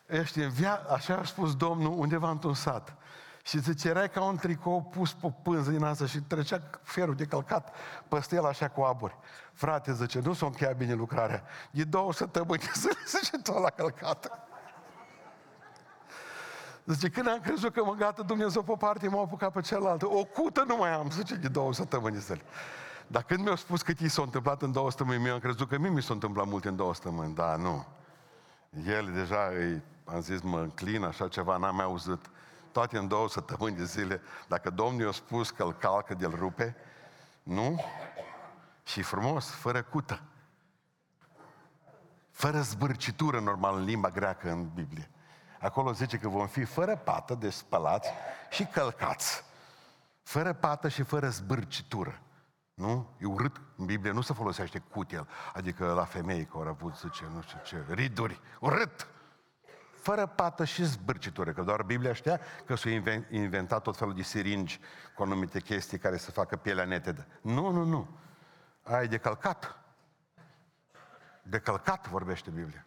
ești 0.06 0.40
în 0.40 0.50
via... 0.50 0.74
așa 0.74 1.16
a 1.16 1.24
spus 1.24 1.56
Domnul 1.56 1.98
undeva 1.98 2.30
într-un 2.30 2.54
sat. 2.54 2.96
Și 3.50 3.58
zice, 3.58 3.88
erai 3.88 4.10
ca 4.10 4.22
un 4.22 4.36
tricou 4.36 4.82
pus 4.82 5.12
pe 5.12 5.32
pânză 5.42 5.70
din 5.70 5.84
asta 5.84 6.06
și 6.06 6.18
trecea 6.18 6.60
ferul 6.82 7.14
de 7.14 7.24
călcat 7.24 7.74
peste 8.08 8.34
el 8.34 8.44
așa 8.44 8.68
cu 8.68 8.80
aburi. 8.80 9.16
Frate, 9.52 9.92
zice, 9.92 10.20
nu 10.20 10.32
s-o 10.32 10.46
încheia 10.46 10.72
bine 10.72 10.94
lucrarea. 10.94 11.42
E 11.70 11.84
două 11.84 12.12
săptămâni 12.12 12.62
să 12.72 12.90
zice 13.06 13.38
tot 13.42 13.62
la 13.62 13.70
călcat. 13.70 14.30
Zice, 16.84 17.08
când 17.08 17.28
am 17.28 17.40
crezut 17.40 17.72
că 17.72 17.84
mă 17.84 17.94
gata 17.94 18.22
Dumnezeu 18.22 18.62
pe 18.62 18.74
parte, 18.78 19.08
m-au 19.08 19.22
apucat 19.22 19.52
pe 19.52 19.60
cealaltă. 19.60 20.06
O 20.06 20.24
cută 20.24 20.64
nu 20.66 20.76
mai 20.76 20.90
am, 20.90 21.10
zice, 21.10 21.34
de 21.34 21.48
două 21.48 21.72
săptămâni 21.72 22.18
zile. 22.18 22.42
Dar 23.06 23.22
când 23.22 23.40
mi-au 23.40 23.56
spus 23.56 23.82
că 23.82 23.92
ți 23.92 24.06
s-a 24.06 24.22
întâmplat 24.22 24.62
în 24.62 24.72
două 24.72 24.90
săptămâni, 24.90 25.22
mi-am 25.22 25.38
crezut 25.38 25.68
că 25.68 25.78
mie 25.78 25.90
mi 25.90 26.02
s-a 26.02 26.12
întâmplat 26.12 26.46
mult 26.46 26.64
în 26.64 26.76
două 26.76 26.94
săptămâni. 26.94 27.34
Da, 27.34 27.56
nu. 27.56 27.86
El 28.86 29.10
deja, 29.14 29.50
îi, 29.58 29.82
am 30.04 30.20
zis, 30.20 30.40
mă 30.40 30.58
înclin, 30.58 31.04
așa 31.04 31.28
ceva, 31.28 31.56
n-am 31.56 31.74
mai 31.76 31.84
auzit. 31.84 32.30
Toate 32.72 32.98
în 32.98 33.08
două 33.08 33.28
săptămâni 33.28 33.76
de 33.76 33.84
zile. 33.84 34.20
Dacă 34.48 34.70
Domnul 34.70 35.04
i-a 35.04 35.12
spus 35.12 35.50
că 35.50 35.62
îl 35.62 35.72
calcă 35.72 36.14
de-l 36.14 36.34
rupe, 36.34 36.76
nu? 37.42 37.84
Și 38.84 39.02
frumos, 39.02 39.50
fără 39.50 39.82
cută. 39.82 40.20
Fără 42.30 42.60
zbârcitură, 42.60 43.40
normal, 43.40 43.76
în 43.76 43.84
limba 43.84 44.08
greacă, 44.08 44.50
în 44.50 44.68
Biblie. 44.74 45.10
Acolo 45.60 45.92
zice 45.92 46.16
că 46.16 46.28
vom 46.28 46.46
fi 46.46 46.64
fără 46.64 46.96
pată 46.96 47.34
de 47.34 47.50
spălați 47.50 48.08
și 48.50 48.64
călcați. 48.64 49.44
Fără 50.22 50.52
pată 50.52 50.88
și 50.88 51.02
fără 51.02 51.28
zbârcitură. 51.28 52.20
Nu? 52.74 53.10
E 53.18 53.26
urât. 53.26 53.60
În 53.76 53.84
Biblie 53.84 54.12
nu 54.12 54.20
se 54.20 54.32
folosește 54.32 54.78
cutel. 54.78 55.28
Adică 55.54 55.92
la 55.92 56.04
femei 56.04 56.44
care 56.44 56.64
au 56.64 56.70
avut, 56.70 56.96
zice, 56.96 57.24
nu 57.34 57.40
știu 57.40 57.58
ce, 57.64 57.84
riduri. 57.88 58.40
Urât! 58.60 59.06
Fără 60.00 60.26
pată 60.26 60.64
și 60.64 60.84
zbârcitură. 60.84 61.52
Că 61.52 61.62
doar 61.62 61.82
Biblia 61.82 62.12
știa 62.12 62.40
că 62.66 62.74
s-au 62.74 62.92
inventat 63.30 63.82
tot 63.82 63.96
felul 63.96 64.14
de 64.14 64.22
siringi 64.22 64.80
cu 65.14 65.22
anumite 65.22 65.60
chestii 65.60 65.98
care 65.98 66.16
să 66.16 66.30
facă 66.30 66.56
pielea 66.56 66.84
netedă. 66.84 67.26
Nu, 67.40 67.70
nu, 67.70 67.84
nu. 67.84 68.08
Ai 68.82 69.08
de 69.08 69.18
călcat. 69.18 69.78
De 71.42 71.58
călcat 71.58 72.08
vorbește 72.08 72.50
Biblia. 72.50 72.84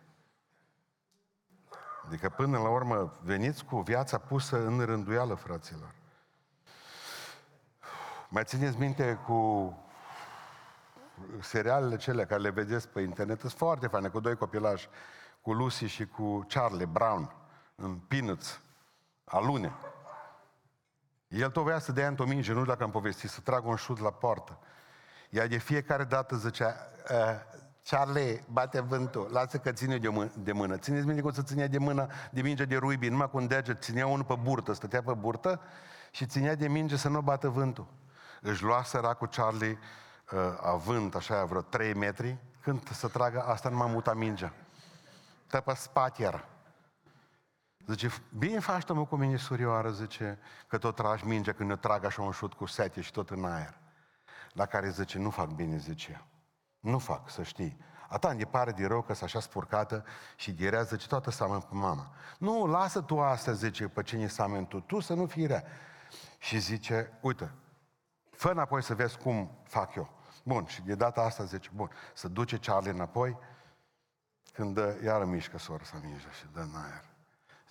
Adică 2.06 2.30
până 2.30 2.58
la 2.58 2.70
urmă 2.70 3.20
veniți 3.24 3.66
cu 3.66 3.82
viața 3.82 4.18
pusă 4.18 4.66
în 4.66 4.86
rânduială, 4.86 5.34
fraților. 5.34 5.94
Mai 8.30 8.44
țineți 8.44 8.78
minte 8.78 9.20
cu 9.26 9.78
serialele 11.40 11.96
cele 11.96 12.26
care 12.26 12.42
le 12.42 12.50
vedeți 12.50 12.90
pe 12.90 13.02
internet, 13.02 13.40
sunt 13.40 13.52
foarte 13.52 13.88
faine, 13.88 14.08
cu 14.08 14.20
doi 14.20 14.36
copilași, 14.36 14.90
cu 15.44 15.54
Lucy 15.54 15.86
și 15.86 16.06
cu 16.06 16.46
Charlie 16.48 16.86
Brown, 16.86 17.36
în 17.76 17.96
Peanuts, 17.96 18.62
alune. 19.24 19.72
El 21.28 21.50
tot 21.50 21.64
vrea 21.64 21.80
să 21.80 21.92
dea 21.92 22.08
într-o 22.08 22.26
minge, 22.26 22.54
nu 22.54 22.66
dacă 22.66 22.84
am 22.84 22.92
povestit, 22.92 23.30
să 23.30 23.40
tragă 23.42 23.68
un 23.68 23.76
șut 23.76 24.00
la 24.00 24.12
poartă. 24.12 24.60
Ea 25.30 25.48
de 25.48 25.58
fiecare 25.58 26.04
dată 26.04 26.36
zicea, 26.36 26.76
Charlie, 27.84 28.44
bate 28.52 28.80
vântul, 28.80 29.30
lasă 29.32 29.58
că 29.58 29.72
ține 29.72 29.98
de, 29.98 30.08
mână, 30.08 30.32
de 30.38 30.52
mână. 30.52 30.78
Țineți 30.78 31.06
minte 31.06 31.22
cum 31.22 31.32
să 31.32 31.42
ținea 31.42 31.68
de 31.68 31.78
mână, 31.78 32.08
de 32.32 32.42
minge 32.42 32.66
de 32.66 32.76
ruibi, 32.76 33.10
numai 33.10 33.30
cu 33.30 33.38
un 33.38 33.48
deget, 33.48 33.82
ținea 33.82 34.08
unul 34.08 34.26
pe 34.26 34.36
burtă, 34.42 34.74
stătea 34.74 35.02
pe 35.04 35.14
burtă 35.14 35.62
și 36.12 36.26
ținea 36.26 36.56
de 36.56 36.68
minge 36.68 36.96
să 36.96 37.10
nu 37.10 37.22
bată 37.22 37.50
vântul. 37.50 37.88
Își 38.42 38.64
lua 38.64 38.84
săracul 38.84 39.28
Charlie 39.28 39.80
uh, 40.32 40.40
având 40.62 41.16
așa 41.16 41.46
vreo 41.46 41.62
3 41.62 41.94
metri, 41.94 42.38
când 42.62 42.90
să 42.90 43.08
tragă, 43.08 43.42
asta 43.42 43.70
nu 43.70 43.78
m-a 43.78 43.86
mutat 43.86 44.16
mingea. 44.16 44.54
Tă 45.54 45.62
pe 45.62 45.74
spate 45.74 46.24
era. 46.24 46.46
Zice, 47.88 48.10
bine 48.38 48.60
faci 48.60 48.90
mă 48.90 49.06
cu 49.06 49.16
mine, 49.16 49.36
surioară, 49.36 49.92
zice, 49.92 50.40
că 50.68 50.78
tot 50.78 50.96
tragi 50.96 51.26
mingea 51.26 51.54
când 51.54 51.70
ne 51.70 51.76
trag 51.76 52.06
așa 52.06 52.22
un 52.22 52.32
șut 52.32 52.54
cu 52.54 52.66
sete 52.66 53.02
și 53.02 53.12
tot 53.12 53.30
în 53.30 53.46
aer. 53.46 53.78
La 54.52 54.66
care 54.66 54.90
zice, 54.90 55.18
nu 55.18 55.30
fac 55.30 55.48
bine, 55.48 55.78
zice. 55.78 56.26
Nu 56.80 56.98
fac, 56.98 57.30
să 57.30 57.44
știi. 57.44 57.78
Ata 58.10 58.30
îmi 58.30 58.46
pare 58.46 58.72
de 58.72 58.86
rău 58.86 59.02
că 59.02 59.14
s 59.14 59.22
așa 59.22 59.40
spurcată 59.40 60.06
și 60.36 60.52
de 60.52 60.70
rea, 60.70 60.82
zice, 60.82 61.08
toată 61.08 61.32
seamănă 61.32 61.60
pe 61.60 61.76
mama. 61.76 62.12
Nu, 62.38 62.66
lasă 62.66 63.02
tu 63.02 63.22
asta, 63.22 63.52
zice, 63.52 63.88
pe 63.88 64.04
cine 64.04 64.28
seamănă 64.28 64.66
tu, 64.66 64.80
tu 64.80 65.00
să 65.00 65.14
nu 65.14 65.26
fii 65.26 65.46
rea. 65.46 65.64
Și 66.38 66.58
zice, 66.60 67.18
uite, 67.22 67.52
fă 68.30 68.50
înapoi 68.50 68.84
să 68.84 68.96
vezi 68.96 69.18
cum 69.18 69.58
fac 69.64 69.96
eu. 69.96 70.10
Bun, 70.44 70.66
și 70.66 70.82
de 70.82 70.96
data 70.96 71.22
asta 71.22 71.44
zice, 71.44 71.70
bun, 71.74 71.90
să 72.14 72.28
duce 72.28 72.58
Charlie 72.58 72.92
înapoi, 72.92 73.38
când 74.54 74.74
dă, 74.74 75.00
iară 75.04 75.26
mișcă 75.26 75.58
sora 75.58 75.84
să 75.84 75.96
minge 76.04 76.26
și 76.40 76.46
dă 76.54 76.60
în 76.60 76.76
aer. 76.76 77.04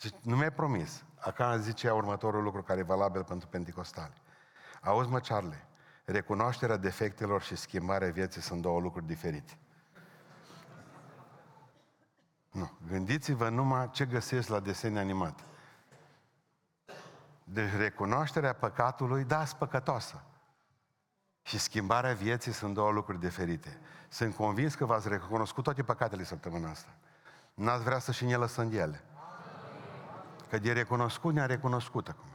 Zice, 0.00 0.16
nu 0.22 0.36
mi-ai 0.36 0.52
promis. 0.52 1.04
Acum 1.20 1.60
zice 1.60 1.90
următorul 1.90 2.42
lucru 2.42 2.62
care 2.62 2.80
e 2.80 2.82
valabil 2.82 3.24
pentru 3.24 3.48
pentecostali. 3.48 4.22
Auzi 4.82 5.08
mă, 5.08 5.20
Charlie, 5.20 5.66
recunoașterea 6.04 6.76
defectelor 6.76 7.42
și 7.42 7.56
schimbarea 7.56 8.10
vieții 8.10 8.40
sunt 8.40 8.62
două 8.62 8.80
lucruri 8.80 9.06
diferite. 9.06 9.58
Nu. 12.50 12.70
Gândiți-vă 12.88 13.48
numai 13.48 13.90
ce 13.90 14.06
găsesc 14.06 14.48
la 14.48 14.60
desene 14.60 14.98
animate. 14.98 15.42
Deci 17.44 17.72
recunoașterea 17.76 18.52
păcatului, 18.52 19.24
da, 19.24 19.44
păcătoasă. 19.58 20.22
Și 21.42 21.58
schimbarea 21.58 22.14
vieții 22.14 22.52
sunt 22.52 22.74
două 22.74 22.90
lucruri 22.90 23.20
diferite. 23.20 23.80
Sunt 24.12 24.34
convins 24.34 24.74
că 24.74 24.84
v-ați 24.84 25.08
recunoscut 25.08 25.64
toate 25.64 25.82
păcatele 25.82 26.24
săptămâna 26.24 26.70
asta. 26.70 26.88
N-ați 27.54 27.82
vrea 27.82 27.98
să 27.98 28.12
și 28.12 28.24
ne 28.24 28.36
lăsăm 28.36 28.70
de 28.70 28.76
ele. 28.76 29.04
Că 30.48 30.58
de 30.58 30.72
recunoscut 30.72 31.34
ne-a 31.34 31.46
recunoscut 31.46 32.08
acum. 32.08 32.28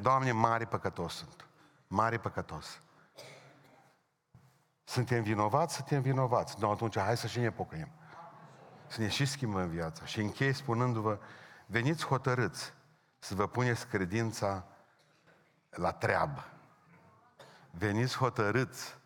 Doamne, 0.00 0.32
mari 0.32 0.66
păcătos 0.66 1.14
sunt. 1.14 1.46
Mari 1.88 2.18
păcătos. 2.18 2.80
Suntem 4.84 5.22
vinovați? 5.22 5.74
Suntem 5.74 6.00
vinovați. 6.00 6.56
Nu, 6.60 6.70
atunci 6.70 6.98
hai 6.98 7.16
să 7.16 7.26
și 7.26 7.38
ne 7.38 7.50
pocăim. 7.50 7.88
Să 8.86 9.00
ne 9.00 9.08
și 9.08 9.24
schimbăm 9.24 9.68
viața. 9.68 10.04
Și 10.04 10.20
închei 10.20 10.52
spunându-vă, 10.52 11.18
veniți 11.66 12.06
hotărâți 12.06 12.72
să 13.18 13.34
vă 13.34 13.46
puneți 13.46 13.86
credința 13.86 14.64
la 15.70 15.92
treabă. 15.92 16.44
Veniți 17.70 18.16
hotărâți 18.16 18.96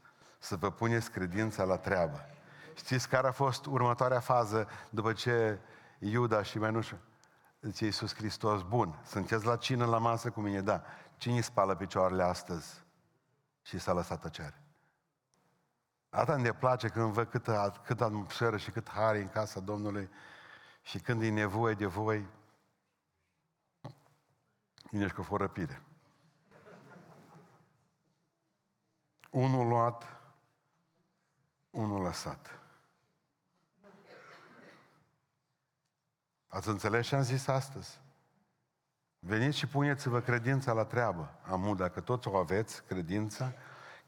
să 0.41 0.57
vă 0.57 0.71
puneți 0.71 1.11
credința 1.11 1.65
la 1.65 1.77
treabă. 1.77 2.27
Știți 2.75 3.09
care 3.09 3.27
a 3.27 3.33
fost 3.33 3.67
următoarea 3.67 4.21
fază 4.21 4.69
după 4.91 5.13
ce 5.13 5.59
Iuda 5.99 6.43
și 6.43 6.59
mai 6.59 6.71
nu 6.71 6.81
știu, 6.81 6.99
zice 7.61 7.85
Iisus 7.85 8.15
Hristos, 8.15 8.63
bun, 8.63 9.01
sunteți 9.05 9.47
la 9.47 9.57
cină 9.57 9.87
la 9.87 9.99
masă 9.99 10.31
cu 10.31 10.41
mine, 10.41 10.61
da. 10.61 10.83
Cine 11.17 11.41
spală 11.41 11.77
picioarele 11.77 12.23
astăzi? 12.23 12.83
Și 13.63 13.79
s-a 13.79 13.93
lăsat 13.93 14.21
tăcere. 14.21 14.63
Atât 16.11 16.35
îmi 16.35 16.53
place 16.53 16.89
când 16.89 17.13
văd 17.13 17.29
câtă, 17.29 17.81
cât 17.85 18.01
atmosferă 18.01 18.57
și 18.57 18.71
cât 18.71 18.89
har 18.89 19.15
în 19.15 19.29
casa 19.29 19.61
Domnului 19.61 20.11
și 20.83 20.99
când 20.99 21.23
e 21.23 21.31
nevoie 21.31 21.75
de 21.75 21.87
voi, 21.87 22.27
vine 24.91 25.07
și 25.07 25.15
cu 25.15 25.23
fărăpire. 25.23 25.83
Unul 29.31 29.69
luat, 29.69 30.20
unul 31.71 32.03
lăsat. 32.03 32.59
Ați 36.49 36.69
înțeles 36.69 37.07
ce 37.07 37.17
am 37.17 37.23
zis 37.23 37.47
astăzi? 37.47 38.01
Veniți 39.19 39.59
și 39.59 39.67
puneți-vă 39.67 40.21
credința 40.21 40.73
la 40.73 40.85
treabă. 40.85 41.39
Amu, 41.43 41.75
dacă 41.75 42.01
toți 42.01 42.29
o 42.29 42.37
aveți, 42.37 42.83
credința, 42.83 43.53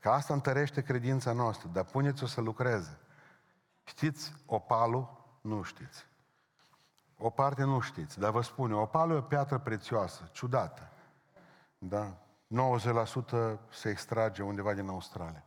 Că 0.02 0.08
asta 0.10 0.32
întărește 0.32 0.82
credința 0.82 1.32
noastră, 1.32 1.68
dar 1.72 1.84
puneți-o 1.84 2.26
să 2.26 2.40
lucreze. 2.40 2.98
Știți 3.84 4.32
opalul? 4.46 5.24
Nu 5.40 5.62
știți. 5.62 6.06
O 7.18 7.30
parte 7.30 7.62
nu 7.62 7.80
știți, 7.80 8.18
dar 8.18 8.30
vă 8.30 8.40
spun, 8.40 8.72
opalul 8.72 9.14
e 9.14 9.18
o 9.18 9.22
piatră 9.22 9.58
prețioasă, 9.58 10.30
ciudată. 10.32 10.92
Da? 11.78 12.16
90% 12.46 13.58
se 13.70 13.88
extrage 13.88 14.42
undeva 14.42 14.74
din 14.74 14.88
Australia. 14.88 15.44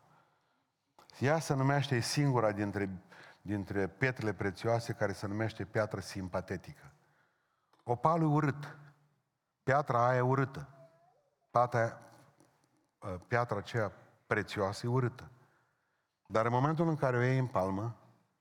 Ea 1.20 1.39
se 1.39 1.53
numește, 1.53 1.95
e 1.95 1.99
singura 1.99 2.51
dintre, 2.51 2.89
dintre 3.41 3.88
pietrele 3.88 4.34
prețioase 4.34 4.93
care 4.93 5.13
se 5.13 5.28
numește 5.28 5.66
piatră 5.66 5.99
simpatetică. 5.99 6.91
Opalul 7.84 8.32
e 8.32 8.34
urât. 8.34 8.78
Piatra 9.63 10.07
aia 10.07 10.18
e 10.18 10.22
urâtă. 10.22 10.68
Piatra, 11.51 11.99
ă, 13.01 13.07
piatra 13.28 13.57
aceea 13.57 13.91
prețioasă 14.28 14.86
e 14.86 14.89
urâtă. 14.89 15.30
Dar 16.28 16.45
în 16.45 16.51
momentul 16.51 16.88
în 16.88 16.95
care 16.95 17.18
o 17.18 17.22
iei 17.22 17.38
în 17.38 17.47
palmă 17.47 17.95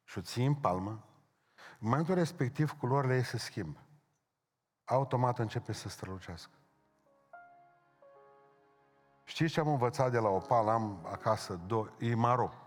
și 0.04 0.18
o 0.18 0.20
ții 0.20 0.46
în 0.46 0.54
palmă, 0.54 1.04
în 1.78 1.88
momentul 1.88 2.14
respectiv 2.14 2.72
culorile 2.72 3.14
ei 3.14 3.24
se 3.24 3.38
schimbă. 3.38 3.78
Automat 4.84 5.38
începe 5.38 5.72
să 5.72 5.88
strălucească. 5.88 6.58
Știți 9.24 9.52
ce 9.52 9.60
am 9.60 9.68
învățat 9.68 10.10
de 10.10 10.18
la 10.18 10.28
opal? 10.28 10.68
Am 10.68 11.06
acasă, 11.10 11.60
două, 11.66 11.88
e 11.98 12.14
maro. 12.14 12.63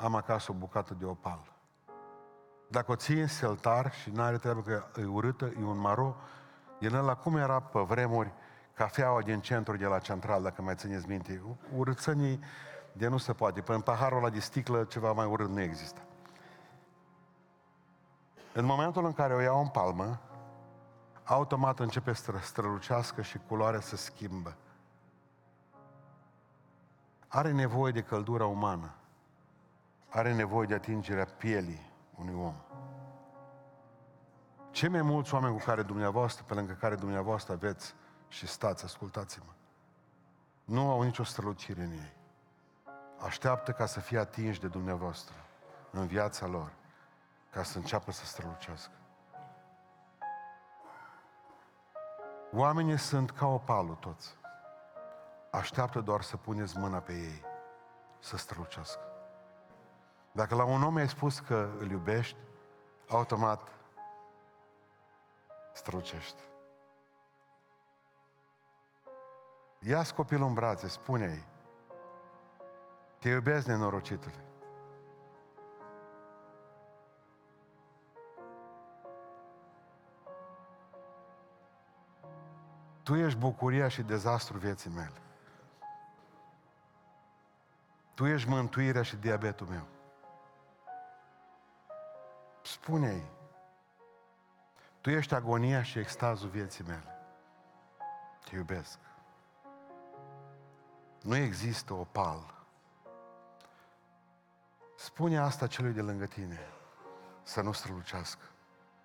Am 0.00 0.14
acasă 0.14 0.52
o 0.52 0.54
bucată 0.54 0.94
de 0.94 1.04
opal. 1.04 1.52
Dacă 2.68 2.92
o 2.92 2.96
ții 2.96 3.20
în 3.20 3.26
seltar 3.26 3.92
și 3.92 4.10
nu 4.10 4.22
are 4.22 4.36
treabă 4.36 4.60
că 4.60 5.00
e 5.00 5.04
urâtă, 5.04 5.52
e 5.60 5.64
un 5.64 5.78
maro, 5.78 6.16
e 6.78 6.88
la 6.88 7.14
cum 7.14 7.36
era 7.36 7.60
pe 7.60 7.80
vremuri 7.80 8.32
cafeaua 8.74 9.22
din 9.22 9.40
centru 9.40 9.76
de 9.76 9.86
la 9.86 9.98
central, 9.98 10.42
dacă 10.42 10.62
mai 10.62 10.74
țineți 10.74 11.08
minte. 11.08 11.42
Urâțănii 11.76 12.40
de 12.92 13.08
nu 13.08 13.16
se 13.16 13.32
poate. 13.32 13.60
Până 13.60 13.76
în 13.76 13.82
paharul 13.82 14.18
ăla 14.18 14.30
de 14.30 14.40
sticlă 14.40 14.84
ceva 14.84 15.12
mai 15.12 15.26
urât 15.26 15.48
nu 15.48 15.60
există. 15.60 16.00
În 18.52 18.64
momentul 18.64 19.04
în 19.04 19.12
care 19.12 19.34
o 19.34 19.40
iau 19.40 19.60
în 19.60 19.68
palmă, 19.68 20.20
automat 21.24 21.78
începe 21.78 22.12
să 22.12 22.32
strălucească 22.40 23.22
și 23.22 23.38
culoarea 23.48 23.80
să 23.80 23.96
schimbă. 23.96 24.56
Are 27.28 27.52
nevoie 27.52 27.92
de 27.92 28.02
căldura 28.02 28.46
umană. 28.46 28.97
Are 30.08 30.34
nevoie 30.34 30.66
de 30.66 30.74
atingerea 30.74 31.24
pielii 31.24 31.90
unui 32.14 32.34
om. 32.34 32.54
Cei 34.70 34.88
mai 34.88 35.02
mulți 35.02 35.34
oameni 35.34 35.58
cu 35.58 35.64
care 35.64 35.82
dumneavoastră, 35.82 36.44
pe 36.48 36.54
lângă 36.54 36.72
care 36.72 36.94
dumneavoastră 36.94 37.52
aveți 37.52 37.94
și 38.28 38.46
stați, 38.46 38.84
ascultați-mă, 38.84 39.52
nu 40.64 40.90
au 40.90 41.02
nicio 41.02 41.22
strălucire 41.22 41.82
în 41.82 41.90
ei. 41.90 42.16
Așteaptă 43.18 43.72
ca 43.72 43.86
să 43.86 44.00
fie 44.00 44.18
atinși 44.18 44.60
de 44.60 44.66
dumneavoastră 44.66 45.34
în 45.90 46.06
viața 46.06 46.46
lor, 46.46 46.72
ca 47.50 47.62
să 47.62 47.78
înceapă 47.78 48.10
să 48.10 48.24
strălucească. 48.24 48.92
Oamenii 52.52 52.98
sunt 52.98 53.30
ca 53.30 53.46
opalul 53.46 53.94
toți. 53.94 54.36
Așteaptă 55.50 56.00
doar 56.00 56.22
să 56.22 56.36
puneți 56.36 56.78
mâna 56.78 56.98
pe 56.98 57.12
ei, 57.12 57.42
să 58.18 58.36
strălucească. 58.36 59.07
Dacă 60.38 60.54
la 60.54 60.64
un 60.64 60.82
om 60.82 60.96
ai 60.96 61.08
spus 61.08 61.38
că 61.38 61.68
îl 61.78 61.90
iubești, 61.90 62.36
automat 63.08 63.68
strălucești. 65.72 66.42
ia 69.78 70.02
copilul 70.14 70.46
în 70.46 70.54
brațe, 70.54 70.88
spune-i, 70.88 71.44
te 73.18 73.28
iubesc, 73.28 73.66
nenorocitule. 73.66 74.44
Tu 83.02 83.14
ești 83.14 83.38
bucuria 83.38 83.88
și 83.88 84.02
dezastru 84.02 84.58
vieții 84.58 84.90
mele. 84.90 85.20
Tu 88.14 88.26
ești 88.26 88.48
mântuirea 88.48 89.02
și 89.02 89.16
diabetul 89.16 89.66
meu. 89.66 89.96
Spune-i, 92.88 93.30
tu 95.00 95.10
ești 95.10 95.34
agonia 95.34 95.82
și 95.82 95.98
extazul 95.98 96.48
vieții 96.48 96.84
mele. 96.84 97.18
Te 98.44 98.56
iubesc. 98.56 98.98
Nu 101.22 101.36
există 101.36 101.92
opal. 101.92 102.54
Spune 104.96 105.38
asta 105.38 105.66
celui 105.66 105.92
de 105.92 106.00
lângă 106.00 106.26
tine, 106.26 106.60
să 107.42 107.60
nu 107.60 107.72
strălucească. 107.72 108.44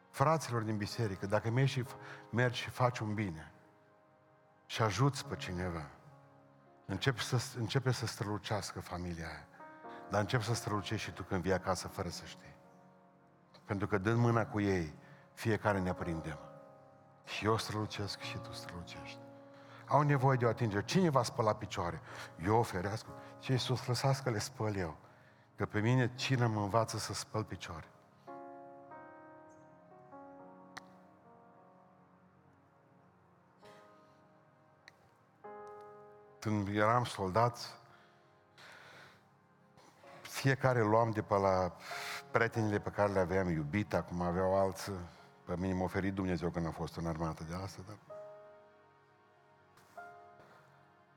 Fraților 0.10 0.62
din 0.62 0.78
biserică, 0.78 1.26
dacă 1.26 1.50
mergi 1.50 1.72
și, 1.72 1.86
mergi 2.30 2.62
și 2.62 2.70
faci 2.70 3.00
un 3.00 3.14
bine 3.14 3.52
și 4.66 4.82
ajuți 4.82 5.26
pe 5.26 5.36
cineva, 5.36 5.90
începe 6.86 7.20
să, 7.20 7.58
începe 7.58 7.92
să 7.92 8.06
strălucească 8.06 8.80
familia 8.80 9.28
aia. 9.28 9.48
Dar 10.10 10.22
încep 10.22 10.42
să 10.42 10.54
strălucești 10.54 11.06
și 11.06 11.14
tu 11.14 11.24
când 11.24 11.42
vii 11.42 11.54
acasă 11.54 11.88
fără 11.88 12.10
să 12.10 12.26
știi. 12.26 12.53
Pentru 13.66 13.88
că 13.88 13.98
dând 13.98 14.18
mâna 14.18 14.46
cu 14.46 14.60
ei, 14.60 14.94
fiecare 15.34 15.80
ne 15.80 15.90
aprindem. 15.90 16.40
Și 17.26 17.46
eu 17.46 17.58
strălucesc 17.58 18.20
și 18.20 18.38
tu 18.38 18.54
strălucești. 18.54 19.20
Au 19.88 20.02
nevoie 20.02 20.38
de 20.38 20.46
o 20.46 20.50
atingere. 20.50 20.86
Cine 20.86 21.10
va 21.10 21.24
spăla 21.24 21.56
picioare? 21.56 22.02
Eu 22.46 22.58
oferească. 22.58 23.10
Ce 23.40 23.52
Iisus, 23.52 23.88
lăsați 23.88 24.24
că 24.24 24.30
le 24.30 24.40
spăl 24.40 24.76
eu. 24.76 24.98
Că 25.56 25.66
pe 25.66 25.80
mine 25.80 26.16
cine 26.16 26.46
mă 26.46 26.62
învață 26.62 26.98
să 26.98 27.14
spăl 27.14 27.44
picioare? 27.44 27.88
Când 36.40 36.68
eram 36.68 37.04
soldați, 37.04 37.74
fiecare 40.22 40.82
luam 40.82 41.12
de 41.12 41.22
pe 41.22 41.36
la 41.36 41.76
prietenile 42.34 42.80
pe 42.80 42.90
care 42.90 43.12
le 43.12 43.20
aveam 43.20 43.50
iubit, 43.50 43.94
acum 43.94 44.22
aveau 44.22 44.56
alții. 44.56 44.94
Pe 45.46 45.56
mine 45.58 45.74
m-a 45.74 45.84
oferit 45.84 46.14
Dumnezeu 46.14 46.50
când 46.50 46.66
am 46.66 46.72
fost 46.72 46.96
în 46.96 47.08
armată 47.08 47.44
de 47.50 47.56
asta, 47.64 47.82
dar... 47.88 47.96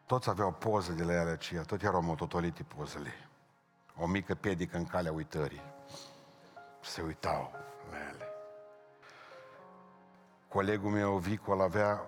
Toți 0.06 0.28
aveau 0.28 0.52
poze 0.52 0.92
de 0.92 1.02
la 1.02 1.12
ele 1.12 1.30
aceea, 1.30 1.62
tot 1.62 1.82
erau 1.82 2.02
mototolite 2.02 2.62
pozele. 2.62 3.10
O 3.98 4.06
mică 4.06 4.34
pedică 4.34 4.76
în 4.76 4.86
calea 4.86 5.12
uitării. 5.12 5.62
Se 6.80 7.02
uitau 7.02 7.52
la 7.90 7.96
ele. 7.96 8.28
Colegul 10.48 10.90
meu, 10.90 11.16
Vicol, 11.16 11.60
avea 11.60 12.00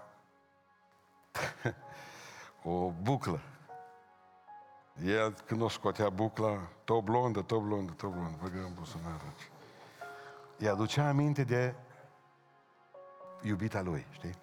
o 2.63 2.91
buclă. 2.91 3.41
El, 5.05 5.33
când 5.47 5.61
o 5.61 5.69
scotea 5.69 6.09
bucla, 6.09 6.59
tot 6.85 7.05
blondă, 7.05 7.43
tot 7.43 7.63
blondă, 7.63 7.93
tot 7.93 8.11
blondă, 8.11 8.37
băgă 8.43 8.59
în 8.59 8.75
buzunar. 8.75 9.21
Îi 10.59 10.69
aducea 10.69 11.09
aminte 11.09 11.45
de 11.45 11.75
iubita 13.43 13.81
lui, 13.81 14.07
știi? 14.11 14.35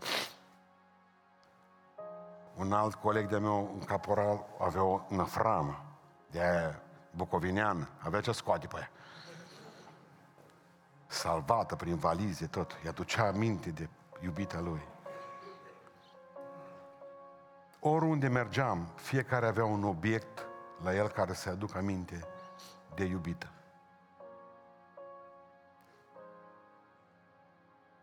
Un 2.55 2.73
alt 2.73 2.93
coleg 2.93 3.29
de 3.29 3.37
meu, 3.37 3.71
un 3.73 3.83
caporal, 3.83 4.45
avea 4.59 4.83
o 4.83 5.01
năframă 5.09 5.85
de 6.31 6.41
aia 6.41 6.81
bucovinean, 7.11 7.89
avea 7.99 8.21
ce 8.21 8.31
scoate 8.31 8.67
pe 8.67 8.77
ea. 8.77 8.89
Salvată 11.07 11.75
prin 11.75 11.95
valize, 11.95 12.45
tot. 12.45 12.77
Îi 12.83 12.89
aducea 12.89 13.27
aminte 13.27 13.69
de 13.69 13.89
iubita 14.23 14.59
lui. 14.59 14.81
Oriunde 17.79 18.27
mergeam, 18.27 18.87
fiecare 18.95 19.47
avea 19.47 19.65
un 19.65 19.83
obiect 19.83 20.44
la 20.83 20.93
el 20.95 21.07
care 21.07 21.33
să 21.33 21.49
aducă 21.49 21.77
aminte 21.77 22.27
de 22.95 23.03
iubită. 23.03 23.49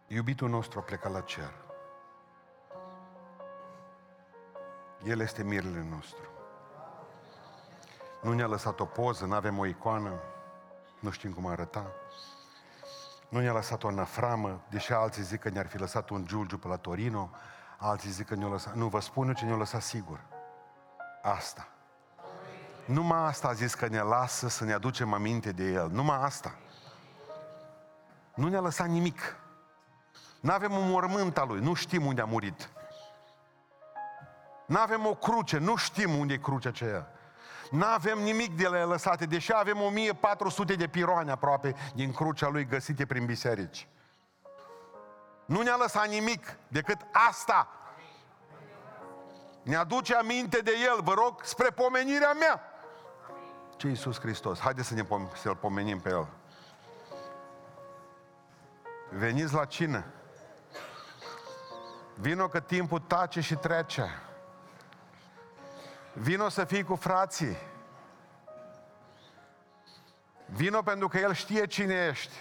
Iubitul 0.07 0.49
nostru 0.49 0.79
a 0.79 0.83
plecat 0.83 1.13
la 1.13 1.21
cer. 1.21 1.53
El 5.05 5.21
este 5.21 5.43
mirele 5.43 5.87
nostru. 5.91 6.29
Nu 8.23 8.33
ne-a 8.33 8.47
lăsat 8.47 8.81
o 8.81 8.85
poză, 8.85 9.25
nu 9.25 9.35
avem 9.35 9.59
o 9.59 9.67
icoană, 9.67 10.21
nu 11.01 11.11
știm 11.11 11.33
cum 11.33 11.47
arăta. 11.47 11.87
Nu 13.29 13.41
ne-a 13.41 13.53
lăsat 13.53 13.83
o 13.83 13.91
năframă, 13.91 14.61
deși 14.69 14.93
alții 14.93 15.23
zic 15.23 15.41
că 15.41 15.49
ne-ar 15.49 15.67
fi 15.67 15.79
lăsat 15.79 16.09
un 16.09 16.27
Giulgiu 16.27 16.59
pe 16.59 16.69
la 16.69 16.77
Torino, 16.77 17.31
alții 17.79 18.11
zic 18.11 18.27
că 18.27 18.35
ne-a 18.35 18.49
lăsat... 18.49 18.75
Nu, 18.75 18.89
vă 18.89 19.01
spun 19.01 19.29
eu 19.29 19.35
ce 19.35 19.45
ne-a 19.45 19.57
lăsat 19.57 19.83
sigur. 19.83 20.21
Asta. 21.23 21.69
Numai 22.85 23.27
asta 23.27 23.49
a 23.49 23.53
zis 23.53 23.75
că 23.75 23.87
ne 23.87 24.01
lasă 24.01 24.49
să 24.49 24.65
ne 24.65 24.73
aducem 24.73 25.13
aminte 25.13 25.53
de 25.53 25.65
El. 25.65 25.89
Numai 25.91 26.19
asta. 26.21 26.55
Nu 28.35 28.49
ne-a 28.49 28.61
lăsat 28.61 28.89
nimic. 28.89 29.37
Nu 30.41 30.53
avem 30.53 30.73
un 30.73 30.91
mormânt 30.91 31.39
al 31.39 31.49
Lui, 31.49 31.61
nu 31.61 31.75
știm 31.75 32.07
unde 32.07 32.21
a 32.21 32.25
murit. 32.25 32.71
Nu 34.67 34.79
avem 34.79 35.07
o 35.07 35.15
cruce, 35.15 35.59
nu 35.59 35.77
știm 35.77 36.19
unde 36.19 36.33
e 36.33 36.37
crucea 36.37 36.69
aceea. 36.69 37.07
Nu 37.71 37.85
avem 37.85 38.19
nimic 38.19 38.57
de 38.57 38.69
la 38.69 38.85
lăsate, 38.85 39.27
deși 39.27 39.53
avem 39.55 39.81
1400 39.81 40.75
de 40.75 40.89
piroane 40.89 41.31
aproape 41.31 41.75
din 41.95 42.13
crucea 42.13 42.49
lui 42.49 42.67
găsite 42.67 43.07
prin 43.07 43.27
biserici. 43.27 43.89
Nu 45.45 45.63
ne-a 45.63 45.77
lăsat 45.77 46.09
nimic 46.09 46.57
decât 46.69 47.01
asta. 47.29 47.69
Ne 49.63 49.77
aduce 49.77 50.15
aminte 50.15 50.59
de 50.59 50.73
El, 50.85 51.03
vă 51.03 51.15
rog, 51.15 51.41
spre 51.43 51.71
pomenirea 51.71 52.33
mea. 52.33 52.72
Ce 53.83 53.89
Iisus 53.89 54.21
Hristos? 54.21 54.61
Haideți 54.61 54.89
să 54.89 54.95
ne 54.95 55.03
pom- 55.03 55.37
să-L 55.37 55.57
pomenim 55.57 56.01
pe 56.01 56.09
El. 56.09 56.27
Veniți 59.11 59.55
la 59.55 59.65
cină. 59.65 60.05
Vino 62.15 62.49
că 62.49 62.61
timpul 62.61 62.99
tace 62.99 63.41
și 63.41 63.55
trece. 63.55 64.05
Vino 66.13 66.49
să 66.49 66.65
fii 66.65 66.83
cu 66.83 66.95
frații. 66.95 67.57
Vino 70.47 70.83
pentru 70.83 71.09
că 71.09 71.19
El 71.19 71.33
știe 71.33 71.67
cine 71.67 72.07
ești. 72.11 72.35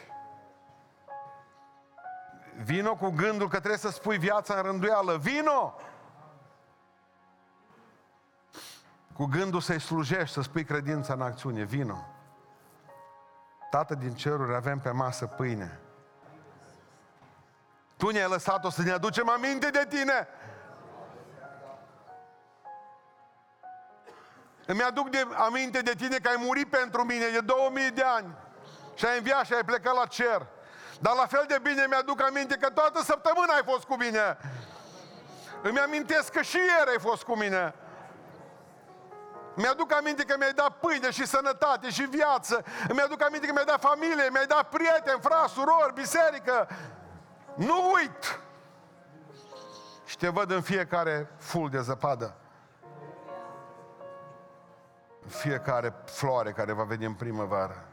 Vino 2.63 2.95
cu 2.95 3.09
gândul 3.09 3.47
că 3.47 3.57
trebuie 3.57 3.79
să 3.79 3.89
spui 3.89 4.17
viața 4.17 4.55
în 4.55 4.61
rânduială. 4.61 5.17
Vino! 5.17 5.75
Cu 9.21 9.27
gândul 9.27 9.61
să-i 9.61 9.79
slujești, 9.79 10.33
să 10.33 10.41
spui 10.41 10.63
credința 10.63 11.13
în 11.13 11.21
acțiune. 11.21 11.63
Vino! 11.63 12.07
Tată 13.69 13.95
din 13.95 14.13
ceruri, 14.13 14.55
avem 14.55 14.79
pe 14.79 14.89
masă 14.89 15.25
pâine. 15.25 15.79
Tu 17.97 18.09
ne-ai 18.09 18.29
lăsat-o 18.29 18.69
să 18.69 18.81
ne 18.81 18.91
aducem 18.91 19.29
aminte 19.29 19.69
de 19.69 19.85
tine. 19.89 20.27
Îmi 24.65 24.83
aduc 24.83 25.09
de, 25.09 25.27
aminte 25.35 25.81
de 25.81 25.93
tine 25.97 26.17
că 26.17 26.29
ai 26.29 26.43
murit 26.45 26.69
pentru 26.69 27.03
mine 27.03 27.25
de 27.27 27.39
2000 27.39 27.91
de 27.91 28.03
ani 28.03 28.35
și 28.95 29.05
ai 29.05 29.17
înviat 29.17 29.45
și 29.45 29.53
ai 29.53 29.63
plecat 29.65 29.95
la 29.95 30.05
cer. 30.05 30.47
Dar 30.99 31.15
la 31.15 31.25
fel 31.25 31.45
de 31.47 31.59
bine 31.61 31.85
mi-aduc 31.87 32.21
aminte 32.21 32.55
că 32.55 32.69
toată 32.69 33.01
săptămâna 33.03 33.53
ai 33.53 33.63
fost 33.65 33.83
cu 33.83 33.95
mine. 33.95 34.37
Îmi 35.61 35.79
amintesc 35.79 36.31
că 36.31 36.41
și 36.41 36.57
ieri 36.57 36.89
ai 36.89 36.99
fost 36.99 37.23
cu 37.23 37.37
mine. 37.37 37.75
Mi-aduc 39.55 39.93
aminte 39.93 40.23
că 40.23 40.35
mi-ai 40.37 40.53
dat 40.53 40.77
pâine 40.77 41.11
și 41.11 41.25
sănătate 41.25 41.89
și 41.89 42.03
viață. 42.03 42.63
Îmi 42.87 43.01
aduc 43.01 43.23
aminte 43.23 43.45
că 43.45 43.51
mi-ai 43.51 43.65
dat 43.65 43.79
familie, 43.79 44.29
mi-ai 44.31 44.45
dat 44.45 44.69
prieteni, 44.69 45.21
frați, 45.21 45.53
surori, 45.53 45.93
biserică. 45.93 46.67
Nu 47.55 47.91
uit! 47.93 48.39
Și 50.05 50.17
te 50.17 50.27
văd 50.27 50.51
în 50.51 50.61
fiecare 50.61 51.31
ful 51.37 51.69
de 51.69 51.81
zăpadă. 51.81 52.35
În 55.23 55.29
fiecare 55.29 55.93
floare 56.05 56.51
care 56.51 56.71
va 56.71 56.83
veni 56.83 57.05
în 57.05 57.13
primăvară. 57.13 57.90